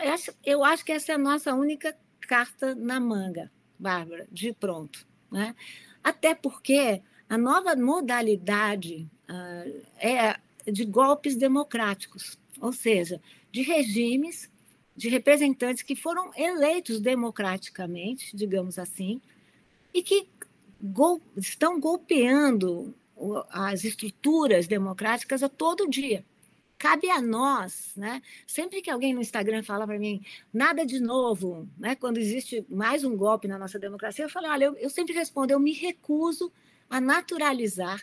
eu 0.45 0.65
acho 0.65 0.83
que 0.83 0.91
essa 0.91 1.13
é 1.13 1.15
a 1.15 1.17
nossa 1.17 1.55
única 1.55 1.97
carta 2.19 2.75
na 2.75 2.99
manga, 2.99 3.49
Bárbara, 3.79 4.27
de 4.29 4.51
pronto. 4.51 5.07
Né? 5.31 5.55
Até 6.03 6.35
porque 6.35 7.01
a 7.29 7.37
nova 7.37 7.73
modalidade 7.73 9.09
uh, 9.29 9.81
é 9.97 10.37
de 10.69 10.83
golpes 10.83 11.37
democráticos, 11.37 12.37
ou 12.59 12.73
seja, 12.73 13.21
de 13.49 13.61
regimes, 13.61 14.51
de 14.93 15.07
representantes 15.07 15.83
que 15.83 15.95
foram 15.95 16.31
eleitos 16.35 16.99
democraticamente, 16.99 18.35
digamos 18.35 18.77
assim, 18.77 19.21
e 19.93 20.03
que 20.03 20.27
gol 20.81 21.21
estão 21.37 21.79
golpeando 21.79 22.93
as 23.49 23.83
estruturas 23.83 24.67
democráticas 24.67 25.43
a 25.43 25.49
todo 25.49 25.89
dia. 25.89 26.25
Cabe 26.77 27.09
a 27.09 27.21
nós, 27.21 27.91
né? 27.97 28.21
Sempre 28.47 28.81
que 28.81 28.89
alguém 28.89 29.13
no 29.13 29.21
Instagram 29.21 29.63
fala 29.63 29.85
para 29.85 29.99
mim 29.99 30.23
nada 30.53 30.85
de 30.85 30.99
novo, 30.99 31.67
né? 31.77 31.95
Quando 31.95 32.17
existe 32.17 32.65
mais 32.69 33.03
um 33.03 33.17
golpe 33.17 33.47
na 33.47 33.59
nossa 33.59 33.77
democracia, 33.77 34.23
eu 34.23 34.29
falo, 34.29 34.47
olha, 34.47 34.65
eu, 34.65 34.75
eu 34.75 34.89
sempre 34.89 35.13
respondo, 35.13 35.51
eu 35.51 35.59
me 35.59 35.73
recuso 35.73 36.51
a 36.89 37.01
naturalizar 37.01 38.01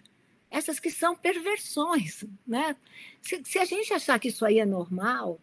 essas 0.50 0.78
que 0.78 0.90
são 0.90 1.16
perversões, 1.16 2.24
né? 2.46 2.76
Se, 3.22 3.42
se 3.44 3.58
a 3.58 3.64
gente 3.64 3.92
achar 3.94 4.18
que 4.18 4.28
isso 4.28 4.44
aí 4.44 4.58
é 4.58 4.66
normal, 4.66 5.40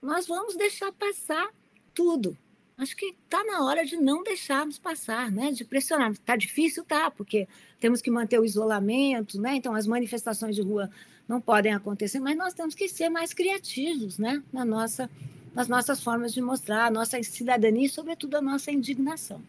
nós 0.00 0.26
vamos 0.26 0.56
deixar 0.56 0.92
passar 0.92 1.50
tudo, 1.92 2.38
acho 2.78 2.96
que 2.96 3.14
está 3.24 3.44
na 3.44 3.64
hora 3.64 3.84
de 3.84 3.96
não 3.96 4.22
deixarmos 4.22 4.78
passar, 4.78 5.30
né? 5.30 5.52
de 5.52 5.64
pressionar. 5.64 6.10
Está 6.12 6.36
difícil? 6.36 6.84
Tá, 6.84 7.10
porque 7.10 7.46
temos 7.80 8.00
que 8.00 8.10
manter 8.10 8.38
o 8.38 8.44
isolamento, 8.44 9.40
né? 9.40 9.56
então 9.56 9.74
as 9.74 9.86
manifestações 9.86 10.56
de 10.56 10.62
rua 10.62 10.90
não 11.28 11.40
podem 11.40 11.72
acontecer, 11.72 12.20
mas 12.20 12.36
nós 12.36 12.54
temos 12.54 12.74
que 12.74 12.88
ser 12.88 13.08
mais 13.08 13.32
criativos 13.32 14.18
né? 14.18 14.42
na 14.52 14.64
nossa, 14.64 15.08
nas 15.54 15.68
nossas 15.68 16.02
formas 16.02 16.32
de 16.32 16.40
mostrar 16.40 16.86
a 16.86 16.90
nossa 16.90 17.22
cidadania 17.22 17.86
e, 17.86 17.88
sobretudo, 17.88 18.36
a 18.36 18.42
nossa 18.42 18.70
indignação. 18.70 19.40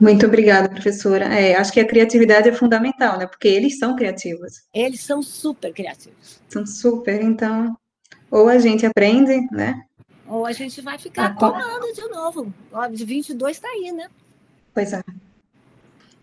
Muito 0.00 0.26
obrigada, 0.26 0.68
professora. 0.68 1.26
É, 1.26 1.54
acho 1.54 1.72
que 1.72 1.80
a 1.80 1.86
criatividade 1.86 2.48
é 2.48 2.52
fundamental, 2.52 3.16
né? 3.16 3.26
Porque 3.26 3.46
eles 3.46 3.78
são 3.78 3.94
criativos. 3.94 4.64
Eles 4.74 5.00
são 5.00 5.22
super 5.22 5.72
criativos. 5.72 6.42
São 6.48 6.66
super, 6.66 7.22
então 7.22 7.74
ou 8.34 8.48
a 8.48 8.58
gente 8.58 8.84
aprende, 8.84 9.46
né? 9.52 9.86
Ou 10.26 10.44
a 10.44 10.50
gente 10.50 10.80
vai 10.80 10.98
ficar 10.98 11.26
ah, 11.26 11.34
tomando 11.34 11.92
de 11.94 12.08
novo. 12.08 12.52
Ó, 12.72 12.84
de 12.88 13.04
22 13.04 13.56
está 13.56 13.68
aí, 13.68 13.92
né? 13.92 14.10
Pois 14.74 14.92
é. 14.92 15.00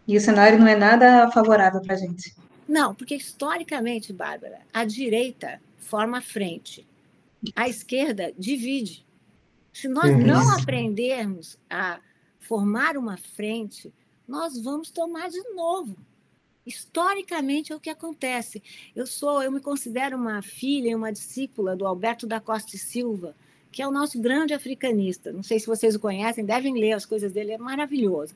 E 0.06 0.18
o 0.18 0.20
cenário 0.20 0.60
não 0.60 0.68
é 0.68 0.76
nada 0.76 1.32
favorável 1.32 1.80
para 1.82 1.96
a 1.96 1.98
gente. 1.98 2.36
Não, 2.68 2.94
porque 2.94 3.16
historicamente, 3.16 4.12
Bárbara, 4.12 4.60
a 4.74 4.84
direita 4.84 5.62
forma 5.78 6.18
a 6.18 6.22
frente, 6.22 6.86
a 7.56 7.70
esquerda 7.70 8.34
divide. 8.38 9.06
Se 9.72 9.88
nós 9.88 10.12
uhum. 10.12 10.26
não 10.26 10.54
aprendermos 10.54 11.58
a 11.70 11.98
formar 12.42 12.98
uma 12.98 13.16
frente, 13.16 13.94
nós 14.28 14.62
vamos 14.62 14.92
tomar 14.92 15.30
de 15.30 15.42
novo. 15.54 15.96
Historicamente 16.66 17.74
é 17.74 17.76
o 17.76 17.80
que 17.80 17.90
acontece. 17.90 18.62
Eu 18.96 19.08
sou, 19.08 19.42
eu 19.42 19.52
me 19.52 19.60
considero 19.60 20.16
uma 20.16 20.42
filha 20.42 20.90
e 20.90 20.96
uma 20.96 21.12
discípula 21.12 21.76
do 21.76 21.88
Alberto 21.88 22.28
da 22.28 22.40
Costa 22.40 22.76
e 22.76 22.80
Silva, 22.80 23.36
que 23.72 23.82
é 23.82 23.88
o 23.88 23.92
nosso 23.92 24.20
grande 24.20 24.54
africanista. 24.54 25.32
Não 25.32 25.42
sei 25.42 25.60
se 25.60 25.66
vocês 25.66 25.96
o 25.96 26.00
conhecem, 26.00 26.46
devem 26.46 26.74
ler 26.74 26.92
as 26.94 27.06
coisas 27.06 27.32
dele, 27.32 27.54
é 27.54 27.58
maravilhoso. 27.58 28.36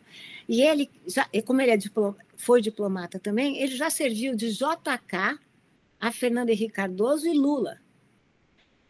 E 0.49 0.61
ele, 0.61 0.89
já, 1.05 1.27
como 1.45 1.61
ele 1.61 1.71
é 1.71 1.77
diplom, 1.77 2.13
foi 2.35 2.61
diplomata 2.61 3.19
também, 3.19 3.59
ele 3.59 3.75
já 3.75 3.89
serviu 3.89 4.35
de 4.35 4.51
JK 4.51 5.39
a 5.99 6.11
Fernando 6.11 6.49
Henrique 6.49 6.73
Cardoso 6.73 7.27
e 7.27 7.33
Lula. 7.37 7.79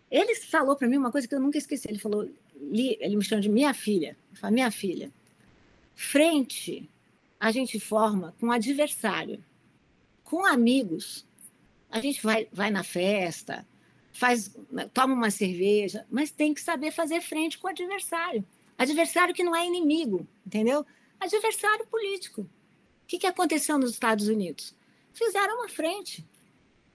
Ele 0.10 0.36
falou 0.36 0.76
para 0.76 0.88
mim 0.88 0.98
uma 0.98 1.12
coisa 1.12 1.28
que 1.28 1.36
eu 1.36 1.40
nunca 1.40 1.58
esqueci. 1.58 1.90
Ele 1.90 2.00
falou, 2.00 2.30
ele 2.72 3.16
me 3.16 3.24
chama 3.24 3.42
de 3.42 3.50
minha 3.50 3.74
filha. 3.74 4.16
Ele 4.42 4.52
minha 4.52 4.72
filha, 4.72 5.12
frente 5.94 6.90
a 7.40 7.52
gente 7.52 7.80
forma 7.80 8.34
com 8.40 8.52
adversário. 8.52 9.44
Com 10.24 10.46
amigos, 10.46 11.26
a 11.90 12.00
gente 12.00 12.22
vai, 12.22 12.48
vai 12.52 12.72
na 12.72 12.84
festa, 12.84 13.66
faz, 14.12 14.56
toma 14.94 15.14
uma 15.14 15.30
cerveja, 15.30 16.06
mas 16.10 16.32
tem 16.32 16.54
que 16.54 16.62
saber 16.62 16.92
fazer 16.92 17.22
frente 17.22 17.58
com 17.58 17.68
o 17.68 17.70
adversário. 17.70 18.46
Adversário 18.78 19.34
que 19.34 19.44
não 19.44 19.56
é 19.56 19.66
inimigo, 19.66 20.28
entendeu? 20.46 20.86
Adversário 21.20 21.86
político. 21.88 22.42
O 22.42 23.08
que, 23.08 23.20
que 23.20 23.28
aconteceu 23.28 23.78
nos 23.78 23.92
Estados 23.92 24.28
Unidos? 24.28 24.76
Fizeram 25.14 25.60
uma 25.60 25.70
frente. 25.70 26.26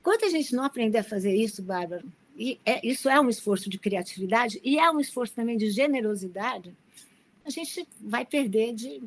Quanto 0.03 0.25
a 0.25 0.29
gente 0.29 0.55
não 0.55 0.65
aprender 0.65 0.99
a 0.99 1.05
fazer 1.05 1.35
isso, 1.35 1.63
Bárbara, 1.63 2.05
e 2.37 2.59
é, 2.65 2.87
isso 2.87 3.09
é 3.09 3.21
um 3.21 3.29
esforço 3.29 3.69
de 3.69 3.79
criatividade 3.79 4.61
e 4.65 4.79
é 4.79 4.91
um 4.91 4.99
esforço 4.99 5.35
também 5.35 5.57
de 5.57 5.71
generosidade, 5.71 6.75
a 7.45 7.51
gente 7.51 7.87
vai 8.01 8.25
perder 8.25 8.75
de 8.75 9.03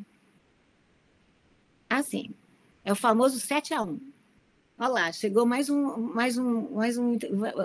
Assim, 2.03 2.31
é 2.83 2.91
o 2.91 2.95
famoso 2.95 3.39
7 3.39 3.73
a 3.73 3.81
1. 3.81 3.97
Olha 4.77 4.89
lá, 4.89 5.11
chegou 5.13 5.45
mais 5.45 5.69
um, 5.69 5.97
mais 6.13 6.37
um, 6.37 6.75
mais 6.75 6.97
um. 6.97 7.17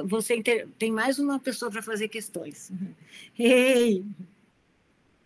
Você 0.06 0.36
inter, 0.36 0.68
tem 0.78 0.92
mais 0.92 1.18
uma 1.18 1.40
pessoa 1.40 1.70
para 1.72 1.82
fazer 1.82 2.06
questões. 2.08 2.70
Ei! 3.36 4.04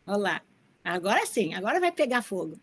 Olha 0.07 0.17
lá. 0.17 0.43
Agora 0.83 1.27
sim, 1.27 1.53
agora 1.55 1.79
vai 1.79 1.93
pegar 1.93 2.23
fogo. 2.23 2.59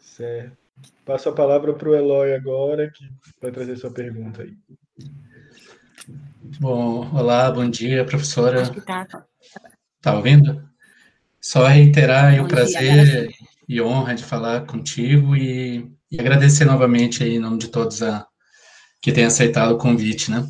Certo. 0.00 0.56
Passo 1.04 1.28
a 1.28 1.32
palavra 1.32 1.72
para 1.72 1.88
o 1.88 1.94
Eloy 1.94 2.34
agora, 2.34 2.90
que 2.90 3.08
vai 3.40 3.52
trazer 3.52 3.76
sua 3.76 3.92
pergunta 3.92 4.42
aí. 4.42 4.56
Bom, 6.60 7.08
olá, 7.14 7.50
bom 7.50 7.68
dia, 7.70 8.04
professora. 8.04 8.62
Acho 8.62 8.72
que 8.72 8.80
tá. 8.80 9.06
Tá 10.00 10.16
ouvindo? 10.16 10.68
Só 11.40 11.66
reiterar 11.66 12.42
o 12.42 12.48
prazer 12.48 13.32
e 13.68 13.80
honra 13.80 14.14
de 14.14 14.24
falar 14.24 14.66
contigo 14.66 15.36
e, 15.36 15.90
e, 16.10 16.20
agradecer 16.20 16.64
novamente 16.64 17.22
aí, 17.22 17.36
em 17.36 17.38
nome 17.38 17.58
de 17.58 17.68
todos 17.68 18.02
a, 18.02 18.26
que 19.02 19.12
têm 19.12 19.24
aceitado 19.24 19.72
o 19.72 19.78
convite, 19.78 20.30
né? 20.30 20.46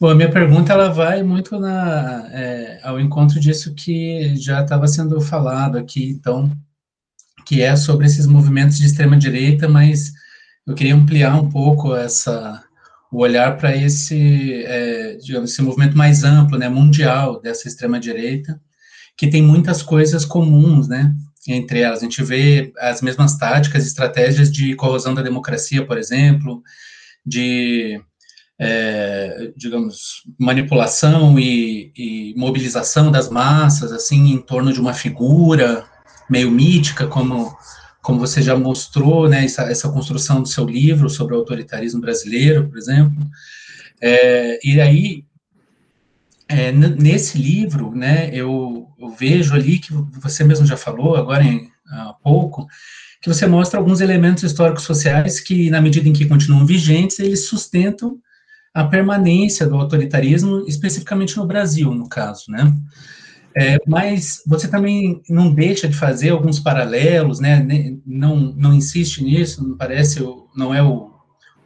Bom, 0.00 0.10
a 0.10 0.14
minha 0.14 0.30
pergunta 0.30 0.72
ela 0.72 0.88
vai 0.90 1.22
muito 1.22 1.58
na, 1.58 2.28
é, 2.32 2.80
ao 2.82 3.00
encontro 3.00 3.38
disso 3.38 3.74
que 3.74 4.34
já 4.36 4.62
estava 4.62 4.88
sendo 4.88 5.20
falado 5.20 5.78
aqui, 5.78 6.08
então, 6.08 6.50
que 7.46 7.62
é 7.62 7.76
sobre 7.76 8.06
esses 8.06 8.26
movimentos 8.26 8.76
de 8.78 8.86
extrema 8.86 9.16
direita, 9.16 9.68
mas 9.68 10.12
eu 10.66 10.74
queria 10.74 10.94
ampliar 10.94 11.36
um 11.36 11.48
pouco 11.48 11.94
essa 11.94 12.62
o 13.14 13.18
olhar 13.18 13.56
para 13.56 13.76
esse, 13.76 14.64
é, 14.64 15.16
digamos, 15.18 15.52
esse 15.52 15.62
movimento 15.62 15.96
mais 15.96 16.24
amplo, 16.24 16.58
né, 16.58 16.68
mundial 16.68 17.40
dessa 17.40 17.68
extrema 17.68 18.00
direita, 18.00 18.60
que 19.16 19.28
tem 19.28 19.40
muitas 19.40 19.82
coisas 19.82 20.24
comuns, 20.24 20.88
né? 20.88 21.14
Entre 21.46 21.80
elas. 21.80 22.00
A 22.00 22.02
gente 22.02 22.22
vê 22.22 22.72
as 22.78 23.02
mesmas 23.02 23.36
táticas, 23.36 23.86
estratégias 23.86 24.50
de 24.50 24.74
corrosão 24.74 25.14
da 25.14 25.22
democracia, 25.22 25.84
por 25.84 25.98
exemplo, 25.98 26.62
de, 27.24 28.00
é, 28.58 29.52
digamos, 29.56 30.22
manipulação 30.38 31.38
e, 31.38 31.92
e, 31.96 32.34
mobilização 32.36 33.10
das 33.10 33.28
massas, 33.28 33.92
assim, 33.92 34.32
em 34.32 34.38
torno 34.38 34.72
de 34.72 34.80
uma 34.80 34.94
figura 34.94 35.84
meio 36.28 36.50
mítica, 36.50 37.06
como, 37.06 37.54
como 38.02 38.18
você 38.18 38.40
já 38.40 38.56
mostrou, 38.56 39.28
né, 39.28 39.44
essa, 39.44 39.62
essa 39.70 39.88
construção 39.90 40.42
do 40.42 40.48
seu 40.48 40.64
livro 40.64 41.10
sobre 41.10 41.34
o 41.34 41.38
autoritarismo 41.38 42.00
brasileiro, 42.00 42.68
por 42.68 42.78
exemplo. 42.78 43.26
É, 44.00 44.58
e 44.64 44.80
aí, 44.80 45.24
é, 46.48 46.70
nesse 46.72 47.38
livro, 47.38 47.94
né, 47.94 48.30
eu, 48.32 48.88
eu, 49.04 49.14
vejo 49.18 49.54
ali 49.54 49.78
que 49.78 49.92
você 50.20 50.44
mesmo 50.44 50.66
já 50.66 50.76
falou 50.76 51.16
agora 51.16 51.44
em, 51.44 51.70
há 51.88 52.14
pouco, 52.22 52.66
que 53.20 53.28
você 53.28 53.46
mostra 53.46 53.78
alguns 53.78 54.00
elementos 54.00 54.42
históricos 54.42 54.84
sociais 54.84 55.40
que, 55.40 55.70
na 55.70 55.80
medida 55.80 56.08
em 56.08 56.12
que 56.12 56.26
continuam 56.26 56.66
vigentes, 56.66 57.18
eles 57.18 57.46
sustentam 57.46 58.18
a 58.72 58.84
permanência 58.84 59.66
do 59.66 59.76
autoritarismo, 59.76 60.64
especificamente 60.66 61.36
no 61.36 61.46
Brasil, 61.46 61.94
no 61.94 62.08
caso, 62.08 62.44
né? 62.48 62.72
É, 63.56 63.78
mas 63.86 64.42
você 64.44 64.66
também 64.66 65.22
não 65.28 65.54
deixa 65.54 65.86
de 65.86 65.96
fazer 65.96 66.30
alguns 66.30 66.58
paralelos, 66.58 67.38
né? 67.38 67.64
Não, 68.04 68.36
não 68.36 68.74
insiste 68.74 69.22
nisso, 69.22 69.66
não 69.66 69.76
parece, 69.76 70.20
não 70.56 70.74
é 70.74 70.82
o, 70.82 71.12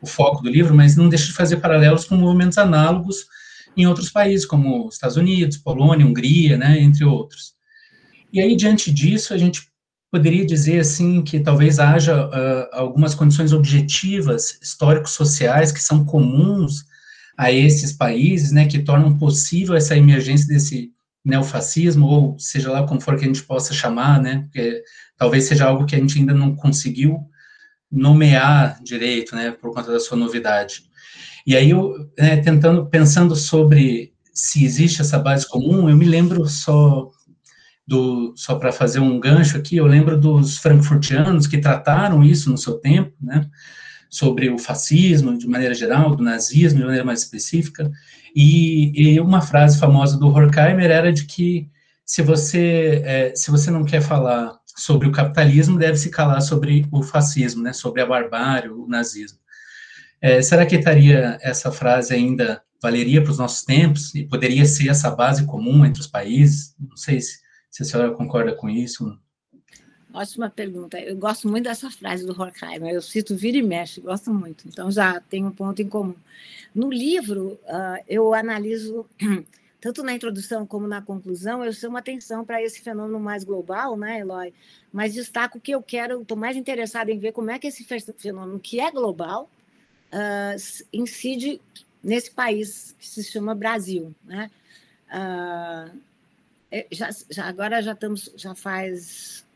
o 0.02 0.06
foco 0.06 0.42
do 0.42 0.50
livro, 0.50 0.74
mas 0.74 0.96
não 0.96 1.08
deixa 1.08 1.26
de 1.26 1.32
fazer 1.32 1.56
paralelos 1.56 2.04
com 2.04 2.14
movimentos 2.14 2.58
análogos 2.58 3.26
em 3.78 3.86
outros 3.86 4.10
países, 4.10 4.44
como 4.44 4.88
Estados 4.88 5.16
Unidos, 5.16 5.56
Polônia, 5.56 6.04
Hungria, 6.04 6.56
né? 6.56 6.80
Entre 6.80 7.04
outros. 7.04 7.54
E 8.32 8.40
aí, 8.40 8.56
diante 8.56 8.92
disso, 8.92 9.32
a 9.32 9.38
gente 9.38 9.68
poderia 10.10 10.44
dizer, 10.44 10.80
assim, 10.80 11.22
que 11.22 11.38
talvez 11.40 11.78
haja 11.78 12.26
uh, 12.26 12.68
algumas 12.72 13.14
condições 13.14 13.52
objetivas, 13.52 14.58
histórico-sociais, 14.60 15.70
que 15.70 15.82
são 15.82 16.04
comuns 16.04 16.84
a 17.36 17.52
esses 17.52 17.92
países, 17.92 18.50
né, 18.50 18.66
que 18.66 18.80
tornam 18.80 19.16
possível 19.16 19.76
essa 19.76 19.96
emergência 19.96 20.48
desse 20.48 20.90
neofascismo, 21.24 22.06
ou 22.06 22.38
seja 22.38 22.72
lá 22.72 22.86
como 22.86 23.00
for 23.00 23.16
que 23.16 23.24
a 23.24 23.28
gente 23.28 23.44
possa 23.44 23.72
chamar, 23.72 24.20
né, 24.20 24.42
porque 24.42 24.82
talvez 25.16 25.44
seja 25.44 25.66
algo 25.66 25.86
que 25.86 25.94
a 25.94 25.98
gente 25.98 26.18
ainda 26.18 26.34
não 26.34 26.56
conseguiu 26.56 27.20
nomear 27.92 28.82
direito, 28.82 29.36
né, 29.36 29.52
por 29.52 29.72
conta 29.72 29.92
da 29.92 30.00
sua 30.00 30.16
novidade. 30.16 30.87
E 31.46 31.56
aí, 31.56 31.70
eu, 31.70 31.94
né, 32.18 32.36
tentando, 32.38 32.86
pensando 32.86 33.34
sobre 33.34 34.12
se 34.32 34.64
existe 34.64 35.00
essa 35.00 35.18
base 35.18 35.48
comum, 35.48 35.88
eu 35.88 35.96
me 35.96 36.04
lembro 36.04 36.46
só 36.46 37.10
do, 37.86 38.34
só 38.36 38.54
para 38.56 38.70
fazer 38.70 39.00
um 39.00 39.18
gancho 39.18 39.56
aqui, 39.56 39.76
eu 39.76 39.86
lembro 39.86 40.20
dos 40.20 40.58
frankfurtianos 40.58 41.46
que 41.46 41.58
trataram 41.58 42.22
isso 42.22 42.50
no 42.50 42.58
seu 42.58 42.74
tempo, 42.74 43.12
né, 43.20 43.48
sobre 44.10 44.50
o 44.50 44.58
fascismo 44.58 45.36
de 45.36 45.48
maneira 45.48 45.74
geral, 45.74 46.14
do 46.14 46.22
nazismo 46.22 46.78
de 46.78 46.84
maneira 46.84 47.04
mais 47.04 47.22
específica, 47.22 47.90
e, 48.36 49.14
e 49.14 49.20
uma 49.20 49.40
frase 49.40 49.78
famosa 49.78 50.18
do 50.18 50.28
Horkheimer 50.28 50.90
era 50.90 51.12
de 51.12 51.24
que 51.24 51.68
se 52.04 52.22
você, 52.22 53.02
é, 53.04 53.32
se 53.34 53.50
você 53.50 53.70
não 53.70 53.84
quer 53.84 54.00
falar 54.00 54.56
sobre 54.76 55.08
o 55.08 55.12
capitalismo, 55.12 55.78
deve 55.78 55.96
se 55.96 56.10
calar 56.10 56.40
sobre 56.40 56.86
o 56.92 57.02
fascismo, 57.02 57.62
né, 57.62 57.72
sobre 57.72 58.02
a 58.02 58.06
barbárie, 58.06 58.70
o 58.70 58.86
nazismo. 58.86 59.38
É, 60.20 60.42
será 60.42 60.66
que 60.66 60.76
estaria 60.76 61.38
essa 61.40 61.70
frase 61.70 62.14
ainda 62.14 62.62
valeria 62.80 63.22
para 63.22 63.30
os 63.30 63.38
nossos 63.38 63.64
tempos 63.64 64.14
e 64.14 64.24
poderia 64.24 64.64
ser 64.64 64.88
essa 64.88 65.10
base 65.10 65.46
comum 65.46 65.84
entre 65.84 66.00
os 66.00 66.06
países? 66.06 66.74
Não 66.78 66.96
sei 66.96 67.20
se 67.20 67.38
se 67.70 67.82
a 67.82 67.86
senhora 67.86 68.14
concorda 68.14 68.54
com 68.54 68.68
isso. 68.68 69.16
Ótima 70.12 70.50
pergunta. 70.50 70.98
Eu 70.98 71.16
gosto 71.16 71.48
muito 71.48 71.64
dessa 71.64 71.90
frase 71.90 72.26
do 72.26 72.32
Horkheimer. 72.32 72.92
Eu 72.92 73.02
cito 73.02 73.36
vira 73.36 73.58
e 73.58 73.62
mexe, 73.62 74.00
gosto 74.00 74.32
muito. 74.32 74.66
Então 74.66 74.90
já 74.90 75.20
tem 75.20 75.44
um 75.44 75.50
ponto 75.50 75.80
em 75.80 75.88
comum. 75.88 76.16
No 76.74 76.90
livro, 76.90 77.58
uh, 77.64 78.02
eu 78.08 78.32
analiso, 78.34 79.06
tanto 79.80 80.02
na 80.02 80.12
introdução 80.12 80.66
como 80.66 80.88
na 80.88 81.02
conclusão, 81.02 81.64
eu 81.64 81.72
chamo 81.72 81.96
atenção 81.96 82.44
para 82.44 82.62
esse 82.62 82.80
fenômeno 82.80 83.20
mais 83.20 83.44
global, 83.44 83.96
né, 83.96 84.20
Eloy? 84.20 84.52
Mas 84.92 85.14
destaco 85.14 85.60
que 85.60 85.72
eu 85.72 85.82
quero, 85.82 86.22
estou 86.22 86.36
mais 86.36 86.56
interessada 86.56 87.12
em 87.12 87.18
ver 87.18 87.32
como 87.32 87.50
é 87.50 87.58
que 87.58 87.66
esse 87.66 87.84
fenômeno, 87.84 88.58
que 88.58 88.80
é 88.80 88.90
global, 88.90 89.50
uh, 90.12 90.86
incide 90.92 91.60
nesse 92.02 92.30
país 92.30 92.94
que 92.98 93.06
se 93.06 93.24
chama 93.24 93.54
Brasil, 93.54 94.14
né? 94.24 94.50
Uh, 95.08 95.98
já, 96.92 97.08
já, 97.30 97.44
agora 97.46 97.82
já 97.82 97.92
estamos, 97.92 98.30
já 98.36 98.54
faz, 98.54 99.46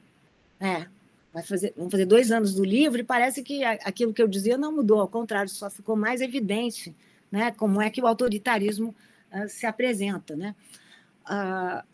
é, 0.59 0.86
vai 1.32 1.42
fazer, 1.42 1.74
fazer 1.90 2.07
dois 2.07 2.30
anos 2.30 2.55
do 2.55 2.64
livro 2.64 3.00
e 3.00 3.05
parece 3.05 3.42
que 3.42 3.62
aquilo 3.64 4.14
que 4.14 4.22
eu 4.22 4.28
dizia 4.28 4.57
não 4.57 4.74
mudou, 4.74 5.00
ao 5.00 5.09
contrário, 5.09 5.50
só 5.50 5.68
ficou 5.68 5.94
mais 5.94 6.20
evidente, 6.20 6.94
né, 7.30 7.50
como 7.53 7.80
é 7.80 7.90
que 7.90 8.00
o 8.00 8.07
autoritarismo 8.07 8.94
uh, 9.32 9.48
se 9.48 9.66
apresenta, 9.66 10.34
né. 10.34 10.55
Uh, 11.26 11.86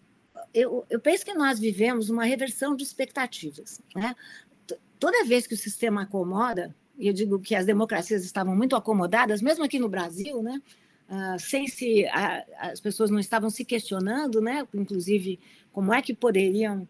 eu, 0.55 0.87
eu 0.89 1.01
penso 1.01 1.25
que 1.25 1.35
nós 1.35 1.59
vivemos 1.59 2.09
uma 2.09 2.25
reversão 2.25 2.75
de 2.77 2.85
expectativas, 2.85 3.81
né. 3.95 4.15
Toda 5.01 5.25
vez 5.25 5.47
que 5.47 5.55
o 5.55 5.57
sistema 5.57 6.03
acomoda, 6.03 6.75
e 6.99 7.09
eu 7.09 7.13
digo 7.13 7.39
que 7.39 7.55
as 7.55 7.65
democracias 7.65 8.25
estavam 8.25 8.57
muito 8.57 8.75
acomodadas, 8.75 9.41
mesmo 9.41 9.65
aqui 9.65 9.79
no 9.79 9.89
Brasil, 9.89 10.43
né, 10.43 10.61
Uh, 11.09 11.41
sem 11.41 11.67
se 11.67 12.05
uh, 12.05 12.53
as 12.59 12.81
pessoas 12.81 13.09
não 13.09 13.19
estavam 13.19 13.49
se 13.49 13.65
questionando, 13.65 14.43
né? 14.43 14.69
Inclusive, 14.75 15.41
como 15.73 15.91
é 15.91 16.03
que 16.03 16.13
poderiam 16.13 16.87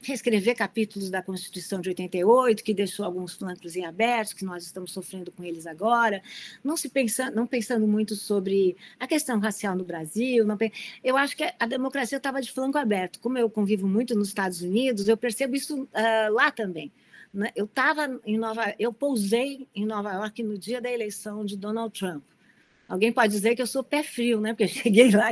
reescrever 0.00 0.56
capítulos 0.56 1.10
da 1.10 1.22
Constituição 1.22 1.80
de 1.80 1.90
88 1.90 2.64
que 2.64 2.72
deixou 2.72 3.04
alguns 3.04 3.34
flancos 3.34 3.76
em 3.76 3.84
abertos 3.84 4.32
que 4.32 4.46
nós 4.46 4.64
estamos 4.64 4.92
sofrendo 4.92 5.30
com 5.30 5.44
eles 5.44 5.66
agora, 5.66 6.22
não 6.64 6.74
se 6.74 6.88
pensando, 6.88 7.34
não 7.34 7.46
pensando 7.46 7.86
muito 7.86 8.16
sobre 8.16 8.76
a 8.98 9.06
questão 9.06 9.38
racial 9.38 9.76
no 9.76 9.84
Brasil, 9.84 10.46
não, 10.46 10.56
eu 11.04 11.16
acho 11.18 11.36
que 11.36 11.44
a 11.58 11.66
democracia 11.66 12.16
estava 12.16 12.40
de 12.40 12.50
flanco 12.50 12.78
aberto. 12.78 13.20
Como 13.20 13.36
eu 13.36 13.50
convivo 13.50 13.86
muito 13.86 14.14
nos 14.14 14.28
Estados 14.28 14.62
Unidos, 14.62 15.06
eu 15.06 15.18
percebo 15.18 15.54
isso 15.54 15.82
uh, 15.82 16.32
lá 16.32 16.50
também. 16.50 16.90
Né? 17.32 17.50
Eu 17.54 17.64
estava 17.64 18.20
em 18.24 18.36
Nova, 18.36 18.74
eu 18.78 18.92
pousei 18.92 19.68
em 19.74 19.86
Nova 19.86 20.12
York 20.12 20.42
no 20.42 20.58
dia 20.58 20.80
da 20.80 20.90
eleição 20.90 21.44
de 21.44 21.56
Donald 21.56 21.98
Trump. 21.98 22.24
Alguém 22.88 23.12
pode 23.12 23.32
dizer 23.32 23.54
que 23.54 23.62
eu 23.62 23.68
sou 23.68 23.84
pé 23.84 24.02
frio, 24.02 24.40
né? 24.40 24.52
Porque 24.52 24.64
eu 24.64 24.68
cheguei 24.82 25.10
lá. 25.12 25.28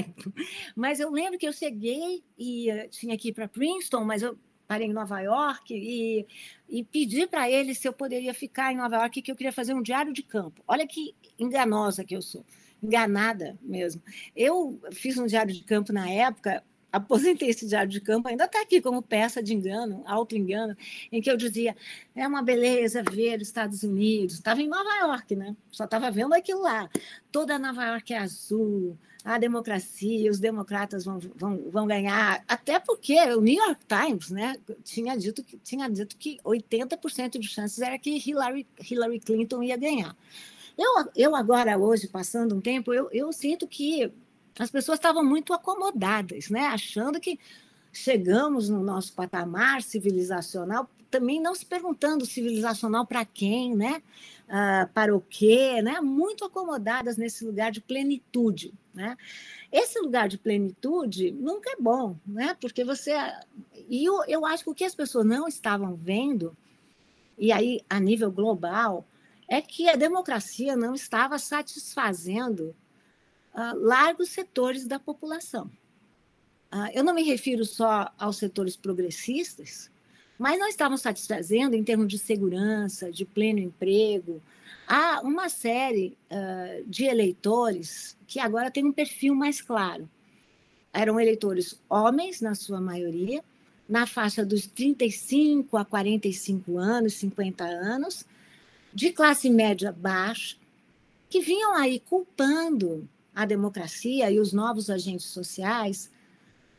Mas 0.77 1.01
eu 1.01 1.11
lembro 1.11 1.39
que 1.39 1.47
eu 1.47 1.53
cheguei 1.53 2.23
e 2.39 2.71
uh, 2.71 2.89
tinha 2.89 3.19
que 3.19 3.31
ir 3.31 3.33
para 3.33 3.49
Princeton, 3.49 4.05
mas 4.05 4.23
eu 4.23 4.39
parei 4.69 4.87
em 4.87 4.93
Nova 4.93 5.19
York 5.21 5.75
e, 5.75 6.27
e 6.69 6.85
pedi 6.85 7.27
para 7.27 7.51
ele 7.51 7.75
se 7.75 7.89
eu 7.89 7.93
poderia 7.93 8.35
ficar 8.35 8.73
em 8.73 8.77
Nova 8.77 8.97
York, 8.97 9.23
que 9.23 9.33
eu 9.33 9.35
queria 9.35 9.53
fazer 9.53 9.75
um 9.75 9.83
diário 9.83 10.13
de 10.13 10.23
campo. 10.23 10.63
Olha 10.69 10.87
que 10.87 11.15
enganosa 11.39 12.05
que 12.05 12.15
eu 12.15 12.23
sou, 12.23 12.45
enganada 12.83 13.59
mesmo. 13.63 14.01
Eu 14.37 14.79
fiz 14.93 15.17
um 15.19 15.27
diário 15.27 15.53
de 15.53 15.65
campo 15.65 15.93
na 15.93 16.09
época 16.09 16.63
aposentei 16.93 17.51
esse 17.51 17.67
diário 17.67 17.91
de 17.91 18.01
campo, 18.01 18.29
ainda 18.29 18.45
está 18.45 18.61
aqui 18.61 18.81
como 18.81 19.03
peça 19.03 19.43
de 19.43 19.55
engano, 19.55 20.03
auto-engano, 20.07 20.77
em 21.13 21.21
que 21.21 21.31
eu 21.31 21.37
dizia, 21.37 21.77
é 22.15 22.27
uma 22.27 22.43
beleza 22.43 23.03
ver 23.03 23.41
os 23.41 23.49
Estados 23.49 23.83
Unidos, 23.83 24.35
estava 24.35 24.63
em 24.63 24.69
Nova 24.69 24.91
York, 25.01 25.37
né? 25.37 25.55
Só 25.71 25.85
estava 25.85 26.11
vendo 26.11 26.35
aquilo 26.35 26.63
lá. 26.63 26.89
Toda 27.31 27.59
Nova 27.59 27.85
York 27.85 28.15
é 28.15 28.19
azul, 28.19 28.97
a 29.25 29.39
democracia, 29.39 30.31
os 30.31 30.39
democratas 30.39 31.05
vão, 31.05 31.19
vão, 31.35 31.63
vão 31.71 31.87
ganhar, 31.87 32.43
até 32.49 32.79
porque 32.79 33.19
o 33.35 33.41
New 33.41 33.55
York 33.55 33.83
Times 33.87 34.31
né, 34.31 34.57
tinha, 34.83 35.17
dito 35.17 35.45
que, 35.45 35.59
tinha 35.59 35.89
dito 35.89 36.17
que 36.17 36.39
80% 36.45 37.39
de 37.39 37.47
chances 37.47 37.81
era 37.81 37.99
que 37.99 38.17
Hillary, 38.17 38.67
Hillary 38.91 39.21
Clinton 39.21 39.63
ia 39.63 39.77
ganhar. 39.77 40.17
Eu, 40.79 41.11
eu 41.17 41.35
agora, 41.35 41.77
hoje, 41.77 42.07
passando 42.07 42.55
um 42.55 42.61
tempo, 42.61 42.95
eu, 42.95 43.11
eu 43.11 43.33
sinto 43.33 43.67
que 43.67 44.13
as 44.59 44.71
pessoas 44.71 44.99
estavam 44.99 45.25
muito 45.25 45.53
acomodadas, 45.53 46.51
né? 46.51 46.67
achando 46.67 47.21
que 47.21 47.39
chegamos 47.93 48.69
no 48.69 48.83
nosso 48.83 49.13
patamar 49.13 49.83
civilizacional, 49.83 50.89
também 51.11 51.41
não 51.41 51.55
se 51.55 51.65
perguntando 51.65 52.27
civilizacional 52.27 53.07
para 53.07 53.25
quem, 53.25 53.75
né? 53.75 54.03
Uh, 54.47 54.89
para 54.93 55.15
o 55.15 55.21
quê, 55.21 55.81
né? 55.83 56.01
muito 56.01 56.45
acomodadas 56.45 57.17
nesse 57.17 57.45
lugar 57.45 57.71
de 57.71 57.81
plenitude. 57.81 58.75
Né? 58.95 59.17
Esse 59.71 59.99
lugar 60.01 60.29
de 60.29 60.39
plenitude 60.39 61.31
nunca 61.31 61.71
é 61.71 61.77
bom, 61.79 62.17
né? 62.27 62.57
porque 62.61 62.85
você. 62.85 63.13
E 63.89 64.05
eu, 64.05 64.23
eu 64.27 64.45
acho 64.45 64.65
que 64.65 64.71
o 64.71 64.75
que 64.75 64.85
as 64.85 64.95
pessoas 64.95 65.25
não 65.27 65.49
estavam 65.49 65.95
vendo, 65.95 66.57
e 67.39 67.53
aí 67.53 67.81
a 67.89 67.99
nível 68.01 68.31
global, 68.31 69.07
é 69.49 69.63
que 69.63 69.89
a 69.89 69.97
democracia 69.97 70.77
não 70.77 70.95
estava 70.95 71.39
satisfazendo 71.39 72.75
uh, 73.59 73.77
largos 73.77 74.29
setores 74.29 74.87
da 74.87 75.01
população. 75.01 75.69
Uh, 76.73 76.89
eu 76.95 77.03
não 77.03 77.15
me 77.15 77.23
refiro 77.23 77.65
só 77.65 78.13
aos 78.17 78.37
setores 78.37 78.77
progressistas, 78.77 79.91
mas 80.39 80.59
nós 80.59 80.71
estávamos 80.71 81.01
satisfazendo 81.01 81.75
em 81.75 81.83
termos 81.83 82.07
de 82.07 82.19
segurança, 82.19 83.11
de 83.11 83.25
pleno 83.25 83.59
emprego, 83.59 84.41
há 84.87 85.21
uma 85.23 85.49
série 85.49 86.17
uh, 86.31 86.89
de 86.89 87.05
eleitores 87.05 88.17
que 88.27 88.39
agora 88.39 88.71
têm 88.71 88.85
um 88.85 88.93
perfil 88.93 89.35
mais 89.35 89.61
claro. 89.61 90.09
Eram 90.93 91.21
eleitores 91.21 91.81
homens, 91.89 92.41
na 92.41 92.55
sua 92.55 92.81
maioria, 92.81 93.43
na 93.89 94.07
faixa 94.07 94.45
dos 94.45 94.67
35 94.67 95.77
a 95.77 95.85
45 95.85 96.79
anos, 96.79 97.15
50 97.15 97.65
anos, 97.65 98.25
de 98.93 99.11
classe 99.11 99.51
média 99.51 99.91
baixa, 99.91 100.57
que 101.29 101.41
vinham 101.41 101.75
aí 101.75 102.01
culpando 102.01 103.09
a 103.39 103.45
democracia 103.45 104.29
e 104.33 104.41
os 104.41 104.53
novos 104.53 104.91
agentes 104.91 105.27
sociais 105.27 106.11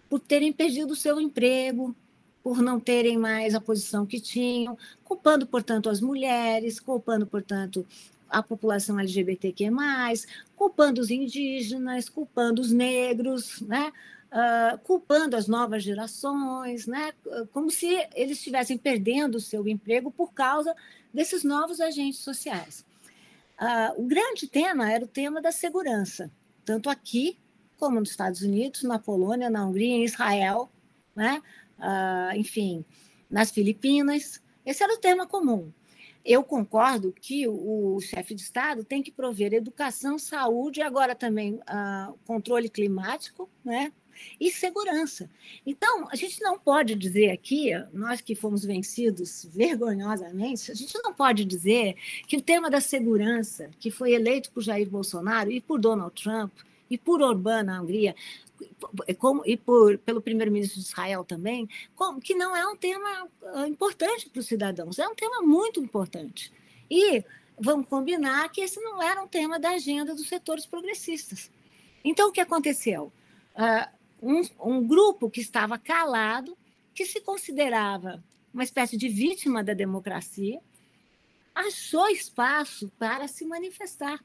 por 0.10 0.20
terem 0.20 0.52
perdido 0.52 0.92
o 0.92 0.96
seu 0.96 1.18
emprego, 1.22 1.96
por 2.44 2.62
não 2.62 2.82
terem 2.82 3.18
mais 3.18 3.56
a 3.56 3.62
posição 3.62 4.06
que 4.06 4.20
tinham, 4.20 4.78
culpando, 5.02 5.48
portanto, 5.48 5.90
as 5.90 6.02
mulheres, 6.02 6.78
culpando, 6.78 7.26
portanto, 7.26 7.88
a 8.30 8.44
população 8.44 9.00
LGBTQ+, 9.00 9.70
culpando 10.54 11.00
os 11.00 11.10
indígenas, 11.10 12.10
culpando 12.10 12.62
os 12.62 12.74
negros, 12.74 13.62
né? 13.62 13.94
Uh, 14.30 14.78
culpando 14.80 15.38
as 15.38 15.48
novas 15.48 15.82
gerações, 15.82 16.86
né? 16.86 17.14
como 17.52 17.72
se 17.72 17.88
eles 18.14 18.38
estivessem 18.38 18.78
perdendo 18.78 19.36
o 19.36 19.42
seu 19.42 19.68
emprego 19.68 20.12
por 20.12 20.32
causa 20.34 20.76
desses 21.12 21.44
novos 21.44 21.82
agentes 21.82 22.20
sociais. 22.20 22.86
uh, 23.60 24.00
o 24.00 24.06
grande 24.06 24.46
tema 24.48 24.92
era 24.92 25.04
o 25.04 25.08
tema 25.08 25.42
da 25.42 25.52
segurança, 25.52 26.30
tanto 26.70 26.88
aqui 26.88 27.36
como 27.78 28.00
nos 28.00 28.12
Estados 28.12 28.44
Unidos, 28.44 28.84
na 28.84 29.00
Polônia, 29.00 29.50
na 29.50 29.66
Hungria, 29.66 29.96
em 29.96 30.06
Israel, 30.06 30.70
né? 31.16 31.42
Uh, 31.80 32.38
enfim, 32.38 32.86
nas 33.28 33.50
Filipinas. 33.50 34.40
Esse 34.64 34.84
era 34.84 34.94
o 34.94 35.00
tema 35.00 35.26
comum. 35.26 35.72
Eu 36.24 36.44
concordo 36.44 37.12
que 37.12 37.48
o, 37.48 37.96
o 37.96 38.02
chefe 38.02 38.36
de 38.36 38.44
Estado 38.44 38.84
tem 38.84 39.02
que 39.02 39.12
prover 39.12 39.52
educação, 39.52 40.20
saúde 40.20 40.80
e 40.80 40.84
agora 40.84 41.16
também 41.16 41.56
uh, 41.56 42.14
controle 42.24 42.70
climático, 42.70 43.50
né? 43.66 43.92
E 44.40 44.50
segurança. 44.52 45.30
Então, 45.66 46.08
a 46.10 46.16
gente 46.16 46.42
não 46.42 46.58
pode 46.58 46.96
dizer 46.96 47.32
aqui, 47.32 47.72
nós 47.94 48.22
que 48.22 48.36
fomos 48.36 48.64
vencidos 48.64 49.48
vergonhosamente, 49.52 50.72
a 50.72 50.76
gente 50.76 50.98
não 51.04 51.14
pode 51.14 51.46
dizer 51.46 51.96
que 52.28 52.38
o 52.38 52.42
tema 52.42 52.70
da 52.70 52.82
segurança, 52.82 53.70
que 53.80 53.92
foi 53.92 54.14
eleito 54.14 54.52
por 54.52 54.62
Jair 54.62 54.90
Bolsonaro 54.90 55.52
e 55.52 55.60
por 55.62 55.80
Donald 55.80 56.14
Trump 56.22 56.52
e 56.90 56.98
por 56.98 57.22
Orbán 57.22 57.64
na 57.64 57.82
Hungria, 57.82 58.16
como, 59.18 59.44
e 59.46 59.56
por, 59.56 59.98
pelo 60.00 60.22
primeiro-ministro 60.22 60.80
de 60.80 60.88
Israel 60.88 61.24
também, 61.24 61.70
como, 61.96 62.20
que 62.20 62.36
não 62.36 62.56
é 62.56 62.66
um 62.68 62.76
tema 62.76 63.28
ah, 63.54 63.68
importante 63.68 64.30
para 64.30 64.40
os 64.40 64.48
cidadãos, 64.48 65.00
é 65.00 65.08
um 65.08 65.16
tema 65.16 65.42
muito 65.42 65.80
importante. 65.80 66.52
E 66.90 67.24
vamos 67.60 67.88
combinar 67.88 68.50
que 68.50 68.62
esse 68.62 68.80
não 68.80 69.02
era 69.02 69.22
um 69.22 69.28
tema 69.28 69.60
da 69.60 69.72
agenda 69.72 70.16
dos 70.16 70.28
setores 70.28 70.66
progressistas. 70.66 71.52
Então, 72.04 72.30
o 72.30 72.32
que 72.32 72.42
aconteceu? 72.42 73.12
Uh, 73.56 73.99
um, 74.22 74.42
um 74.60 74.86
grupo 74.86 75.30
que 75.30 75.42
estava 75.42 75.78
calado, 75.78 76.58
que 76.94 77.06
se 77.06 77.22
considerava 77.22 78.24
uma 78.54 78.64
espécie 78.64 78.98
de 78.98 79.08
vítima 79.08 79.64
da 79.64 79.74
democracia, 79.74 80.60
achou 81.54 82.08
espaço 82.10 82.92
para 82.98 83.28
se 83.28 83.46
manifestar 83.46 84.24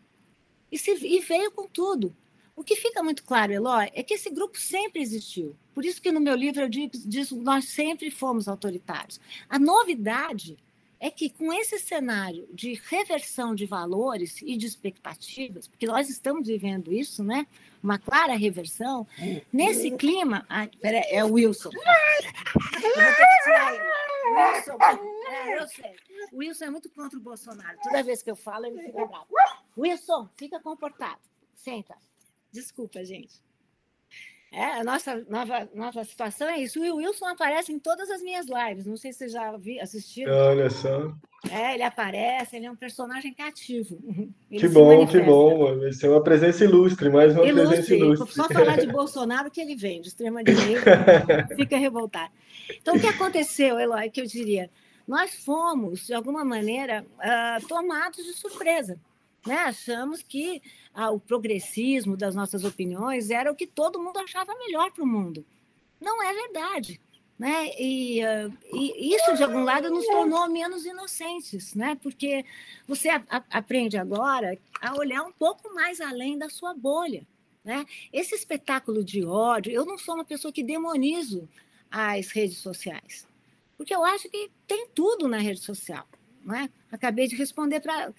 e, 0.70 0.78
se, 0.78 0.90
e 0.92 1.20
veio 1.20 1.50
com 1.50 1.68
tudo. 1.68 2.14
O 2.56 2.62
que 2.62 2.76
fica 2.76 3.02
muito 3.02 3.24
claro, 3.24 3.52
Eloy, 3.52 3.90
é 3.94 4.02
que 4.02 4.14
esse 4.14 4.30
grupo 4.30 4.58
sempre 4.58 5.02
existiu. 5.02 5.56
Por 5.74 5.84
isso 5.84 6.00
que 6.00 6.12
no 6.12 6.20
meu 6.20 6.36
livro 6.36 6.62
eu 6.62 6.68
digo, 6.68 6.92
que 6.92 7.34
nós 7.34 7.66
sempre 7.66 8.10
fomos 8.10 8.46
autoritários. 8.46 9.20
A 9.48 9.58
novidade 9.58 10.56
é 11.04 11.10
que 11.10 11.28
com 11.28 11.52
esse 11.52 11.78
cenário 11.78 12.48
de 12.50 12.80
reversão 12.88 13.54
de 13.54 13.66
valores 13.66 14.40
e 14.40 14.56
de 14.56 14.64
expectativas, 14.64 15.68
porque 15.68 15.86
nós 15.86 16.08
estamos 16.08 16.48
vivendo 16.48 16.90
isso, 16.90 17.22
né? 17.22 17.46
Uma 17.82 17.98
clara 17.98 18.34
reversão, 18.34 19.06
nesse 19.52 19.90
clima. 19.90 20.46
Peraí, 20.80 21.04
é 21.10 21.22
o 21.22 21.32
Wilson. 21.34 21.68
Wilson, 24.34 24.78
é, 25.28 25.58
eu 25.58 25.68
sei. 25.68 25.94
O 26.32 26.38
Wilson 26.38 26.64
é 26.64 26.70
muito 26.70 26.88
contra 26.88 27.18
o 27.18 27.22
Bolsonaro. 27.22 27.76
Toda 27.82 28.02
vez 28.02 28.22
que 28.22 28.30
eu 28.30 28.36
falo, 28.36 28.64
ele 28.64 28.80
fica 28.80 29.04
bravo. 29.04 29.26
Wilson, 29.76 30.30
fica 30.38 30.58
comportado. 30.58 31.20
Senta. 31.54 31.98
Desculpa, 32.50 33.04
gente. 33.04 33.42
É, 34.54 34.78
a 34.78 34.84
nossa 34.84 35.24
nova, 35.28 35.68
nova 35.74 36.04
situação 36.04 36.48
é 36.48 36.60
isso. 36.60 36.80
O 36.80 36.96
Wilson 36.96 37.26
aparece 37.26 37.72
em 37.72 37.78
todas 37.78 38.08
as 38.08 38.22
minhas 38.22 38.46
lives. 38.46 38.86
Não 38.86 38.96
sei 38.96 39.12
se 39.12 39.18
você 39.18 39.28
já 39.28 39.56
vi, 39.56 39.80
assistiu. 39.80 40.30
Olha 40.30 40.70
só. 40.70 41.12
É, 41.50 41.74
ele 41.74 41.82
aparece, 41.82 42.56
ele 42.56 42.66
é 42.66 42.70
um 42.70 42.76
personagem 42.76 43.34
cativo. 43.34 43.98
Ele 44.50 44.60
que 44.60 44.68
bom, 44.68 45.06
que 45.06 45.20
bom. 45.20 45.78
Vai 45.78 45.92
ser 45.92 46.08
uma 46.08 46.22
presença 46.22 46.64
ilustre, 46.64 47.10
mais 47.10 47.34
uma 47.34 47.44
ilustre. 47.44 47.76
presença 47.76 47.94
ilustre. 47.94 48.32
Só 48.32 48.48
falar 48.48 48.78
de 48.78 48.86
Bolsonaro 48.90 49.50
que 49.50 49.60
ele 49.60 49.74
vem, 49.74 50.00
de 50.00 50.08
extrema-direita, 50.08 51.48
fica 51.56 51.76
revoltado. 51.76 52.32
Então, 52.80 52.94
o 52.94 53.00
que 53.00 53.08
aconteceu, 53.08 53.78
Eloy, 53.78 54.08
que 54.08 54.20
eu 54.20 54.26
diria? 54.26 54.70
Nós 55.06 55.34
fomos, 55.34 56.06
de 56.06 56.14
alguma 56.14 56.44
maneira, 56.44 57.04
uh, 57.18 57.66
tomados 57.66 58.24
de 58.24 58.32
surpresa. 58.32 58.98
Né? 59.46 59.56
Achamos 59.56 60.22
que 60.22 60.62
ah, 60.92 61.10
o 61.10 61.20
progressismo 61.20 62.16
das 62.16 62.34
nossas 62.34 62.64
opiniões 62.64 63.30
era 63.30 63.52
o 63.52 63.56
que 63.56 63.66
todo 63.66 64.00
mundo 64.00 64.18
achava 64.18 64.56
melhor 64.56 64.90
para 64.90 65.04
o 65.04 65.06
mundo. 65.06 65.44
Não 66.00 66.22
é 66.22 66.32
verdade. 66.32 67.00
Né? 67.38 67.70
E, 67.78 68.20
uh, 68.24 68.58
e, 68.72 69.14
isso, 69.14 69.36
de 69.36 69.42
algum 69.42 69.64
lado, 69.64 69.90
nos 69.90 70.06
tornou 70.06 70.48
menos 70.48 70.86
inocentes, 70.86 71.74
né? 71.74 71.98
porque 72.00 72.44
você 72.86 73.08
a, 73.08 73.22
a, 73.28 73.42
aprende 73.50 73.96
agora 73.96 74.56
a 74.80 74.94
olhar 74.94 75.22
um 75.22 75.32
pouco 75.32 75.74
mais 75.74 76.00
além 76.00 76.38
da 76.38 76.48
sua 76.48 76.72
bolha. 76.74 77.26
Né? 77.64 77.84
Esse 78.12 78.34
espetáculo 78.34 79.02
de 79.02 79.24
ódio, 79.24 79.72
eu 79.72 79.84
não 79.84 79.98
sou 79.98 80.14
uma 80.14 80.24
pessoa 80.24 80.52
que 80.52 80.62
demonizo 80.62 81.48
as 81.90 82.30
redes 82.30 82.58
sociais, 82.58 83.26
porque 83.76 83.94
eu 83.94 84.04
acho 84.04 84.28
que 84.28 84.50
tem 84.66 84.86
tudo 84.94 85.26
na 85.26 85.38
rede 85.38 85.60
social. 85.60 86.06
Né? 86.44 86.70
Acabei 86.94 87.26
de 87.26 87.34
responder 87.34 87.80
para. 87.80 88.14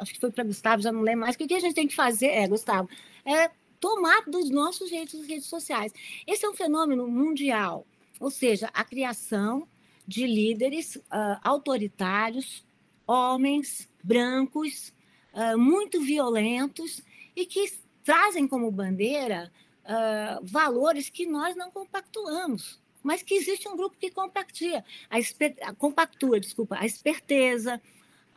Acho 0.00 0.12
que 0.12 0.18
foi 0.18 0.32
para 0.32 0.42
Gustavo, 0.42 0.82
já 0.82 0.90
não 0.90 1.02
lembro 1.02 1.20
mais. 1.20 1.36
O 1.36 1.38
que 1.38 1.54
a 1.54 1.60
gente 1.60 1.74
tem 1.74 1.86
que 1.86 1.94
fazer, 1.94 2.26
é, 2.26 2.48
Gustavo, 2.48 2.90
é 3.24 3.48
tomar 3.78 4.24
dos 4.26 4.50
nossos 4.50 4.90
jeitos 4.90 5.20
as 5.20 5.26
redes 5.26 5.46
sociais. 5.46 5.92
Esse 6.26 6.44
é 6.44 6.48
um 6.50 6.54
fenômeno 6.54 7.06
mundial, 7.06 7.86
ou 8.18 8.28
seja, 8.28 8.68
a 8.74 8.82
criação 8.82 9.68
de 10.04 10.26
líderes 10.26 10.96
uh, 10.96 11.38
autoritários, 11.44 12.64
homens 13.06 13.88
brancos, 14.02 14.92
uh, 15.32 15.56
muito 15.56 16.00
violentos 16.00 17.00
e 17.36 17.46
que 17.46 17.72
trazem 18.02 18.48
como 18.48 18.68
bandeira 18.72 19.52
uh, 19.84 20.44
valores 20.44 21.08
que 21.08 21.24
nós 21.24 21.54
não 21.54 21.70
compactuamos 21.70 22.80
mas 23.00 23.22
que 23.22 23.34
existe 23.34 23.66
um 23.68 23.76
grupo 23.76 23.96
que 23.98 24.10
compactua, 24.10 24.84
a, 25.08 25.18
esper, 25.18 25.54
a 25.62 25.72
compactua, 25.72 26.38
desculpa, 26.38 26.76
a 26.78 26.84
esperteza, 26.84 27.80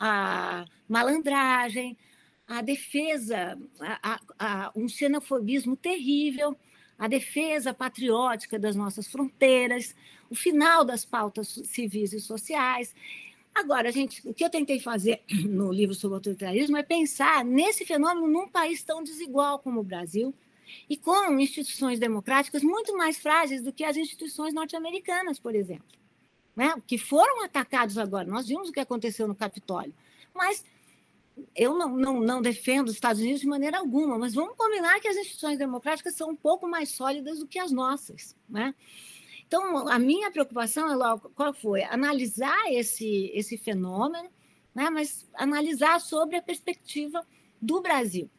a 0.04 0.66
malandragem, 0.90 1.96
a 2.48 2.64
defesa, 2.64 3.56
a, 3.80 4.14
a, 4.14 4.20
a, 4.40 4.72
um 4.76 4.90
xenofobismo 4.90 5.78
terrível, 5.78 6.58
a 6.98 7.08
defesa 7.08 7.72
patriótica 7.72 8.58
das 8.58 8.76
nossas 8.76 9.08
fronteiras, 9.08 9.96
o 10.28 10.34
final 10.34 10.84
das 10.84 11.06
pautas 11.06 11.48
civis 11.66 12.14
e 12.14 12.20
sociais. 12.20 12.96
Agora, 13.54 13.92
gente, 13.92 14.28
o 14.28 14.34
que 14.34 14.44
eu 14.44 14.50
tentei 14.50 14.80
fazer 14.80 15.22
no 15.48 15.72
livro 15.72 15.94
sobre 15.94 16.14
o 16.14 16.18
autoritarismo 16.18 16.78
é 16.78 16.84
pensar 16.84 17.46
nesse 17.46 17.86
fenômeno 17.86 18.28
num 18.28 18.48
país 18.48 18.84
tão 18.84 19.04
desigual 19.04 19.60
como 19.60 19.82
o 19.82 19.84
Brasil, 19.84 20.34
e 20.90 20.98
com 20.98 21.40
instituições 21.40 22.00
democráticas 22.00 22.64
muito 22.64 22.98
mais 22.98 23.18
frágeis 23.18 23.62
do 23.62 23.74
que 23.74 23.84
as 23.84 23.98
instituições 23.98 24.54
norte-americanas, 24.54 25.38
por 25.38 25.54
exemplo, 25.54 26.01
né? 26.56 26.74
que 26.86 26.98
foram 26.98 27.44
atacados 27.44 27.98
agora. 27.98 28.28
Nós 28.28 28.48
vimos 28.48 28.70
o 28.70 28.72
que 28.72 28.80
aconteceu 28.80 29.28
no 29.28 29.36
Capitólio. 29.36 29.94
Mas 30.34 30.64
eu 31.56 31.78
não, 31.78 31.90
não, 31.96 32.20
não 32.20 32.42
defendo 32.42 32.88
os 32.90 32.96
Estados 32.96 33.22
Unidos 33.22 33.42
de 33.42 33.48
maneira 33.48 33.80
alguma, 33.80 34.18
mas 34.18 34.34
vamos 34.34 34.56
combinar 34.56 35.00
que 35.00 35.08
as 35.08 35.18
instituições 35.18 35.58
democráticas 35.58 36.16
são 36.16 36.30
um 36.30 36.36
pouco 36.36 36.68
mais 36.68 36.90
sólidas 36.90 37.40
do 37.40 37.48
que 37.48 37.60
as 37.60 37.72
nossas. 37.72 38.36
Né? 38.50 38.74
Então, 39.48 39.88
a 39.88 40.00
minha 40.00 40.32
preocupação 40.32 40.90
é 40.90 40.96
logo, 40.96 41.30
qual 41.36 41.54
foi? 41.54 41.84
Analisar 41.84 42.72
esse, 42.72 43.32
esse 43.34 43.58
fenômeno, 43.58 44.30
né? 44.74 44.90
mas 44.90 45.28
analisar 45.34 46.00
sobre 46.00 46.36
a 46.36 46.42
perspectiva 46.42 47.26
do 47.62 47.82
Brasil. 47.82 48.30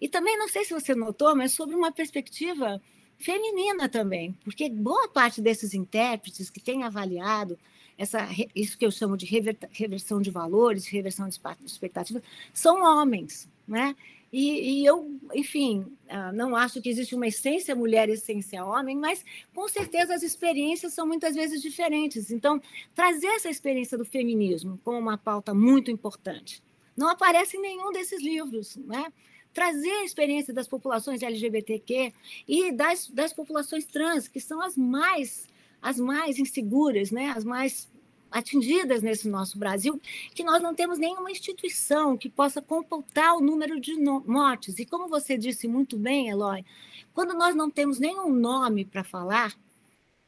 E 0.00 0.08
também, 0.08 0.38
não 0.38 0.48
sei 0.48 0.64
se 0.64 0.72
você 0.72 0.94
notou, 0.94 1.34
mas 1.34 1.52
sobre 1.52 1.74
uma 1.74 1.92
perspectiva 1.92 2.80
feminina 3.22 3.88
também, 3.88 4.36
porque 4.44 4.68
boa 4.68 5.08
parte 5.08 5.40
desses 5.40 5.74
intérpretes 5.74 6.50
que 6.50 6.60
têm 6.60 6.82
avaliado 6.82 7.58
essa, 7.96 8.26
isso 8.54 8.76
que 8.76 8.84
eu 8.84 8.90
chamo 8.90 9.16
de 9.16 9.26
reversão 9.70 10.20
de 10.20 10.30
valores, 10.30 10.86
reversão 10.86 11.28
de 11.28 11.38
expectativas, 11.64 12.22
são 12.52 12.82
homens, 12.82 13.48
né? 13.66 13.94
E, 14.32 14.80
e, 14.80 14.86
eu, 14.86 15.20
enfim, 15.34 15.84
ah, 16.08 16.32
não 16.32 16.56
acho 16.56 16.80
que 16.80 16.88
existe 16.88 17.14
uma 17.14 17.26
essência 17.26 17.76
mulher 17.76 18.08
e 18.08 18.12
essência 18.12 18.64
homem, 18.64 18.96
mas 18.96 19.22
com 19.54 19.68
certeza 19.68 20.14
as 20.14 20.22
experiências 20.22 20.94
são 20.94 21.06
muitas 21.06 21.34
vezes 21.34 21.60
diferentes. 21.60 22.30
Então, 22.30 22.60
trazer 22.94 23.26
essa 23.26 23.50
experiência 23.50 23.98
do 23.98 24.06
feminismo 24.06 24.80
como 24.82 24.98
uma 24.98 25.18
pauta 25.18 25.52
muito 25.52 25.90
importante 25.90 26.62
não 26.96 27.08
aparece 27.08 27.56
em 27.58 27.60
nenhum 27.60 27.92
desses 27.92 28.22
livros, 28.22 28.76
né? 28.76 29.12
Trazer 29.52 29.90
a 29.90 30.04
experiência 30.04 30.52
das 30.52 30.66
populações 30.66 31.22
LGBTQ 31.22 32.12
e 32.48 32.72
das, 32.72 33.08
das 33.08 33.32
populações 33.32 33.84
trans, 33.84 34.28
que 34.28 34.40
são 34.40 34.60
as 34.60 34.76
mais, 34.76 35.46
as 35.80 35.98
mais 35.98 36.38
inseguras, 36.38 37.10
né? 37.10 37.32
as 37.36 37.44
mais 37.44 37.90
atingidas 38.30 39.02
nesse 39.02 39.28
nosso 39.28 39.58
Brasil, 39.58 40.00
que 40.34 40.42
nós 40.42 40.62
não 40.62 40.74
temos 40.74 40.98
nenhuma 40.98 41.30
instituição 41.30 42.16
que 42.16 42.30
possa 42.30 42.62
computar 42.62 43.36
o 43.36 43.40
número 43.40 43.78
de 43.78 43.94
mortes. 43.94 44.78
E 44.78 44.86
como 44.86 45.06
você 45.06 45.36
disse 45.36 45.68
muito 45.68 45.98
bem, 45.98 46.30
Eloy, 46.30 46.64
quando 47.12 47.34
nós 47.34 47.54
não 47.54 47.70
temos 47.70 47.98
nenhum 47.98 48.32
nome 48.32 48.84
para 48.84 49.04
falar, 49.04 49.54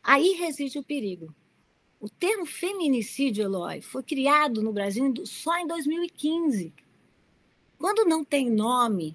aí 0.03 0.35
reside 0.39 0.79
o 0.79 0.85
perigo. 0.85 1.35
O 1.99 2.09
termo 2.11 2.45
feminicídio, 2.45 3.45
Eloy, 3.45 3.81
foi 3.81 4.03
criado 4.03 4.63
no 4.63 4.73
Brasil 4.73 5.13
só 5.25 5.57
em 5.57 5.67
2015. 5.67 6.75
Quando 7.85 8.07
não 8.07 8.25
tem 8.25 8.49
nome, 8.49 9.15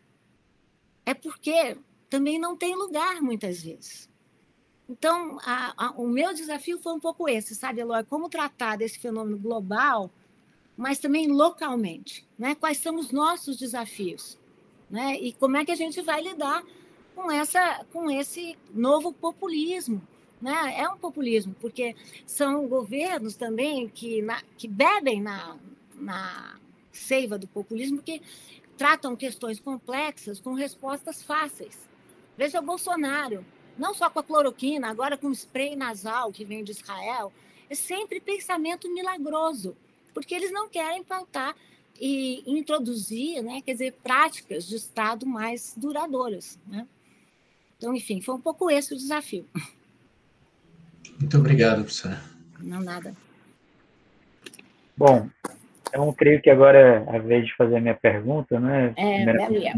é 1.04 1.16
porque 1.16 1.76
também 2.08 2.38
não 2.38 2.56
tem 2.56 2.76
lugar 2.76 3.20
muitas 3.20 3.64
vezes. 3.64 4.08
Então, 4.88 5.40
a, 5.42 5.74
a, 5.76 5.92
o 5.94 6.08
meu 6.08 6.36
desafio 6.36 6.78
foi 6.78 6.94
um 6.94 7.00
pouco 7.00 7.28
esse, 7.28 7.56
sabe, 7.56 7.82
Eloy? 7.82 8.04
Como 8.04 8.30
tratar 8.30 8.78
desse 8.78 9.00
fenômeno 9.00 9.40
global, 9.40 10.12
mas 10.78 11.00
também 11.00 11.28
localmente. 11.32 12.28
Né? 12.38 12.54
Quais 12.54 12.78
são 12.78 12.98
os 12.98 13.10
nossos 13.12 13.58
desafios? 13.58 14.38
Né? 14.88 15.18
E 15.20 15.34
como 15.34 15.58
é 15.58 15.66
que 15.66 15.72
a 15.72 15.76
gente 15.76 16.00
vai 16.04 16.22
lidar 16.22 16.64
com, 17.16 17.32
essa, 17.32 17.84
com 17.92 18.12
esse 18.12 18.56
novo 18.72 19.12
populismo? 19.12 20.00
Né? 20.40 20.76
É 20.78 20.88
um 20.88 21.00
populismo, 21.00 21.56
porque 21.60 21.96
são 22.24 22.68
governos 22.68 23.36
também 23.36 23.90
que, 23.90 24.22
na, 24.22 24.44
que 24.56 24.68
bebem 24.68 25.24
na, 25.24 25.58
na 25.96 26.60
seiva 26.92 27.38
do 27.38 27.48
populismo, 27.48 28.02
que 28.02 28.22
tratam 28.80 29.14
questões 29.14 29.60
complexas 29.60 30.40
com 30.40 30.54
respostas 30.54 31.22
fáceis. 31.22 31.78
Veja 32.38 32.62
o 32.62 32.66
Bolsonaro, 32.66 33.46
não 33.78 33.94
só 33.94 34.10
com 34.10 34.20
a 34.20 34.24
cloroquina, 34.24 34.90
agora 34.90 35.18
com 35.18 35.28
o 35.28 35.34
spray 35.34 35.76
nasal 35.76 36.32
que 36.32 36.46
vem 36.46 36.64
de 36.64 36.72
Israel, 36.72 37.34
é 37.70 37.76
sempre 37.76 38.22
pensamento 38.22 38.90
milagroso, 38.90 39.76
porque 40.14 40.34
eles 40.34 40.50
não 40.54 40.70
querem 40.70 41.04
pautar 41.04 41.54
e 42.00 42.42
introduzir, 42.48 43.44
né, 43.44 43.62
quer 43.62 43.74
dizer, 43.74 43.98
práticas 44.02 44.66
de 44.66 44.78
Estado 44.78 45.26
mais 45.26 45.74
duradouras. 45.76 46.58
Né? 46.66 46.88
Então, 47.78 47.94
enfim, 47.94 48.22
foi 48.22 48.36
um 48.36 48.42
pouco 48.42 48.72
esse 48.72 48.94
o 48.94 48.98
desafio. 48.98 49.46
Muito 51.20 51.38
obrigado, 51.38 51.82
professora. 51.82 52.24
Não, 52.60 52.80
nada. 52.80 53.14
Bom, 54.96 55.30
então 55.90 56.14
creio 56.14 56.42
que 56.42 56.50
agora 56.50 56.78
é 56.78 57.16
a 57.16 57.20
vez 57.20 57.46
de 57.46 57.56
fazer 57.56 57.78
a 57.78 57.82
minha 57.82 57.96
pergunta, 57.96 58.60
né? 58.60 58.94
É, 58.96 59.26
Gabriel. 59.26 59.74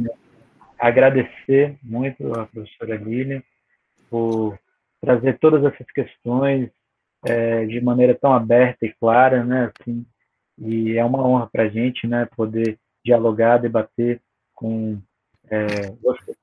Agradecer 0.78 1.78
muito 1.82 2.34
à 2.34 2.46
professora 2.46 2.96
Lilian 2.96 3.42
por 4.10 4.58
trazer 5.00 5.40
todas 5.40 5.64
essas 5.64 5.88
questões 5.92 6.70
é, 7.26 7.66
de 7.66 7.80
maneira 7.82 8.16
tão 8.16 8.34
aberta 8.34 8.86
e 8.86 8.94
clara, 8.94 9.44
né? 9.44 9.72
Assim, 9.80 10.06
e 10.58 10.98
é 10.98 11.06
uma 11.06 11.26
honra 11.26 11.50
para 11.52 11.64
a 11.64 11.70
gente, 11.70 12.08
né? 12.08 12.28
Poder 12.36 12.78
dialogar, 13.04 13.58
debater 13.58 14.22
com 14.54 15.00
é, 15.50 15.66
você. 16.02 16.36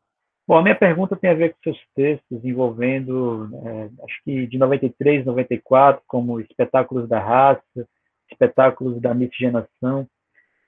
Bom, 0.46 0.56
a 0.56 0.62
minha 0.62 0.74
pergunta 0.74 1.14
tem 1.14 1.30
a 1.30 1.34
ver 1.34 1.50
com 1.50 1.58
seus 1.62 1.78
textos 1.94 2.42
envolvendo, 2.42 3.50
é, 3.66 4.04
acho 4.04 4.24
que 4.24 4.46
de 4.46 4.56
93, 4.56 5.26
94, 5.26 6.02
como 6.06 6.40
Espetáculos 6.40 7.06
da 7.06 7.20
Raça, 7.20 7.86
Espetáculos 8.31 9.01
da 9.01 9.14
Miscigenação, 9.14 10.07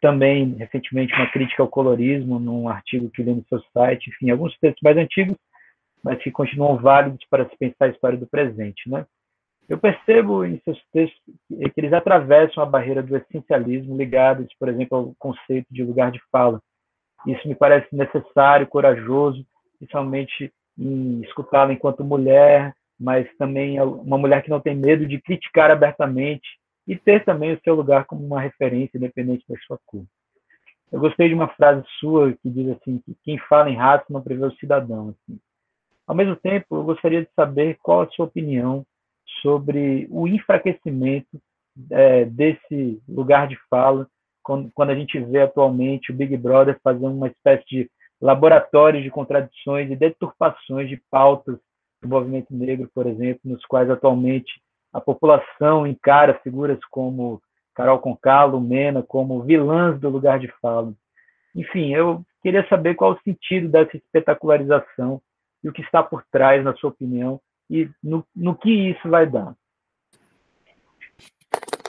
também, 0.00 0.54
recentemente, 0.54 1.14
uma 1.14 1.30
crítica 1.30 1.62
ao 1.62 1.68
colorismo, 1.68 2.38
num 2.38 2.68
artigo 2.68 3.10
que 3.10 3.22
li 3.22 3.34
no 3.34 3.44
seu 3.48 3.60
site, 3.72 4.08
enfim, 4.08 4.30
alguns 4.30 4.56
textos 4.58 4.80
mais 4.82 4.96
antigos, 4.96 5.36
mas 6.02 6.22
que 6.22 6.30
continuam 6.30 6.78
válidos 6.78 7.24
para 7.28 7.48
se 7.48 7.56
pensar 7.58 7.84
a 7.84 7.88
história 7.88 8.16
do 8.16 8.26
presente, 8.26 8.88
né? 8.88 9.04
Eu 9.68 9.78
percebo 9.78 10.44
em 10.44 10.60
seus 10.64 10.82
textos 10.92 11.20
que 11.48 11.72
eles 11.76 11.92
atravessam 11.92 12.62
a 12.62 12.66
barreira 12.66 13.02
do 13.02 13.16
essencialismo 13.16 13.96
ligados, 13.96 14.52
por 14.58 14.68
exemplo, 14.68 14.98
ao 14.98 15.14
conceito 15.16 15.66
de 15.70 15.84
lugar 15.84 16.10
de 16.10 16.20
fala. 16.32 16.60
Isso 17.26 17.46
me 17.46 17.54
parece 17.54 17.86
necessário, 17.94 18.66
corajoso, 18.66 19.46
principalmente 19.78 20.52
em 20.76 21.20
escutá-la 21.22 21.72
enquanto 21.72 22.02
mulher, 22.02 22.74
mas 22.98 23.28
também 23.36 23.80
uma 23.80 24.18
mulher 24.18 24.42
que 24.42 24.50
não 24.50 24.60
tem 24.60 24.74
medo 24.74 25.06
de 25.06 25.20
criticar 25.20 25.70
abertamente 25.70 26.59
e 26.90 26.96
ter 26.96 27.24
também 27.24 27.52
o 27.52 27.60
seu 27.62 27.76
lugar 27.76 28.04
como 28.04 28.26
uma 28.26 28.40
referência 28.40 28.98
independente 28.98 29.44
da 29.48 29.56
sua 29.60 29.78
cor. 29.86 30.04
Eu 30.90 30.98
gostei 30.98 31.28
de 31.28 31.34
uma 31.34 31.46
frase 31.46 31.86
sua 32.00 32.32
que 32.32 32.50
diz 32.50 32.68
assim 32.70 32.98
que 32.98 33.16
quem 33.22 33.38
fala 33.38 33.70
em 33.70 33.76
raça 33.76 34.06
não 34.10 34.20
prevê 34.20 34.44
o 34.44 34.56
cidadão. 34.56 35.10
Assim. 35.10 35.38
Ao 36.04 36.16
mesmo 36.16 36.34
tempo, 36.34 36.66
eu 36.74 36.82
gostaria 36.82 37.22
de 37.22 37.30
saber 37.36 37.78
qual 37.80 38.00
a 38.00 38.10
sua 38.10 38.26
opinião 38.26 38.84
sobre 39.40 40.08
o 40.10 40.26
enfraquecimento 40.26 41.40
é, 41.92 42.24
desse 42.24 43.00
lugar 43.08 43.46
de 43.46 43.56
fala 43.70 44.08
quando, 44.42 44.68
quando 44.74 44.90
a 44.90 44.96
gente 44.96 45.16
vê 45.20 45.42
atualmente 45.42 46.10
o 46.10 46.14
Big 46.14 46.36
Brother 46.36 46.76
fazendo 46.82 47.14
uma 47.14 47.28
espécie 47.28 47.64
de 47.68 47.90
laboratórios 48.20 49.04
de 49.04 49.10
contradições 49.10 49.88
e 49.88 49.94
deturpações 49.94 50.88
de 50.88 51.00
pautas 51.08 51.56
do 52.02 52.08
movimento 52.08 52.52
negro, 52.52 52.90
por 52.92 53.06
exemplo, 53.06 53.42
nos 53.44 53.64
quais 53.66 53.88
atualmente 53.88 54.60
a 54.92 55.00
população 55.00 55.86
encara 55.86 56.40
figuras 56.42 56.78
como 56.90 57.40
Carol 57.74 57.98
Conká, 57.98 58.44
Lumena, 58.44 59.02
como 59.02 59.42
vilãs 59.42 59.98
do 60.00 60.08
lugar 60.08 60.38
de 60.38 60.48
fala. 60.60 60.92
Enfim, 61.54 61.94
eu 61.94 62.24
queria 62.42 62.66
saber 62.68 62.94
qual 62.94 63.12
o 63.12 63.20
sentido 63.22 63.68
dessa 63.68 63.96
espetacularização 63.96 65.20
e 65.62 65.68
o 65.68 65.72
que 65.72 65.82
está 65.82 66.02
por 66.02 66.24
trás, 66.30 66.64
na 66.64 66.74
sua 66.74 66.90
opinião, 66.90 67.40
e 67.68 67.88
no, 68.02 68.26
no 68.34 68.56
que 68.56 68.70
isso 68.70 69.08
vai 69.08 69.26
dar. 69.26 69.54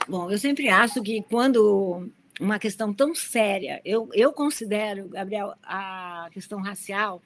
Bom, 0.08 0.30
eu 0.30 0.38
sempre 0.38 0.68
acho 0.68 1.02
que 1.02 1.22
quando 1.22 2.10
uma 2.40 2.58
questão 2.58 2.92
tão 2.92 3.14
séria. 3.14 3.80
Eu, 3.84 4.08
eu 4.12 4.32
considero, 4.32 5.08
Gabriel, 5.08 5.54
a 5.62 6.28
questão 6.32 6.60
racial 6.60 7.22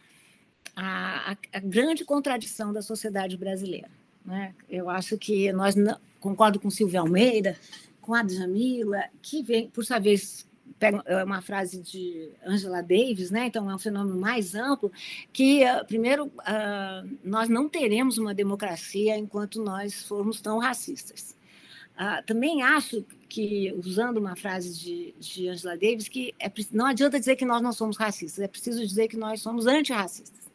a, 0.77 1.37
a 1.53 1.61
grande 1.61 2.05
contradição 2.05 2.73
da 2.73 2.83
sociedade 2.83 3.37
brasileira. 3.37 3.89
Né? 4.27 4.55
Eu 4.69 4.91
acho 4.91 5.17
que 5.17 5.53
nós 5.53 5.75
concordo 6.21 6.59
com 6.59 6.69
Silvia 6.69 7.01
Almeida, 7.01 7.57
com 8.01 8.15
a 8.15 8.23
Djamila, 8.23 9.05
que 9.23 9.43
vem, 9.43 9.69
por 9.69 9.85
sua 9.85 9.99
vez, 9.99 10.47
pega 10.79 11.03
é 11.07 11.25
uma 11.25 11.41
frase 11.41 11.81
de 11.81 12.31
Angela 12.45 12.83
Davis, 12.83 13.31
né? 13.31 13.47
então 13.47 13.71
é 13.71 13.75
um 13.75 13.79
fenômeno 13.79 14.19
mais 14.19 14.55
amplo, 14.55 14.93
que, 15.33 15.65
uh, 15.65 15.85
primeiro, 15.87 16.27
uh, 16.27 17.19
nós 17.25 17.49
não 17.49 17.69
teremos 17.69 18.19
uma 18.19 18.35
democracia 18.35 19.17
enquanto 19.17 19.63
nós 19.63 20.03
formos 20.03 20.41
tão 20.41 20.59
racistas. 20.59 21.37
Uh, 21.95 22.23
também 22.27 22.63
acho 22.63 23.05
que, 23.29 23.73
usando 23.79 24.19
uma 24.19 24.37
frase 24.37 24.79
de, 24.79 25.15
de 25.19 25.49
Angela 25.49 25.77
Davis, 25.77 26.09
que 26.09 26.35
é, 26.39 26.53
não 26.73 26.87
adianta 26.87 27.19
dizer 27.19 27.37
que 27.37 27.45
nós 27.45 27.63
não 27.63 27.73
somos 27.73 27.97
racistas, 27.97 28.45
é 28.45 28.49
preciso 28.49 28.87
dizer 28.87 29.09
que 29.09 29.17
nós 29.17 29.41
somos 29.41 29.67
antirracistas. 29.67 30.46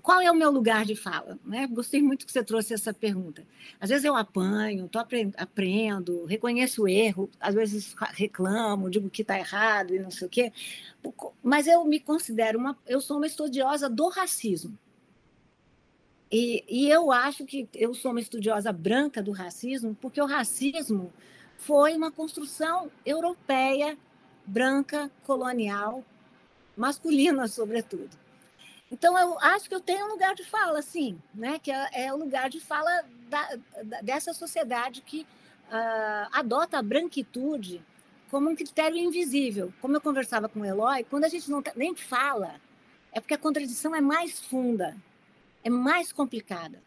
Qual 0.00 0.20
é 0.20 0.30
o 0.30 0.34
meu 0.34 0.50
lugar 0.50 0.84
de 0.84 0.94
fala? 0.94 1.38
Né? 1.44 1.66
Gostei 1.66 2.00
muito 2.00 2.24
que 2.24 2.32
você 2.32 2.42
trouxe 2.44 2.72
essa 2.72 2.94
pergunta. 2.94 3.44
Às 3.80 3.90
vezes 3.90 4.04
eu 4.04 4.14
apanho, 4.14 4.88
tô 4.88 4.98
aprendo, 4.98 6.24
reconheço 6.24 6.82
o 6.82 6.88
erro, 6.88 7.28
às 7.40 7.54
vezes 7.54 7.94
reclamo, 8.12 8.88
digo 8.88 9.10
que 9.10 9.22
está 9.22 9.38
errado 9.38 9.94
e 9.94 9.98
não 9.98 10.10
sei 10.10 10.26
o 10.26 10.30
quê, 10.30 10.52
mas 11.42 11.66
eu 11.66 11.84
me 11.84 11.98
considero 11.98 12.58
uma, 12.58 12.78
eu 12.86 13.00
sou 13.00 13.16
uma 13.16 13.26
estudiosa 13.26 13.90
do 13.90 14.08
racismo. 14.08 14.78
E, 16.30 16.64
e, 16.66 16.88
eu 16.88 17.12
acho 17.12 17.44
que 17.44 17.68
eu 17.74 17.92
sou 17.92 18.10
uma 18.10 18.20
estudiosa 18.20 18.72
branca 18.72 19.22
do 19.22 19.32
racismo, 19.32 19.94
porque 20.00 20.18
o 20.18 20.24
racismo 20.24 21.12
foi 21.58 21.94
uma 21.94 22.10
construção 22.10 22.90
europeia, 23.04 23.98
branca, 24.46 25.10
colonial, 25.26 26.02
masculina, 26.74 27.46
sobretudo. 27.48 28.21
Então, 28.92 29.18
eu 29.18 29.38
acho 29.40 29.70
que 29.70 29.74
eu 29.74 29.80
tenho 29.80 30.04
um 30.04 30.10
lugar 30.10 30.34
de 30.34 30.44
fala, 30.44 30.82
sim, 30.82 31.18
né? 31.34 31.58
que 31.58 31.72
é, 31.72 32.04
é 32.04 32.12
o 32.12 32.16
lugar 32.18 32.50
de 32.50 32.60
fala 32.60 33.02
da, 33.30 33.58
da, 33.82 34.00
dessa 34.02 34.34
sociedade 34.34 35.00
que 35.00 35.22
uh, 35.22 36.28
adota 36.30 36.78
a 36.78 36.82
branquitude 36.82 37.82
como 38.30 38.50
um 38.50 38.54
critério 38.54 38.98
invisível. 38.98 39.72
Como 39.80 39.96
eu 39.96 40.00
conversava 40.00 40.46
com 40.46 40.60
o 40.60 40.64
Eloy, 40.64 41.04
quando 41.04 41.24
a 41.24 41.28
gente 41.28 41.50
não 41.50 41.62
tá, 41.62 41.72
nem 41.74 41.96
fala, 41.96 42.60
é 43.10 43.18
porque 43.18 43.32
a 43.32 43.38
contradição 43.38 43.96
é 43.96 44.00
mais 44.02 44.38
funda, 44.40 44.94
é 45.64 45.70
mais 45.70 46.12
complicada. 46.12 46.78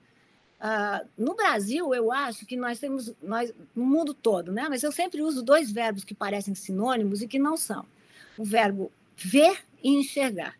Uh, 0.62 1.08
no 1.18 1.34
Brasil, 1.34 1.92
eu 1.94 2.12
acho 2.12 2.46
que 2.46 2.56
nós 2.56 2.80
temos, 2.80 3.14
nós, 3.22 3.52
no 3.76 3.84
mundo 3.84 4.14
todo, 4.14 4.52
né? 4.52 4.68
mas 4.70 4.84
eu 4.84 4.92
sempre 4.92 5.24
uso 5.24 5.42
dois 5.42 5.72
verbos 5.72 6.04
que 6.04 6.14
parecem 6.14 6.54
sinônimos 6.54 7.24
e 7.24 7.28
que 7.28 7.40
não 7.40 7.58
são. 7.58 7.84
O 8.38 8.46
verbo 8.46 8.92
ver 9.16 9.64
e 9.84 9.90
enxergar. 9.90 10.56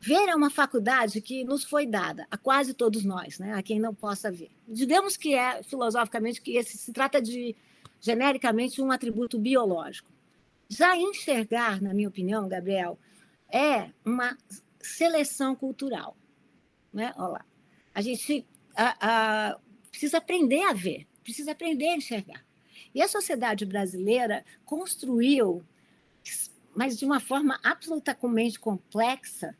Ver 0.00 0.28
é 0.28 0.34
uma 0.34 0.50
faculdade 0.50 1.20
que 1.20 1.42
nos 1.42 1.64
foi 1.64 1.84
dada 1.84 2.26
a 2.30 2.36
quase 2.36 2.72
todos 2.72 3.04
nós, 3.04 3.38
né? 3.38 3.54
a 3.54 3.62
quem 3.62 3.80
não 3.80 3.92
possa 3.92 4.30
ver. 4.30 4.50
Digamos 4.66 5.16
que 5.16 5.34
é, 5.34 5.62
filosoficamente, 5.62 6.40
que 6.40 6.56
esse 6.56 6.78
se 6.78 6.92
trata 6.92 7.20
de, 7.20 7.56
genericamente, 8.00 8.80
um 8.80 8.92
atributo 8.92 9.38
biológico. 9.38 10.10
Já 10.68 10.96
enxergar, 10.96 11.82
na 11.82 11.92
minha 11.92 12.08
opinião, 12.08 12.48
Gabriel, 12.48 12.98
é 13.52 13.90
uma 14.04 14.36
seleção 14.80 15.56
cultural. 15.56 16.16
Né? 16.92 17.12
Olha 17.16 17.28
lá. 17.28 17.44
A 17.92 18.00
gente 18.00 18.46
a, 18.76 18.96
a, 19.50 19.58
precisa 19.90 20.18
aprender 20.18 20.62
a 20.62 20.72
ver, 20.72 21.06
precisa 21.24 21.50
aprender 21.50 21.88
a 21.88 21.96
enxergar. 21.96 22.44
E 22.94 23.02
a 23.02 23.08
sociedade 23.08 23.66
brasileira 23.66 24.44
construiu, 24.64 25.64
mas 26.74 26.96
de 26.96 27.04
uma 27.04 27.18
forma 27.18 27.58
absolutamente 27.62 28.60
complexa, 28.60 29.56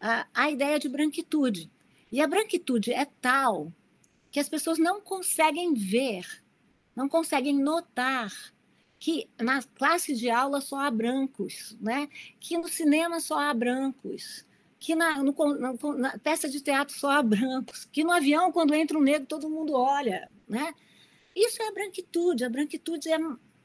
a, 0.00 0.50
ideia 0.50 0.78
de 0.78 0.88
branquitude. 0.88 1.70
E 2.10 2.20
a 2.20 2.26
branquitude 2.26 2.92
é 2.92 3.04
tal 3.20 3.72
que 4.30 4.40
as 4.40 4.48
pessoas 4.48 4.78
não 4.78 5.00
conseguem 5.00 5.74
ver, 5.74 6.26
não 6.94 7.08
conseguem 7.08 7.56
notar 7.58 8.32
que 8.98 9.28
na 9.38 9.62
classe 9.62 10.14
de 10.14 10.28
aula 10.28 10.60
só 10.60 10.80
há 10.80 10.90
brancos, 10.90 11.76
né? 11.80 12.08
que 12.40 12.58
no 12.58 12.68
cinema 12.68 13.20
só 13.20 13.38
há 13.38 13.54
brancos, 13.54 14.44
que 14.78 14.94
na, 14.94 15.22
no, 15.22 15.34
na, 15.58 15.72
na, 15.96 16.18
peça 16.18 16.48
de 16.48 16.60
teatro 16.60 16.96
só 16.96 17.10
há 17.10 17.22
brancos, 17.22 17.84
que 17.84 18.02
no 18.02 18.12
avião, 18.12 18.50
quando 18.52 18.74
entra 18.74 18.98
um 18.98 19.02
negro, 19.02 19.26
todo 19.26 19.50
mundo 19.50 19.72
olha. 19.74 20.28
Né? 20.48 20.74
Isso 21.34 21.62
é 21.62 21.68
a 21.68 21.72
branquitude. 21.72 22.44
A 22.44 22.50
branquitude 22.50 23.08
é, 23.10 23.18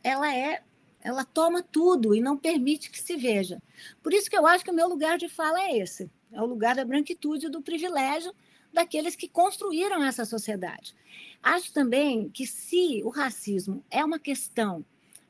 ela 0.03 0.35
é 0.35 0.63
ela 1.03 1.25
toma 1.25 1.61
tudo 1.61 2.15
e 2.15 2.21
não 2.21 2.37
permite 2.37 2.89
que 2.89 3.01
se 3.01 3.17
veja. 3.17 3.61
Por 4.01 4.13
isso 4.13 4.29
que 4.29 4.37
eu 4.37 4.47
acho 4.47 4.63
que 4.63 4.71
o 4.71 4.73
meu 4.73 4.87
lugar 4.87 5.17
de 5.17 5.27
fala 5.27 5.61
é 5.61 5.77
esse, 5.77 6.09
é 6.31 6.41
o 6.41 6.45
lugar 6.45 6.75
da 6.75 6.85
branquitude, 6.85 7.49
do 7.49 7.61
privilégio 7.61 8.33
daqueles 8.71 9.15
que 9.15 9.27
construíram 9.27 10.03
essa 10.03 10.25
sociedade. 10.25 10.95
Acho 11.43 11.71
também 11.73 12.29
que 12.29 12.47
se 12.47 13.01
o 13.03 13.09
racismo 13.09 13.83
é 13.91 14.03
uma 14.03 14.17
questão 14.17 14.83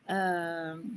uh, 0.05 0.91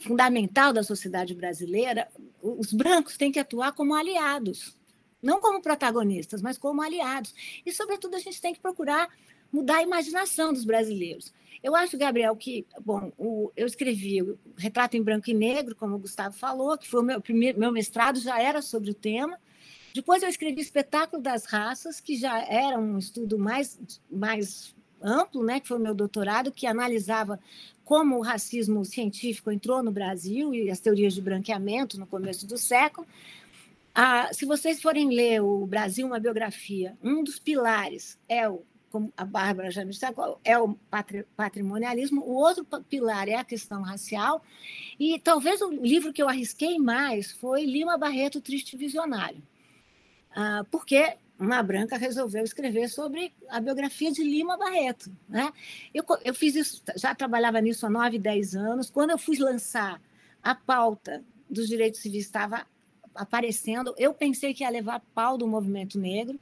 fundamental 0.00 0.72
da 0.72 0.82
sociedade 0.82 1.34
brasileira, 1.34 2.08
os 2.42 2.72
brancos 2.72 3.16
têm 3.16 3.30
que 3.30 3.38
atuar 3.38 3.72
como 3.72 3.94
aliados, 3.94 4.76
não 5.22 5.40
como 5.40 5.62
protagonistas, 5.62 6.42
mas 6.42 6.58
como 6.58 6.82
aliados. 6.82 7.34
E, 7.64 7.72
sobretudo, 7.72 8.16
a 8.16 8.20
gente 8.20 8.40
tem 8.40 8.52
que 8.52 8.60
procurar 8.60 9.08
mudar 9.52 9.76
a 9.76 9.82
imaginação 9.82 10.52
dos 10.52 10.64
brasileiros. 10.64 11.32
Eu 11.62 11.74
acho, 11.74 11.98
Gabriel, 11.98 12.34
que, 12.36 12.66
bom, 12.84 13.12
o, 13.18 13.50
eu 13.56 13.66
escrevi 13.66 14.22
o 14.22 14.38
Retrato 14.56 14.96
em 14.96 15.02
Branco 15.02 15.30
e 15.30 15.34
Negro, 15.34 15.74
como 15.74 15.96
o 15.96 15.98
Gustavo 15.98 16.36
falou, 16.36 16.76
que 16.78 16.88
foi 16.88 17.00
o 17.00 17.04
meu 17.04 17.20
primeiro, 17.20 17.58
meu 17.58 17.72
mestrado, 17.72 18.20
já 18.20 18.40
era 18.40 18.62
sobre 18.62 18.90
o 18.90 18.94
tema. 18.94 19.38
Depois 19.94 20.22
eu 20.22 20.28
escrevi 20.28 20.60
Espetáculo 20.60 21.22
das 21.22 21.46
Raças, 21.46 22.00
que 22.00 22.16
já 22.16 22.40
era 22.42 22.78
um 22.78 22.98
estudo 22.98 23.38
mais, 23.38 23.80
mais 24.10 24.74
amplo, 25.02 25.42
né, 25.42 25.60
que 25.60 25.68
foi 25.68 25.78
o 25.78 25.82
meu 25.82 25.94
doutorado, 25.94 26.52
que 26.52 26.66
analisava 26.66 27.40
como 27.84 28.18
o 28.18 28.22
racismo 28.22 28.84
científico 28.84 29.50
entrou 29.50 29.82
no 29.82 29.90
Brasil 29.92 30.54
e 30.54 30.70
as 30.70 30.80
teorias 30.80 31.14
de 31.14 31.22
branqueamento 31.22 31.98
no 31.98 32.06
começo 32.06 32.46
do 32.46 32.58
século. 32.58 33.06
Ah, 33.94 34.28
se 34.32 34.44
vocês 34.44 34.82
forem 34.82 35.08
ler 35.08 35.40
o 35.40 35.64
Brasil, 35.66 36.06
uma 36.06 36.20
biografia, 36.20 36.98
um 37.02 37.24
dos 37.24 37.38
pilares 37.38 38.18
é 38.28 38.46
o 38.48 38.62
como 38.90 39.12
a 39.16 39.24
Bárbara 39.24 39.70
já 39.70 39.84
disse, 39.84 40.04
é 40.44 40.58
o 40.58 40.76
patrimonialismo, 41.36 42.22
o 42.22 42.34
outro 42.34 42.64
pilar 42.88 43.28
é 43.28 43.34
a 43.34 43.44
questão 43.44 43.82
racial, 43.82 44.42
e 44.98 45.18
talvez 45.18 45.60
o 45.60 45.70
livro 45.70 46.12
que 46.12 46.22
eu 46.22 46.28
arrisquei 46.28 46.78
mais 46.78 47.32
foi 47.32 47.64
Lima 47.64 47.98
Barreto, 47.98 48.40
Triste 48.40 48.76
Visionário, 48.76 49.42
ah, 50.34 50.64
porque 50.70 51.16
uma 51.38 51.62
branca 51.62 51.96
resolveu 51.98 52.44
escrever 52.44 52.88
sobre 52.88 53.32
a 53.48 53.60
biografia 53.60 54.10
de 54.10 54.22
Lima 54.22 54.56
Barreto. 54.56 55.10
Né? 55.28 55.52
Eu, 55.92 56.04
eu 56.24 56.34
fiz 56.34 56.54
isso, 56.54 56.82
já 56.96 57.14
trabalhava 57.14 57.60
nisso 57.60 57.86
há 57.86 57.90
nove, 57.90 58.18
dez 58.18 58.54
anos, 58.54 58.90
quando 58.90 59.10
eu 59.10 59.18
fui 59.18 59.36
lançar 59.38 60.00
a 60.42 60.54
pauta 60.54 61.22
dos 61.48 61.68
direitos 61.68 62.00
civis 62.00 62.24
estava 62.24 62.66
aparecendo, 63.14 63.94
eu 63.98 64.12
pensei 64.14 64.52
que 64.54 64.62
ia 64.62 64.70
levar 64.70 65.00
pau 65.14 65.36
do 65.36 65.46
movimento 65.46 65.98
negro, 65.98 66.38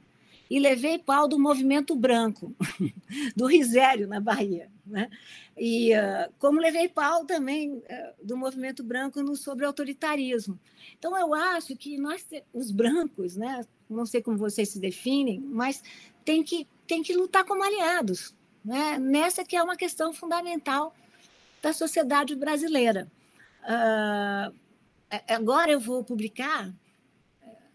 e 0.51 0.59
levei 0.59 0.99
pau 0.99 1.27
do 1.27 1.39
movimento 1.39 1.95
branco, 1.95 2.55
do 3.35 3.47
Risério, 3.47 4.07
na 4.07 4.21
Bahia. 4.21 4.71
Né? 4.87 5.11
E 5.57 5.93
uh, 5.95 6.33
como 6.39 6.61
levei 6.61 6.89
pau 6.89 7.25
também 7.25 7.77
uh, 7.77 7.83
do 8.23 8.37
movimento 8.37 8.83
branco 8.83 9.23
no, 9.23 9.37
sobre 9.37 9.65
autoritarismo. 9.65 10.59
Então, 10.99 11.17
eu 11.17 11.33
acho 11.33 11.77
que 11.77 11.97
nós, 11.97 12.27
os 12.53 12.71
brancos, 12.71 13.37
né, 13.37 13.65
não 13.89 14.05
sei 14.05 14.21
como 14.21 14.37
vocês 14.37 14.69
se 14.69 14.79
definem, 14.79 15.41
mas 15.41 15.83
tem 16.25 16.43
que, 16.43 16.67
tem 16.87 17.03
que 17.03 17.15
lutar 17.15 17.45
como 17.45 17.63
aliados. 17.63 18.35
Né? 18.65 18.99
Nessa 18.99 19.45
que 19.45 19.57
é 19.57 19.63
uma 19.63 19.77
questão 19.77 20.13
fundamental 20.13 20.95
da 21.63 21.73
sociedade 21.73 22.35
brasileira. 22.35 23.11
Uh, 23.63 24.55
agora 25.29 25.71
eu 25.71 25.81
vou 25.81 26.05
publicar 26.05 26.75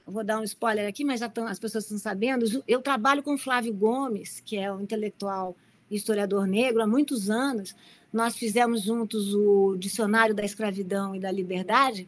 vou 0.09 0.23
dar 0.23 0.39
um 0.39 0.43
spoiler 0.43 0.87
aqui, 0.87 1.03
mas 1.03 1.19
já 1.19 1.31
as 1.47 1.59
pessoas 1.59 1.83
estão 1.83 1.97
sabendo. 1.97 2.45
Eu 2.67 2.81
trabalho 2.81 3.23
com 3.23 3.37
Flávio 3.37 3.73
Gomes, 3.73 4.39
que 4.39 4.57
é 4.57 4.71
um 4.71 4.81
intelectual 4.81 5.55
historiador 5.89 6.47
negro, 6.47 6.81
há 6.81 6.87
muitos 6.87 7.29
anos. 7.29 7.75
Nós 8.11 8.35
fizemos 8.35 8.83
juntos 8.83 9.33
o 9.33 9.75
Dicionário 9.77 10.35
da 10.35 10.43
Escravidão 10.43 11.15
e 11.15 11.19
da 11.19 11.31
Liberdade. 11.31 12.07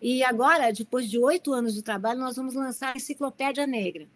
E 0.00 0.22
agora, 0.22 0.72
depois 0.72 1.08
de 1.08 1.18
oito 1.18 1.52
anos 1.52 1.74
de 1.74 1.82
trabalho, 1.82 2.20
nós 2.20 2.36
vamos 2.36 2.54
lançar 2.54 2.94
a 2.94 2.96
Enciclopédia 2.96 3.66
Negra, 3.66 4.06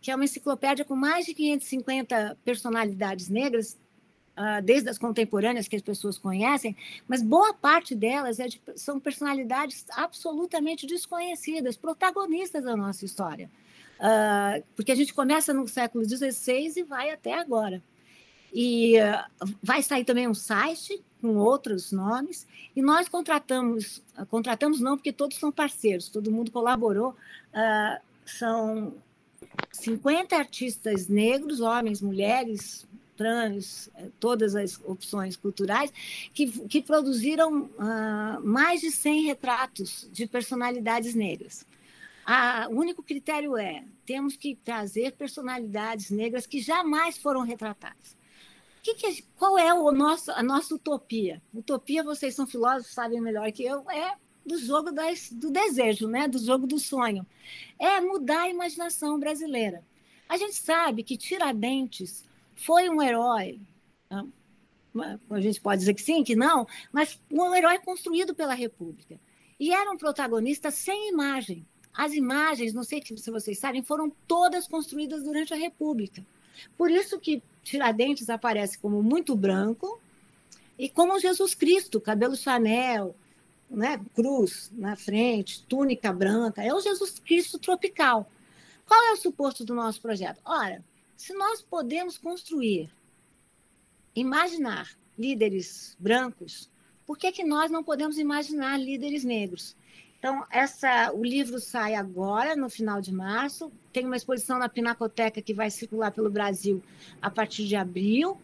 que 0.00 0.10
é 0.10 0.14
uma 0.14 0.24
enciclopédia 0.24 0.84
com 0.84 0.94
mais 0.94 1.26
de 1.26 1.34
550 1.34 2.36
personalidades 2.44 3.28
negras, 3.28 3.78
desde 4.64 4.88
as 4.88 4.96
contemporâneas 4.96 5.68
que 5.68 5.76
as 5.76 5.82
pessoas 5.82 6.16
conhecem, 6.16 6.74
mas 7.06 7.22
boa 7.22 7.52
parte 7.52 7.94
delas 7.94 8.40
é 8.40 8.48
de, 8.48 8.60
são 8.74 8.98
personalidades 8.98 9.84
absolutamente 9.90 10.86
desconhecidas, 10.86 11.76
protagonistas 11.76 12.64
da 12.64 12.76
nossa 12.76 13.04
história. 13.04 13.50
Uh, 14.00 14.64
porque 14.74 14.92
a 14.92 14.94
gente 14.94 15.12
começa 15.12 15.52
no 15.52 15.68
século 15.68 16.02
XVI 16.08 16.72
e 16.74 16.82
vai 16.82 17.10
até 17.10 17.38
agora. 17.38 17.82
E 18.50 18.94
uh, 18.98 19.54
vai 19.62 19.82
sair 19.82 20.04
também 20.04 20.26
um 20.26 20.34
site 20.34 21.02
com 21.20 21.36
outros 21.36 21.92
nomes, 21.92 22.46
e 22.74 22.80
nós 22.80 23.06
contratamos, 23.06 24.02
contratamos 24.30 24.80
não, 24.80 24.96
porque 24.96 25.12
todos 25.12 25.36
são 25.36 25.52
parceiros, 25.52 26.08
todo 26.08 26.32
mundo 26.32 26.50
colaborou, 26.50 27.14
são 28.24 28.94
50 29.70 30.34
artistas 30.34 31.08
negros, 31.08 31.60
homens, 31.60 32.00
mulheres, 32.00 32.86
trans, 33.20 33.90
eh, 33.96 34.08
todas 34.18 34.56
as 34.56 34.80
opções 34.82 35.36
culturais, 35.36 35.92
que, 36.32 36.50
que 36.68 36.80
produziram 36.80 37.64
uh, 37.64 38.40
mais 38.42 38.80
de 38.80 38.90
100 38.90 39.26
retratos 39.26 40.08
de 40.10 40.26
personalidades 40.26 41.14
negras. 41.14 41.66
o 42.70 42.74
único 42.74 43.02
critério 43.02 43.58
é: 43.58 43.84
temos 44.06 44.38
que 44.38 44.56
trazer 44.64 45.12
personalidades 45.12 46.10
negras 46.10 46.46
que 46.46 46.62
jamais 46.62 47.18
foram 47.18 47.42
retratadas. 47.42 48.16
Que 48.82 48.94
que, 48.94 49.22
qual 49.36 49.58
é 49.58 49.74
o 49.74 49.92
nosso, 49.92 50.30
a 50.30 50.42
nossa 50.42 50.74
utopia? 50.74 51.42
Utopia, 51.52 52.02
vocês 52.02 52.34
são 52.34 52.46
filósofos, 52.46 52.94
sabem 52.94 53.20
melhor 53.20 53.52
que 53.52 53.62
eu, 53.62 53.84
é 53.90 54.16
do 54.46 54.56
jogo 54.56 54.90
das, 54.90 55.30
do 55.30 55.50
desejo, 55.50 56.08
né? 56.08 56.26
do 56.26 56.38
jogo 56.38 56.66
do 56.66 56.78
sonho. 56.78 57.26
É 57.78 58.00
mudar 58.00 58.44
a 58.44 58.48
imaginação 58.48 59.20
brasileira. 59.20 59.84
A 60.26 60.38
gente 60.38 60.54
sabe 60.54 61.02
que 61.02 61.18
Tiradentes 61.18 62.24
foi 62.64 62.88
um 62.88 63.02
herói. 63.02 63.60
A 64.10 65.40
gente 65.40 65.60
pode 65.60 65.80
dizer 65.80 65.94
que 65.94 66.02
sim, 66.02 66.24
que 66.24 66.34
não, 66.34 66.66
mas 66.92 67.20
um 67.30 67.54
herói 67.54 67.78
construído 67.78 68.34
pela 68.34 68.54
República. 68.54 69.18
E 69.58 69.72
era 69.72 69.90
um 69.90 69.96
protagonista 69.96 70.70
sem 70.70 71.10
imagem. 71.10 71.66
As 71.92 72.12
imagens, 72.12 72.72
não 72.72 72.84
sei 72.84 73.02
se 73.04 73.30
vocês 73.30 73.58
sabem, 73.58 73.82
foram 73.82 74.10
todas 74.26 74.66
construídas 74.66 75.22
durante 75.22 75.52
a 75.52 75.56
República. 75.56 76.24
Por 76.76 76.90
isso 76.90 77.18
que 77.18 77.42
Tiradentes 77.62 78.30
aparece 78.30 78.78
como 78.78 79.02
muito 79.02 79.36
branco 79.36 80.00
e 80.78 80.88
como 80.88 81.18
Jesus 81.20 81.54
Cristo, 81.54 82.00
cabelo 82.00 82.36
Chanel, 82.36 83.14
né, 83.70 84.00
cruz 84.14 84.70
na 84.74 84.96
frente, 84.96 85.62
túnica 85.64 86.12
branca, 86.12 86.62
é 86.62 86.72
o 86.74 86.80
Jesus 86.80 87.18
Cristo 87.18 87.58
tropical. 87.58 88.30
Qual 88.86 89.00
é 89.04 89.12
o 89.12 89.16
suposto 89.16 89.64
do 89.64 89.74
nosso 89.74 90.00
projeto? 90.00 90.40
Ora, 90.44 90.84
se 91.20 91.34
nós 91.34 91.60
podemos 91.60 92.16
construir, 92.16 92.90
imaginar 94.16 94.88
líderes 95.18 95.94
brancos, 96.00 96.70
por 97.06 97.18
que, 97.18 97.30
que 97.30 97.44
nós 97.44 97.70
não 97.70 97.84
podemos 97.84 98.16
imaginar 98.16 98.80
líderes 98.80 99.22
negros? 99.22 99.76
Então, 100.18 100.46
essa, 100.50 101.12
o 101.12 101.22
livro 101.22 101.60
sai 101.60 101.94
agora, 101.94 102.56
no 102.56 102.70
final 102.70 103.02
de 103.02 103.12
março. 103.12 103.70
Tem 103.92 104.06
uma 104.06 104.16
exposição 104.16 104.58
na 104.58 104.66
Pinacoteca 104.66 105.42
que 105.42 105.52
vai 105.52 105.70
circular 105.70 106.10
pelo 106.10 106.30
Brasil 106.30 106.82
a 107.20 107.30
partir 107.30 107.66
de 107.66 107.76
abril 107.76 108.40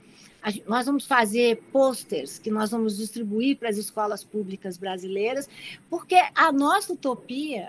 nós 0.66 0.86
vamos 0.86 1.06
fazer 1.06 1.56
posters 1.72 2.38
que 2.38 2.50
nós 2.50 2.70
vamos 2.70 2.96
distribuir 2.96 3.56
para 3.56 3.68
as 3.68 3.76
escolas 3.76 4.22
públicas 4.22 4.76
brasileiras, 4.76 5.48
porque 5.90 6.14
a 6.34 6.52
nossa 6.52 6.92
utopia, 6.92 7.68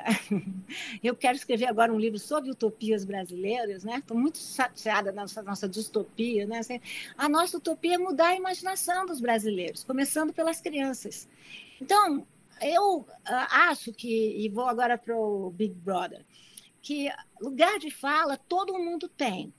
eu 1.03 1.15
quero 1.15 1.35
escrever 1.35 1.65
agora 1.65 1.91
um 1.91 1.99
livro 1.99 2.19
sobre 2.19 2.51
utopias 2.51 3.03
brasileiras, 3.03 3.83
né? 3.83 3.97
Estou 3.97 4.17
muito 4.17 4.37
chateada 4.37 5.11
da 5.11 5.21
nossa, 5.21 5.41
nossa 5.41 5.67
distopia, 5.67 6.45
né? 6.45 6.59
Assim, 6.59 6.79
a 7.17 7.27
nossa 7.27 7.57
utopia 7.57 7.95
é 7.95 7.97
mudar 7.97 8.27
a 8.27 8.35
imaginação 8.35 9.05
dos 9.05 9.19
brasileiros, 9.19 9.83
começando 9.83 10.31
pelas 10.31 10.61
crianças. 10.61 11.27
Então, 11.81 12.25
eu 12.61 12.99
uh, 12.99 13.07
acho 13.25 13.91
que, 13.91 14.37
e 14.37 14.49
vou 14.49 14.65
agora 14.65 14.97
para 14.97 15.15
o 15.15 15.49
Big 15.51 15.73
Brother, 15.73 16.23
que 16.81 17.09
lugar 17.41 17.79
de 17.79 17.91
fala 17.91 18.37
todo 18.37 18.77
mundo 18.77 19.07
tem. 19.09 19.53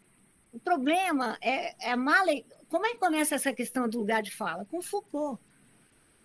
O 0.53 0.59
problema 0.59 1.37
é, 1.41 1.89
é 1.89 1.93
a 1.93 1.97
mala, 1.97 2.33
como 2.69 2.87
é 2.87 2.91
que 2.91 2.99
começa 2.99 3.35
essa 3.35 3.53
questão 3.53 3.89
do 3.89 3.99
lugar 3.99 4.23
de 4.23 4.31
fala? 4.31 4.65
Com 4.67 4.83
Foucault, 4.83 5.41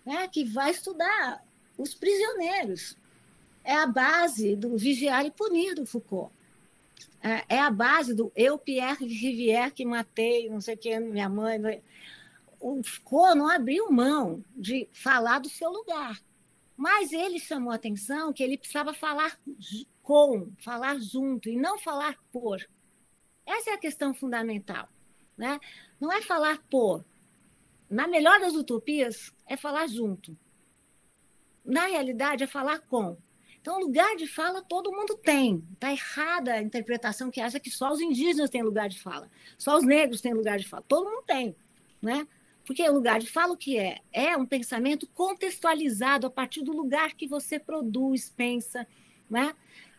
né, 0.04 0.28
que 0.28 0.44
vai 0.44 0.70
estudar 0.70 1.44
os 1.76 1.94
prisioneiros. 1.94 2.96
É 3.62 3.74
a 3.74 3.86
base 3.86 4.54
do 4.54 4.76
vigiar 4.76 5.24
e 5.24 5.30
punir 5.30 5.74
do 5.74 5.86
Foucault. 5.86 6.30
É, 7.22 7.56
é 7.56 7.58
a 7.58 7.70
base 7.70 8.14
do 8.14 8.30
eu, 8.36 8.58
Pierre 8.58 9.06
Rivière, 9.06 9.72
que 9.72 9.84
matei, 9.84 10.50
não 10.50 10.60
sei 10.60 10.76
quem, 10.76 11.00
minha 11.00 11.28
mãe. 11.28 11.82
O 12.60 12.82
Foucault 12.82 13.38
não 13.38 13.48
abriu 13.48 13.90
mão 13.90 14.44
de 14.54 14.86
falar 14.92 15.38
do 15.38 15.48
seu 15.48 15.70
lugar. 15.70 16.20
Mas 16.76 17.12
ele 17.12 17.38
chamou 17.38 17.72
a 17.72 17.76
atenção 17.76 18.32
que 18.32 18.42
ele 18.42 18.58
precisava 18.58 18.92
falar 18.92 19.38
com, 20.02 20.52
falar 20.58 20.98
junto, 21.00 21.48
e 21.48 21.56
não 21.56 21.78
falar 21.78 22.18
por. 22.30 22.60
Essa 23.46 23.70
é 23.70 23.72
a 23.74 23.78
questão 23.78 24.12
fundamental. 24.12 24.88
Né? 25.36 25.58
Não 26.00 26.12
é 26.12 26.22
falar 26.22 26.58
por. 26.70 27.04
Na 27.90 28.06
melhor 28.06 28.40
das 28.40 28.54
utopias, 28.54 29.32
é 29.46 29.56
falar 29.56 29.86
junto. 29.86 30.36
na 31.64 31.86
realidade, 31.86 32.44
é 32.44 32.46
falar 32.46 32.80
com. 32.80 33.16
Então, 33.64 33.80
lugar 33.80 34.14
de 34.16 34.26
fala 34.26 34.60
todo 34.60 34.92
mundo 34.92 35.16
tem. 35.16 35.66
Está 35.72 35.90
errada 35.90 36.52
a 36.52 36.62
interpretação 36.62 37.30
que 37.30 37.40
acha 37.40 37.58
que 37.58 37.70
só 37.70 37.90
os 37.90 37.98
indígenas 37.98 38.50
têm 38.50 38.62
lugar 38.62 38.90
de 38.90 39.00
fala, 39.00 39.30
só 39.56 39.78
os 39.78 39.84
negros 39.84 40.20
têm 40.20 40.34
lugar 40.34 40.58
de 40.58 40.68
fala. 40.68 40.84
Todo 40.86 41.08
mundo 41.10 41.24
tem, 41.26 41.56
né? 42.02 42.28
Porque 42.66 42.86
o 42.86 42.92
lugar 42.92 43.18
de 43.18 43.26
fala 43.26 43.54
o 43.54 43.56
que 43.56 43.78
é? 43.78 44.00
É 44.12 44.36
um 44.36 44.44
pensamento 44.44 45.06
contextualizado 45.06 46.26
a 46.26 46.30
partir 46.30 46.62
do 46.62 46.72
lugar 46.72 47.14
que 47.14 47.26
você 47.26 47.58
produz, 47.58 48.28
pensa, 48.28 48.86
né? 49.30 49.54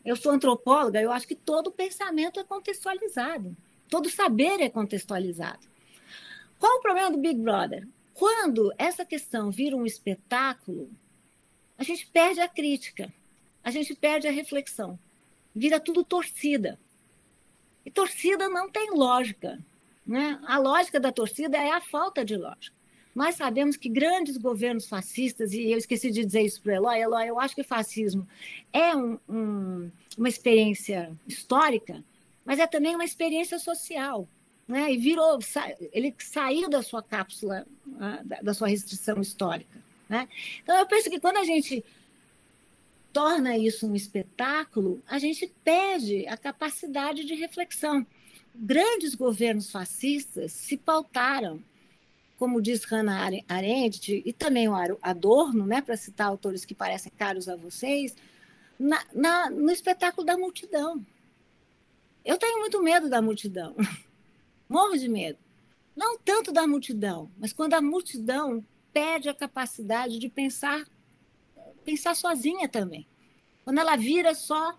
Eu 0.05 0.15
sou 0.15 0.31
antropóloga, 0.31 1.01
eu 1.01 1.11
acho 1.11 1.27
que 1.27 1.35
todo 1.35 1.71
pensamento 1.71 2.39
é 2.39 2.43
contextualizado, 2.43 3.57
todo 3.89 4.09
saber 4.09 4.61
é 4.61 4.69
contextualizado. 4.69 5.67
Qual 6.59 6.77
o 6.77 6.81
problema 6.81 7.11
do 7.11 7.17
Big 7.17 7.39
Brother? 7.39 7.87
Quando 8.13 8.73
essa 8.77 9.05
questão 9.05 9.51
vira 9.51 9.75
um 9.75 9.85
espetáculo, 9.85 10.89
a 11.77 11.83
gente 11.83 12.07
perde 12.07 12.39
a 12.39 12.47
crítica 12.47 13.13
a 13.65 13.71
gente 13.71 13.95
perde 13.95 14.27
a 14.27 14.31
reflexão. 14.31 14.97
Vira 15.53 15.79
tudo 15.79 16.03
torcida. 16.03 16.79
E 17.83 17.89
torcida 17.89 18.47
não 18.47 18.69
tem 18.69 18.91
lógica. 18.91 19.59
Né? 20.05 20.39
A 20.45 20.59
lógica 20.59 20.99
da 20.99 21.11
torcida 21.11 21.57
é 21.57 21.71
a 21.71 21.81
falta 21.81 22.23
de 22.23 22.37
lógica. 22.37 22.75
Nós 23.15 23.35
sabemos 23.35 23.75
que 23.75 23.89
grandes 23.89 24.37
governos 24.37 24.87
fascistas, 24.87 25.51
e 25.51 25.71
eu 25.71 25.79
esqueci 25.79 26.11
de 26.11 26.23
dizer 26.23 26.41
isso 26.41 26.61
para 26.61 26.73
o 26.73 26.75
Eloy, 26.75 26.99
Eloy, 26.99 27.27
eu 27.27 27.39
acho 27.39 27.55
que 27.55 27.63
fascismo 27.63 28.27
é 28.71 28.95
um, 28.95 29.17
um, 29.27 29.91
uma 30.15 30.29
experiência 30.29 31.11
histórica, 31.25 32.03
mas 32.45 32.59
é 32.59 32.67
também 32.67 32.95
uma 32.95 33.03
experiência 33.03 33.57
social. 33.59 34.27
Né? 34.67 34.93
E 34.93 34.97
virou, 34.97 35.39
ele 35.91 36.15
saiu 36.19 36.69
da 36.69 36.81
sua 36.81 37.01
cápsula, 37.03 37.65
ah, 37.99 38.21
da 38.41 38.53
sua 38.53 38.67
restrição 38.67 39.19
histórica. 39.19 39.83
Né? 40.07 40.27
Então, 40.63 40.77
eu 40.77 40.85
penso 40.85 41.09
que 41.09 41.19
quando 41.19 41.37
a 41.37 41.43
gente 41.43 41.83
torna 43.11 43.57
isso 43.57 43.87
um 43.87 43.95
espetáculo, 43.95 45.01
a 45.07 45.17
gente 45.17 45.51
perde 45.63 46.27
a 46.27 46.35
capacidade 46.37 47.23
de 47.23 47.33
reflexão. 47.33 48.05
Grandes 48.53 49.15
governos 49.15 49.71
fascistas 49.71 50.51
se 50.51 50.77
pautaram, 50.77 51.61
como 52.37 52.61
diz 52.61 52.83
Hannah 52.83 53.29
Arendt, 53.47 54.21
e 54.25 54.33
também 54.33 54.67
o 54.67 54.75
Adorno, 55.01 55.65
né, 55.65 55.81
para 55.81 55.95
citar 55.95 56.27
autores 56.27 56.65
que 56.65 56.75
parecem 56.75 57.11
caros 57.17 57.47
a 57.47 57.55
vocês, 57.55 58.15
na, 58.79 59.03
na, 59.13 59.49
no 59.49 59.71
espetáculo 59.71 60.25
da 60.25 60.37
multidão. 60.37 61.05
Eu 62.25 62.37
tenho 62.37 62.59
muito 62.59 62.81
medo 62.81 63.07
da 63.07 63.21
multidão, 63.21 63.75
morro 64.67 64.97
de 64.97 65.07
medo. 65.07 65.39
Não 65.95 66.17
tanto 66.17 66.51
da 66.51 66.67
multidão, 66.67 67.31
mas 67.37 67.53
quando 67.53 67.75
a 67.75 67.81
multidão 67.81 68.65
perde 68.91 69.29
a 69.29 69.33
capacidade 69.33 70.19
de 70.19 70.27
pensar 70.27 70.85
pensar 71.85 72.15
sozinha 72.15 72.67
também. 72.67 73.07
Quando 73.63 73.79
ela 73.79 73.95
vira 73.95 74.33
só, 74.33 74.77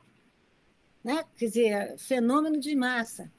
né, 1.02 1.24
quer 1.36 1.46
dizer, 1.46 1.98
fenômeno 1.98 2.58
de 2.58 2.74
massa. 2.74 3.32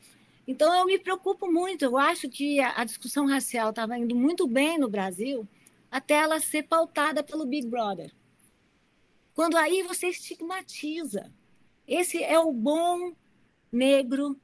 Então, 0.47 0.73
eu 0.73 0.85
me 0.85 0.97
preocupo 0.97 1.51
muito. 1.51 1.83
Eu 1.83 1.97
acho 1.97 2.29
que 2.29 2.59
a, 2.61 2.83
discussão 2.85 3.27
racial 3.27 3.69
estava 3.69 3.97
indo 3.97 4.15
muito 4.15 4.47
bem 4.47 4.79
no 4.79 4.89
Brasil 4.89 5.45
até 5.91 6.15
ela 6.15 6.39
ser 6.39 6.63
pautada 6.63 7.21
pelo 7.21 7.45
Big 7.45 7.67
Brother. 7.67 8.13
Quando 9.33 9.57
aí 9.57 9.83
você 9.83 10.07
estigmatiza. 10.07 11.31
Esse 11.85 12.23
é 12.23 12.39
o 12.39 12.51
bom 12.51 13.13
negro, 13.71 14.39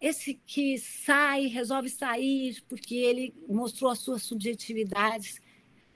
esse 0.00 0.34
que 0.46 0.78
sai, 0.78 1.46
resolve 1.46 1.88
sair 1.88 2.62
porque 2.68 2.94
ele 2.94 3.34
mostrou 3.48 3.90
as 3.90 3.98
suas 3.98 4.22
subjetividades. 4.22 5.40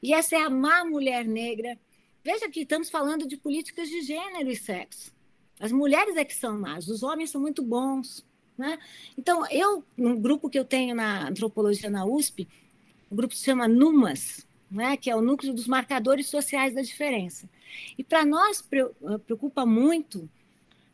E 0.02 0.14
essa 0.14 0.36
é 0.36 0.42
a 0.42 0.50
má 0.50 0.84
mulher 0.84 1.24
negra 1.26 1.78
Veja 2.22 2.50
que 2.50 2.61
estamos 2.61 2.90
falando 2.90 3.26
de 3.26 3.36
políticas 3.36 3.88
de 3.88 4.02
gênero 4.02 4.50
e 4.50 4.56
sexo. 4.56 5.12
As 5.58 5.72
mulheres 5.72 6.16
é 6.16 6.24
que 6.24 6.34
são 6.34 6.58
más, 6.58 6.88
os 6.88 7.02
homens 7.02 7.30
são 7.30 7.40
muito 7.40 7.62
bons. 7.62 8.24
Né? 8.58 8.78
Então, 9.16 9.46
eu, 9.50 9.82
no 9.96 10.18
grupo 10.18 10.50
que 10.50 10.58
eu 10.58 10.64
tenho 10.64 10.94
na 10.94 11.28
antropologia 11.28 11.88
na 11.88 12.04
USP, 12.04 12.46
o 13.11 13.14
grupo 13.14 13.34
se 13.34 13.44
chama 13.44 13.66
NUMAS, 13.66 14.46
né? 14.70 14.98
que 14.98 15.11
é 15.11 15.16
o 15.16 15.22
núcleo 15.22 15.54
dos 15.54 15.66
marcadores 15.66 16.26
sociais 16.26 16.74
da 16.74 16.82
diferença. 16.82 17.48
E 17.96 18.04
para 18.04 18.24
nós 18.24 18.62
eh, 18.70 19.18
preocupa 19.26 19.64
muito 19.64 20.28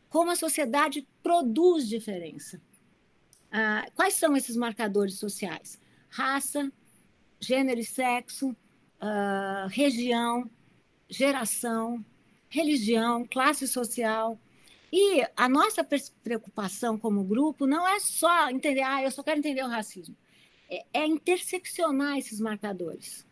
como 0.08 0.30
a 0.30 0.36
sociedade 0.36 1.06
produz 1.22 1.88
diferença. 1.88 2.60
Ah, 3.50 3.86
quais 3.94 4.14
são 4.14 4.36
esses 4.36 4.56
marcadores 4.56 5.18
sociais? 5.18 5.80
Raça, 6.08 6.70
gênero 7.40 7.80
e 7.80 7.84
sexo, 7.84 8.56
ah, 9.00 9.66
região, 9.70 10.50
geração, 11.08 12.04
religião, 12.48 13.26
classe 13.26 13.66
social. 13.66 14.38
E 14.92 15.26
a 15.36 15.48
nossa 15.48 15.86
preocupação 16.22 16.98
como 16.98 17.24
grupo 17.24 17.66
não 17.66 17.86
é 17.86 17.98
só 18.00 18.50
entender, 18.50 18.82
ah, 18.82 19.02
eu 19.02 19.10
só 19.10 19.22
quero 19.22 19.38
entender 19.38 19.62
o 19.62 19.68
racismo. 19.68 20.16
É, 20.68 20.84
é 20.92 21.06
interseccionar 21.06 22.18
esses 22.18 22.40
marcadores. 22.40 23.26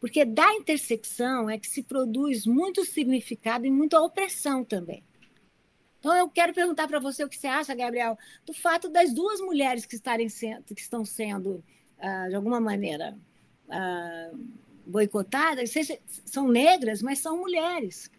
Porque 0.00 0.24
da 0.24 0.54
intersecção 0.54 1.50
é 1.50 1.58
que 1.58 1.66
se 1.66 1.82
produz 1.82 2.46
muito 2.46 2.84
significado 2.84 3.66
e 3.66 3.70
muita 3.70 4.00
opressão 4.00 4.64
também. 4.64 5.02
Então, 5.98 6.14
eu 6.16 6.28
quero 6.28 6.54
perguntar 6.54 6.86
para 6.86 7.00
você 7.00 7.24
o 7.24 7.28
que 7.28 7.36
você 7.36 7.48
acha, 7.48 7.74
Gabriel, 7.74 8.16
do 8.46 8.54
fato 8.54 8.88
das 8.88 9.12
duas 9.12 9.40
mulheres 9.40 9.84
que, 9.84 9.96
estarem 9.96 10.28
sendo, 10.28 10.62
que 10.62 10.80
estão 10.80 11.04
sendo, 11.04 11.64
uh, 11.98 12.28
de 12.28 12.34
alguma 12.34 12.60
maneira, 12.60 13.18
uh, 13.68 14.38
boicotadas 14.86 15.70
seja, 15.70 15.98
são 16.06 16.48
negras, 16.48 17.02
mas 17.02 17.18
são 17.18 17.38
mulheres. 17.38 18.10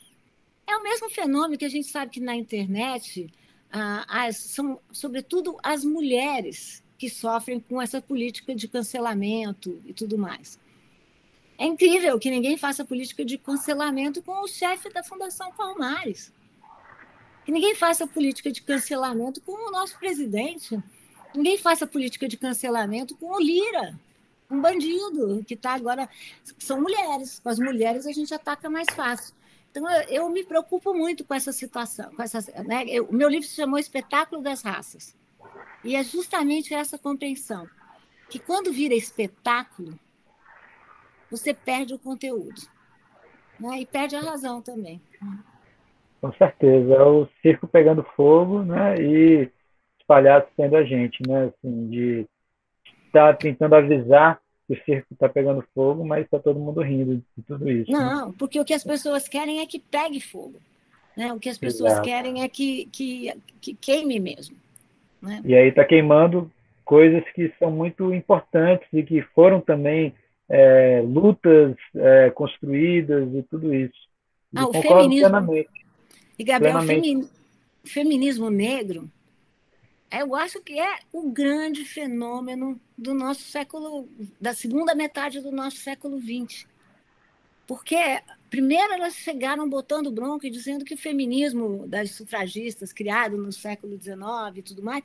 É 0.68 0.76
o 0.76 0.84
mesmo 0.84 1.10
fenômeno 1.10 1.58
que 1.58 1.66
a 1.66 1.70
gente 1.70 1.88
sabe 1.88 2.12
que 2.12 2.20
na 2.20 2.36
internet 2.36 3.34
ah, 3.72 4.06
as, 4.08 4.38
são, 4.38 4.80
sobretudo, 4.92 5.58
as 5.64 5.84
mulheres 5.84 6.84
que 6.98 7.10
sofrem 7.10 7.60
com 7.60 7.82
essa 7.82 8.02
política 8.02 8.54
de 8.54 8.68
cancelamento 8.68 9.82
e 9.86 9.94
tudo 9.94 10.18
mais. 10.18 10.60
É 11.58 11.66
incrível 11.66 12.20
que 12.20 12.30
ninguém 12.30 12.58
faça 12.58 12.86
política 12.86 13.26
de 13.26 13.38
cancelamento 13.38 14.22
com 14.22 14.44
o 14.44 14.48
chefe 14.48 14.90
da 14.90 15.04
Fundação 15.04 15.52
Palmares. 15.54 16.32
Que 17.50 17.54
ninguém 17.54 17.74
faça 17.74 18.06
política 18.06 18.52
de 18.52 18.62
cancelamento 18.62 19.42
com 19.42 19.54
o 19.54 19.72
nosso 19.72 19.98
presidente. 19.98 20.80
Ninguém 21.34 21.58
faça 21.58 21.88
política 21.88 22.28
de 22.28 22.38
cancelamento 22.38 23.16
com 23.16 23.36
o 23.36 23.40
Lira 23.40 24.00
um 24.52 24.62
bandido 24.62 25.44
que 25.48 25.56
está 25.56 25.74
agora. 25.74 26.08
São 26.60 26.80
mulheres. 26.80 27.40
Com 27.40 27.50
as 27.50 27.58
mulheres 27.58 28.06
a 28.06 28.12
gente 28.12 28.32
ataca 28.36 28.70
mais 28.70 28.86
fácil. 28.96 29.34
Então, 29.72 29.90
eu, 29.90 30.02
eu 30.10 30.30
me 30.30 30.44
preocupo 30.44 30.94
muito 30.94 31.26
com 31.26 31.34
essa 31.34 31.52
situação. 31.52 32.14
Com 32.14 32.22
essa, 32.22 32.40
né? 32.62 32.86
eu, 32.88 33.06
o 33.06 33.16
meu 33.16 33.28
livro 33.28 33.48
se 33.48 33.56
chamou 33.56 33.80
Espetáculo 33.80 34.44
das 34.44 34.62
Raças. 34.62 35.16
E 35.84 35.96
é 35.96 36.04
justamente 36.04 36.76
essa 36.76 37.00
compreensão. 37.00 37.68
Que 38.30 38.38
quando 38.38 38.72
vira 38.72 38.94
espetáculo, 38.94 40.00
você 41.32 41.52
perde 41.52 41.96
o 41.96 42.00
conteúdo. 42.00 42.62
Né? 43.60 43.82
E 43.82 43.88
perde 43.88 44.16
a 44.16 44.22
razão 44.22 44.62
também. 44.62 45.02
Com 46.22 46.34
certeza. 46.34 46.94
É 46.94 47.04
o 47.04 47.28
circo 47.42 47.68
pegando 47.68 48.04
fogo 48.16 48.64
né? 48.64 48.96
e 49.02 49.50
espalhado 50.00 50.48
sendo 50.56 50.76
a 50.76 50.84
gente, 50.84 51.22
né? 51.28 51.46
Assim, 51.46 51.90
de 51.90 52.28
está 53.06 53.34
tentando 53.34 53.76
avisar 53.76 54.40
que 54.68 54.74
o 54.74 54.84
circo 54.84 55.08
está 55.14 55.28
pegando 55.28 55.64
fogo, 55.74 56.06
mas 56.06 56.26
está 56.26 56.38
todo 56.38 56.60
mundo 56.60 56.82
rindo 56.82 57.16
de 57.36 57.44
tudo 57.44 57.70
isso. 57.70 57.92
Né? 57.92 57.98
Não, 57.98 58.28
né? 58.28 58.36
porque 58.38 58.60
o 58.60 58.66
que 58.66 58.74
as 58.74 58.84
pessoas 58.84 59.28
querem 59.28 59.62
é 59.62 59.66
que 59.66 59.80
pegue 59.80 60.22
fogo. 60.22 60.60
Né? 61.18 61.34
O 61.34 61.40
que 61.40 61.50
as 61.50 61.58
pessoas 61.58 61.94
Exato. 61.94 62.08
querem 62.08 62.44
é 62.44 62.48
que, 62.48 62.86
que, 62.92 63.34
que 63.60 63.74
queime 63.74 64.20
mesmo. 64.20 64.56
Né? 65.22 65.42
E 65.44 65.56
aí 65.56 65.70
está 65.70 65.84
queimando 65.84 66.52
coisas 66.86 67.24
que 67.34 67.52
são 67.60 67.72
muito 67.72 68.14
importantes 68.14 68.88
e 68.94 69.04
que 69.04 69.22
foram 69.34 69.60
também 69.60 70.14
é, 70.48 71.02
lutas 71.06 71.76
é, 71.96 72.30
construídas 72.32 73.28
e 73.34 73.44
tudo 73.44 73.74
isso. 73.74 74.08
Ah, 74.56 74.68
o 74.68 74.74
feminismo. 74.74 75.30
Plenamente. 75.30 75.70
E, 76.40 76.44
Gabriel, 76.44 76.80
o 76.80 77.88
feminismo 77.88 78.50
negro 78.50 79.12
eu 80.12 80.36
acho 80.36 80.60
que 80.62 80.80
é 80.80 81.00
o 81.14 81.30
grande 81.30 81.86
fenômeno 81.86 82.80
do 82.98 83.14
nosso 83.14 83.44
século, 83.44 84.10
da 84.42 84.54
segunda 84.54 84.96
metade 84.96 85.40
do 85.40 85.52
nosso 85.52 85.78
século 85.78 86.20
XX. 86.20 86.66
Porque, 87.68 87.96
primeiro, 88.50 88.94
elas 88.94 89.14
chegaram 89.14 89.70
botando 89.70 90.12
bronca 90.12 90.48
e 90.48 90.50
dizendo 90.50 90.84
que 90.84 90.96
o 90.96 90.98
feminismo 90.98 91.88
das 91.88 92.12
sufragistas, 92.12 92.92
criado 92.92 93.38
no 93.38 93.52
século 93.52 94.02
XIX 94.02 94.26
e 94.56 94.62
tudo 94.64 94.82
mais, 94.82 95.04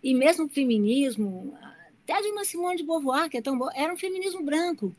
e 0.00 0.14
mesmo 0.14 0.44
o 0.44 0.48
feminismo, 0.48 1.58
até 2.04 2.22
de 2.22 2.28
uma 2.28 2.44
Simone 2.44 2.76
de 2.76 2.84
Beauvoir, 2.84 3.28
que 3.28 3.38
é 3.38 3.42
tão 3.42 3.58
boa, 3.58 3.72
era 3.74 3.92
um 3.92 3.96
feminismo 3.96 4.44
branco, 4.44 4.94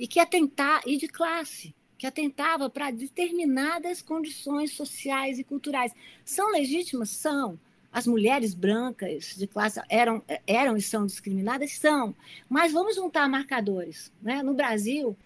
e 0.00 0.08
que 0.08 0.18
atentar, 0.18 0.82
e 0.84 0.96
de 0.96 1.06
classe, 1.06 1.72
que 1.98 2.06
atentava 2.06 2.68
para 2.68 2.90
determinadas 2.90 4.02
condições 4.02 4.72
sociais 4.72 5.38
e 5.38 5.44
culturais. 5.44 5.92
São 6.24 6.50
legítimas? 6.50 7.10
São 7.10 7.58
as 7.92 8.06
mulheres 8.06 8.52
brancas 8.52 9.34
de 9.36 9.46
classe 9.46 9.80
eram, 9.88 10.22
eram 10.46 10.76
e 10.76 10.82
são 10.82 11.06
discriminadas? 11.06 11.72
São. 11.72 12.14
Mas 12.48 12.72
vamos 12.72 12.96
juntar 12.96 13.28
marcadores. 13.28 14.12
Né? 14.20 14.42
No 14.42 14.52
Brasil, 14.52 15.16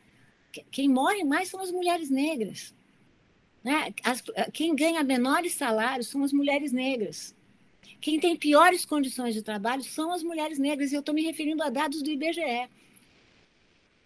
quem 0.71 0.89
morre 0.89 1.25
mais 1.25 1.49
são 1.49 1.61
as 1.61 1.73
mulheres 1.73 2.11
negras. 2.11 2.73
Né? 3.64 3.93
As, 4.05 4.23
quem 4.53 4.75
ganha 4.75 5.03
menores 5.03 5.55
salários 5.55 6.09
são 6.09 6.23
as 6.23 6.33
mulheres 6.33 6.73
negras. 6.73 7.35
Quem 8.01 8.18
tem 8.18 8.37
piores 8.37 8.85
condições 8.85 9.35
de 9.35 9.43
trabalho 9.43 9.83
são 9.83 10.12
as 10.12 10.23
mulheres 10.23 10.59
negras, 10.59 10.91
e 10.91 10.95
eu 10.95 11.01
estou 11.01 11.14
me 11.14 11.23
referindo 11.23 11.62
a 11.62 11.68
dados 11.68 12.03
do 12.03 12.11
IBGE. 12.11 12.68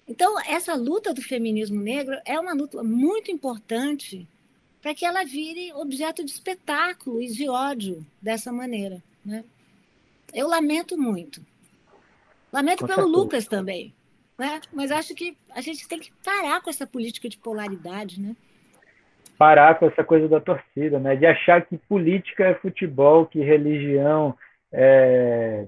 Então, 0.06 0.38
essa 0.40 0.74
luta 0.74 1.14
do 1.14 1.22
feminismo 1.22 1.80
negro 1.80 2.16
é 2.24 2.38
uma 2.38 2.52
luta 2.52 2.82
muito 2.82 3.30
importante 3.30 4.28
para 4.82 4.94
que 4.94 5.04
ela 5.04 5.24
vire 5.24 5.72
objeto 5.72 6.24
de 6.24 6.30
espetáculo 6.30 7.22
e 7.22 7.28
de 7.28 7.48
ódio 7.48 8.04
dessa 8.20 8.52
maneira. 8.52 9.02
Né? 9.24 9.44
Eu 10.32 10.46
lamento 10.46 10.98
muito. 10.98 11.40
Lamento 12.52 12.80
com 12.80 12.86
pelo 12.86 13.02
certeza. 13.02 13.18
Lucas 13.18 13.46
também. 13.46 13.94
Né? 14.38 14.60
Mas 14.72 14.90
acho 14.90 15.14
que 15.14 15.36
a 15.50 15.60
gente 15.60 15.88
tem 15.88 15.98
que 15.98 16.12
parar 16.22 16.60
com 16.60 16.68
essa 16.68 16.86
política 16.86 17.28
de 17.28 17.38
polaridade. 17.38 18.20
Né? 18.20 18.36
parar 19.38 19.78
com 19.78 19.86
essa 19.86 20.04
coisa 20.04 20.28
da 20.28 20.40
torcida, 20.40 20.98
né? 20.98 21.16
De 21.16 21.26
achar 21.26 21.64
que 21.64 21.76
política 21.76 22.44
é 22.44 22.54
futebol, 22.54 23.26
que 23.26 23.40
religião 23.40 24.34
é. 24.72 25.66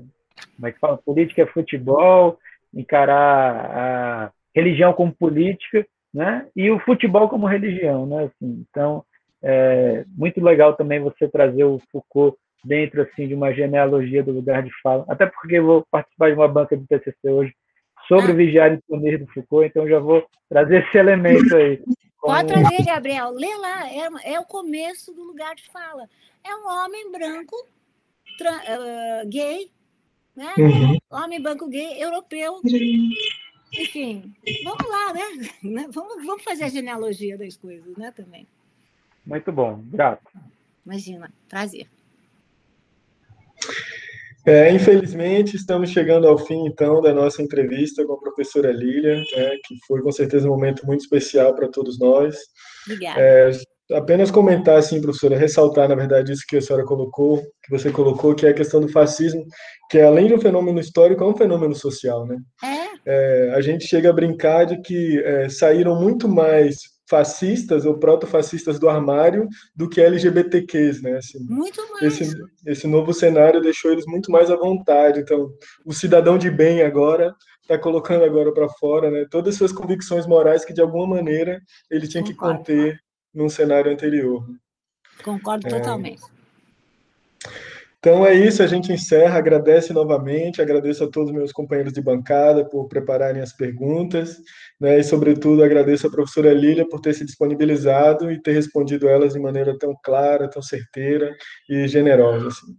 Como 0.55 0.69
é 0.69 0.73
que 0.73 0.79
fala? 0.79 0.99
Política 0.99 1.43
é 1.43 1.47
futebol, 1.47 2.39
encarar 2.75 3.71
a 3.77 4.31
religião 4.55 4.93
como 4.93 5.15
política, 5.15 5.87
né? 6.13 6.47
E 6.55 6.71
o 6.71 6.79
futebol 6.81 7.29
como 7.29 7.47
religião, 7.47 8.07
né? 8.07 8.25
Assim, 8.25 8.65
então, 8.69 9.05
é 9.43 10.05
muito 10.09 10.43
legal 10.43 10.75
também 10.75 11.01
você 11.01 11.29
trazer 11.29 11.65
o 11.65 11.81
Foucault 11.93 12.37
dentro 12.65 13.03
assim 13.03 13.29
de 13.29 13.35
uma 13.35 13.53
genealogia 13.53 14.23
do 14.23 14.33
lugar 14.33 14.63
de 14.63 14.71
fala. 14.83 15.05
Até 15.09 15.27
porque 15.27 15.59
eu 15.59 15.65
vou 15.65 15.87
participar 15.91 16.31
de 16.31 16.35
uma 16.35 16.49
banca 16.49 16.77
do 16.77 16.87
TCC 16.87 17.29
hoje 17.29 17.55
sobre 18.09 18.33
o 18.33 18.37
vigiário 18.37 18.79
e 18.79 18.83
punir 18.89 19.19
do 19.19 19.27
Foucault, 19.33 19.67
então 19.67 19.89
já 19.89 19.99
vou 19.99 20.25
trazer 20.49 20.85
esse 20.85 20.97
elemento 20.97 21.55
aí. 21.55 21.83
Pode 22.21 22.49
trazer, 22.49 22.85
Gabriel. 22.85 23.31
Lê 23.31 23.55
lá, 23.57 23.89
é, 23.89 24.35
é, 24.35 24.41
o 24.41 24.45
começo 24.45 25.15
do 25.15 25.23
lugar 25.23 25.55
de 25.55 25.65
fala. 25.71 26.09
É 26.45 26.57
um 26.57 26.67
homem 26.67 27.13
branco, 27.13 27.55
uh, 27.55 29.29
gay, 29.29 29.71
né? 30.37 30.53
Uhum. 30.59 30.99
Homem 31.11 31.41
branco 31.41 31.69
gay, 31.69 32.03
europeu. 32.03 32.61
Enfim, 33.73 34.33
vamos 34.63 34.89
lá, 34.89 35.13
né? 35.13 35.51
né? 35.63 35.89
Vamos, 35.91 36.25
vamos 36.25 36.45
fazer 36.45 36.65
a 36.65 36.69
genealogia 36.69 37.37
das 37.37 37.57
coisas, 37.57 37.97
né, 37.97 38.13
também. 38.15 38.47
Muito 39.25 39.51
bom, 39.51 39.83
grato. 39.87 40.31
Imagina, 40.85 41.33
prazer. 41.49 41.89
É, 44.47 44.71
infelizmente, 44.71 45.57
estamos 45.57 45.91
chegando 45.91 46.29
ao 46.29 46.39
fim, 46.39 46.67
então, 46.67 47.01
da 47.03 47.13
nossa 47.13 47.43
entrevista 47.43 48.07
com 48.07 48.13
a 48.13 48.21
professora 48.21 48.71
Lília, 48.71 49.17
né, 49.17 49.57
que 49.67 49.77
foi, 49.89 50.01
com 50.01 50.13
certeza, 50.13 50.47
um 50.47 50.53
momento 50.53 50.87
muito 50.87 51.01
especial 51.01 51.53
para 51.57 51.67
todos 51.67 51.99
nós. 51.99 52.37
Obrigada. 52.87 53.21
É, 53.21 53.51
apenas 53.93 54.31
comentar, 54.31 54.79
assim, 54.79 55.01
professora, 55.01 55.37
ressaltar, 55.37 55.89
na 55.89 55.95
verdade, 55.95 56.33
isso 56.33 56.45
que 56.49 56.57
a 56.57 56.61
senhora 56.61 56.85
colocou, 56.85 57.43
que 57.63 57.71
você 57.71 57.91
colocou, 57.91 58.35
que 58.35 58.47
é 58.47 58.51
a 58.51 58.55
questão 58.55 58.81
do 58.81 58.89
fascismo, 58.89 59.45
que 59.91 60.01
além 60.01 60.27
de 60.27 60.35
um 60.35 60.41
fenômeno 60.41 60.81
histórico, 60.81 61.23
é 61.23 61.27
um 61.27 61.37
fenômeno 61.37 61.75
social, 61.75 62.27
né? 62.27 62.37
É. 62.65 63.49
é 63.49 63.55
a 63.55 63.61
gente 63.61 63.87
chega 63.87 64.11
a 64.11 64.13
brincar 64.13 64.65
de 64.65 64.81
que 64.81 65.21
é, 65.21 65.49
saíram 65.49 66.01
muito 66.01 66.29
mais 66.29 66.97
fascistas 67.09 67.87
ou 67.87 67.99
proto-fascistas 67.99 68.79
do 68.79 68.89
armário 68.89 69.49
do 69.75 69.89
que 69.89 70.01
LGBTQs, 70.01 71.03
né? 71.03 71.17
Assim, 71.19 71.39
muito 71.49 71.81
mais. 71.93 72.21
Esse, 72.21 72.37
esse 72.67 72.87
novo 72.87 73.15
cenário 73.15 73.61
deixou 73.61 73.93
eles 73.93 74.05
muito 74.07 74.31
mais 74.31 74.51
à 74.51 74.57
vontade. 74.57 75.21
Então, 75.21 75.49
o 75.85 75.93
cidadão 75.93 76.37
de 76.37 76.51
bem 76.51 76.83
agora 76.83 77.33
está 77.63 77.79
colocando 77.79 78.25
agora 78.25 78.53
para 78.53 78.69
fora, 78.69 79.11
né? 79.11 79.25
Todas 79.31 79.55
as 79.55 79.59
suas 79.59 79.73
convicções 79.73 80.27
morais 80.27 80.65
que 80.65 80.75
de 80.75 80.81
alguma 80.81 81.07
maneira 81.07 81.61
ele 81.91 82.09
tinha 82.09 82.23
que 82.23 82.35
conter 82.35 82.99
num 83.37 83.51
cenário 83.51 83.93
anterior. 83.93 84.45
Concordo 85.23 85.69
é... 85.69 85.71
totalmente. 85.71 86.23
Então 87.99 88.25
é 88.25 88.35
isso, 88.35 88.63
a 88.63 88.67
gente 88.69 88.93
encerra, 88.93 89.37
agradece 89.37 89.93
novamente, 89.93 90.63
agradeço 90.63 91.03
a 91.03 91.11
todos 91.11 91.33
meus 91.33 91.51
companheiros 91.51 91.93
de 91.93 92.01
bancada 92.01 92.65
por 92.65 92.87
prepararem 92.87 93.43
as 93.43 93.53
perguntas, 93.53 94.41
né, 94.81 95.01
e 95.01 95.03
sobretudo 95.03 95.65
agradeço 95.65 96.07
a 96.07 96.11
professora 96.11 96.55
Lília 96.55 96.89
por 96.89 97.01
ter 97.01 97.15
se 97.15 97.25
disponibilizado 97.25 98.31
e 98.31 98.41
ter 98.41 98.53
respondido 98.53 99.09
elas 99.09 99.33
de 99.33 99.41
maneira 99.41 99.77
tão 99.77 99.93
clara, 100.05 100.49
tão 100.49 100.63
certeira 100.63 101.35
e 101.69 101.89
generosa. 101.89 102.47
Assim. 102.47 102.77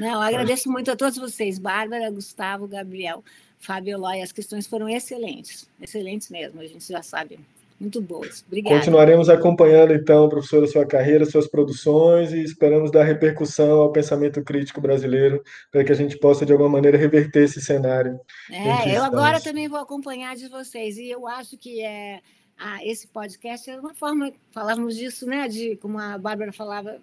Não, 0.00 0.20
agradeço 0.20 0.68
muito 0.68 0.90
a 0.90 0.96
todos 0.96 1.16
vocês, 1.16 1.60
Bárbara, 1.60 2.10
Gustavo, 2.10 2.66
Gabriel, 2.66 3.22
Fábio 3.58 3.92
Eloy, 3.92 4.20
as 4.20 4.32
questões 4.32 4.66
foram 4.66 4.88
excelentes, 4.88 5.70
excelentes 5.80 6.28
mesmo, 6.28 6.60
a 6.60 6.66
gente 6.66 6.88
já 6.88 7.02
sabe 7.02 7.38
muito 7.78 8.00
boas. 8.00 8.42
Obrigada. 8.46 8.76
Continuaremos 8.76 9.28
acompanhando, 9.28 9.92
então, 9.92 10.28
professora, 10.28 10.66
sua 10.66 10.86
carreira, 10.86 11.26
suas 11.26 11.46
produções 11.46 12.32
e 12.32 12.42
esperamos 12.42 12.90
dar 12.90 13.04
repercussão 13.04 13.80
ao 13.80 13.92
pensamento 13.92 14.42
crítico 14.42 14.80
brasileiro 14.80 15.42
para 15.70 15.84
que 15.84 15.92
a 15.92 15.94
gente 15.94 16.16
possa, 16.18 16.46
de 16.46 16.52
alguma 16.52 16.70
maneira, 16.70 16.96
reverter 16.96 17.44
esse 17.44 17.60
cenário. 17.60 18.18
É, 18.50 18.96
eu 18.96 19.04
agora 19.04 19.40
também 19.40 19.68
vou 19.68 19.78
acompanhar 19.78 20.34
de 20.36 20.48
vocês 20.48 20.96
e 20.96 21.10
eu 21.10 21.26
acho 21.26 21.58
que 21.58 21.82
é, 21.82 22.20
ah, 22.58 22.82
esse 22.82 23.06
podcast 23.08 23.68
é 23.68 23.78
uma 23.78 23.94
forma, 23.94 24.32
falávamos 24.52 24.96
disso, 24.96 25.26
né, 25.26 25.46
de 25.46 25.76
como 25.76 25.98
a 25.98 26.16
Bárbara 26.16 26.52
falava, 26.52 26.98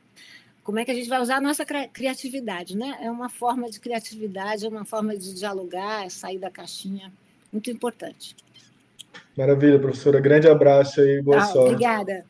como 0.64 0.80
é 0.80 0.86
que 0.86 0.92
a 0.92 0.96
gente 0.96 1.10
vai 1.10 1.22
usar 1.22 1.38
a 1.38 1.42
nossa 1.42 1.66
criatividade, 1.66 2.76
né? 2.76 2.98
É 3.02 3.12
uma 3.12 3.30
forma 3.30 3.70
de 3.70 3.80
criatividade, 3.80 4.66
é 4.66 4.70
uma 4.70 4.86
forma 4.86 5.16
de 5.16 5.34
dialogar, 5.36 6.10
sair 6.10 6.40
da 6.40 6.50
caixinha, 6.50 7.12
muito 7.52 7.70
importante. 7.70 8.36
Maravilha, 9.38 9.80
professora. 9.80 10.20
Grande 10.20 10.48
abraço 10.48 11.02
aí, 11.02 11.22
boa 11.22 11.38
ah, 11.38 11.46
sorte. 11.46 11.74
Obrigada. 11.74 12.26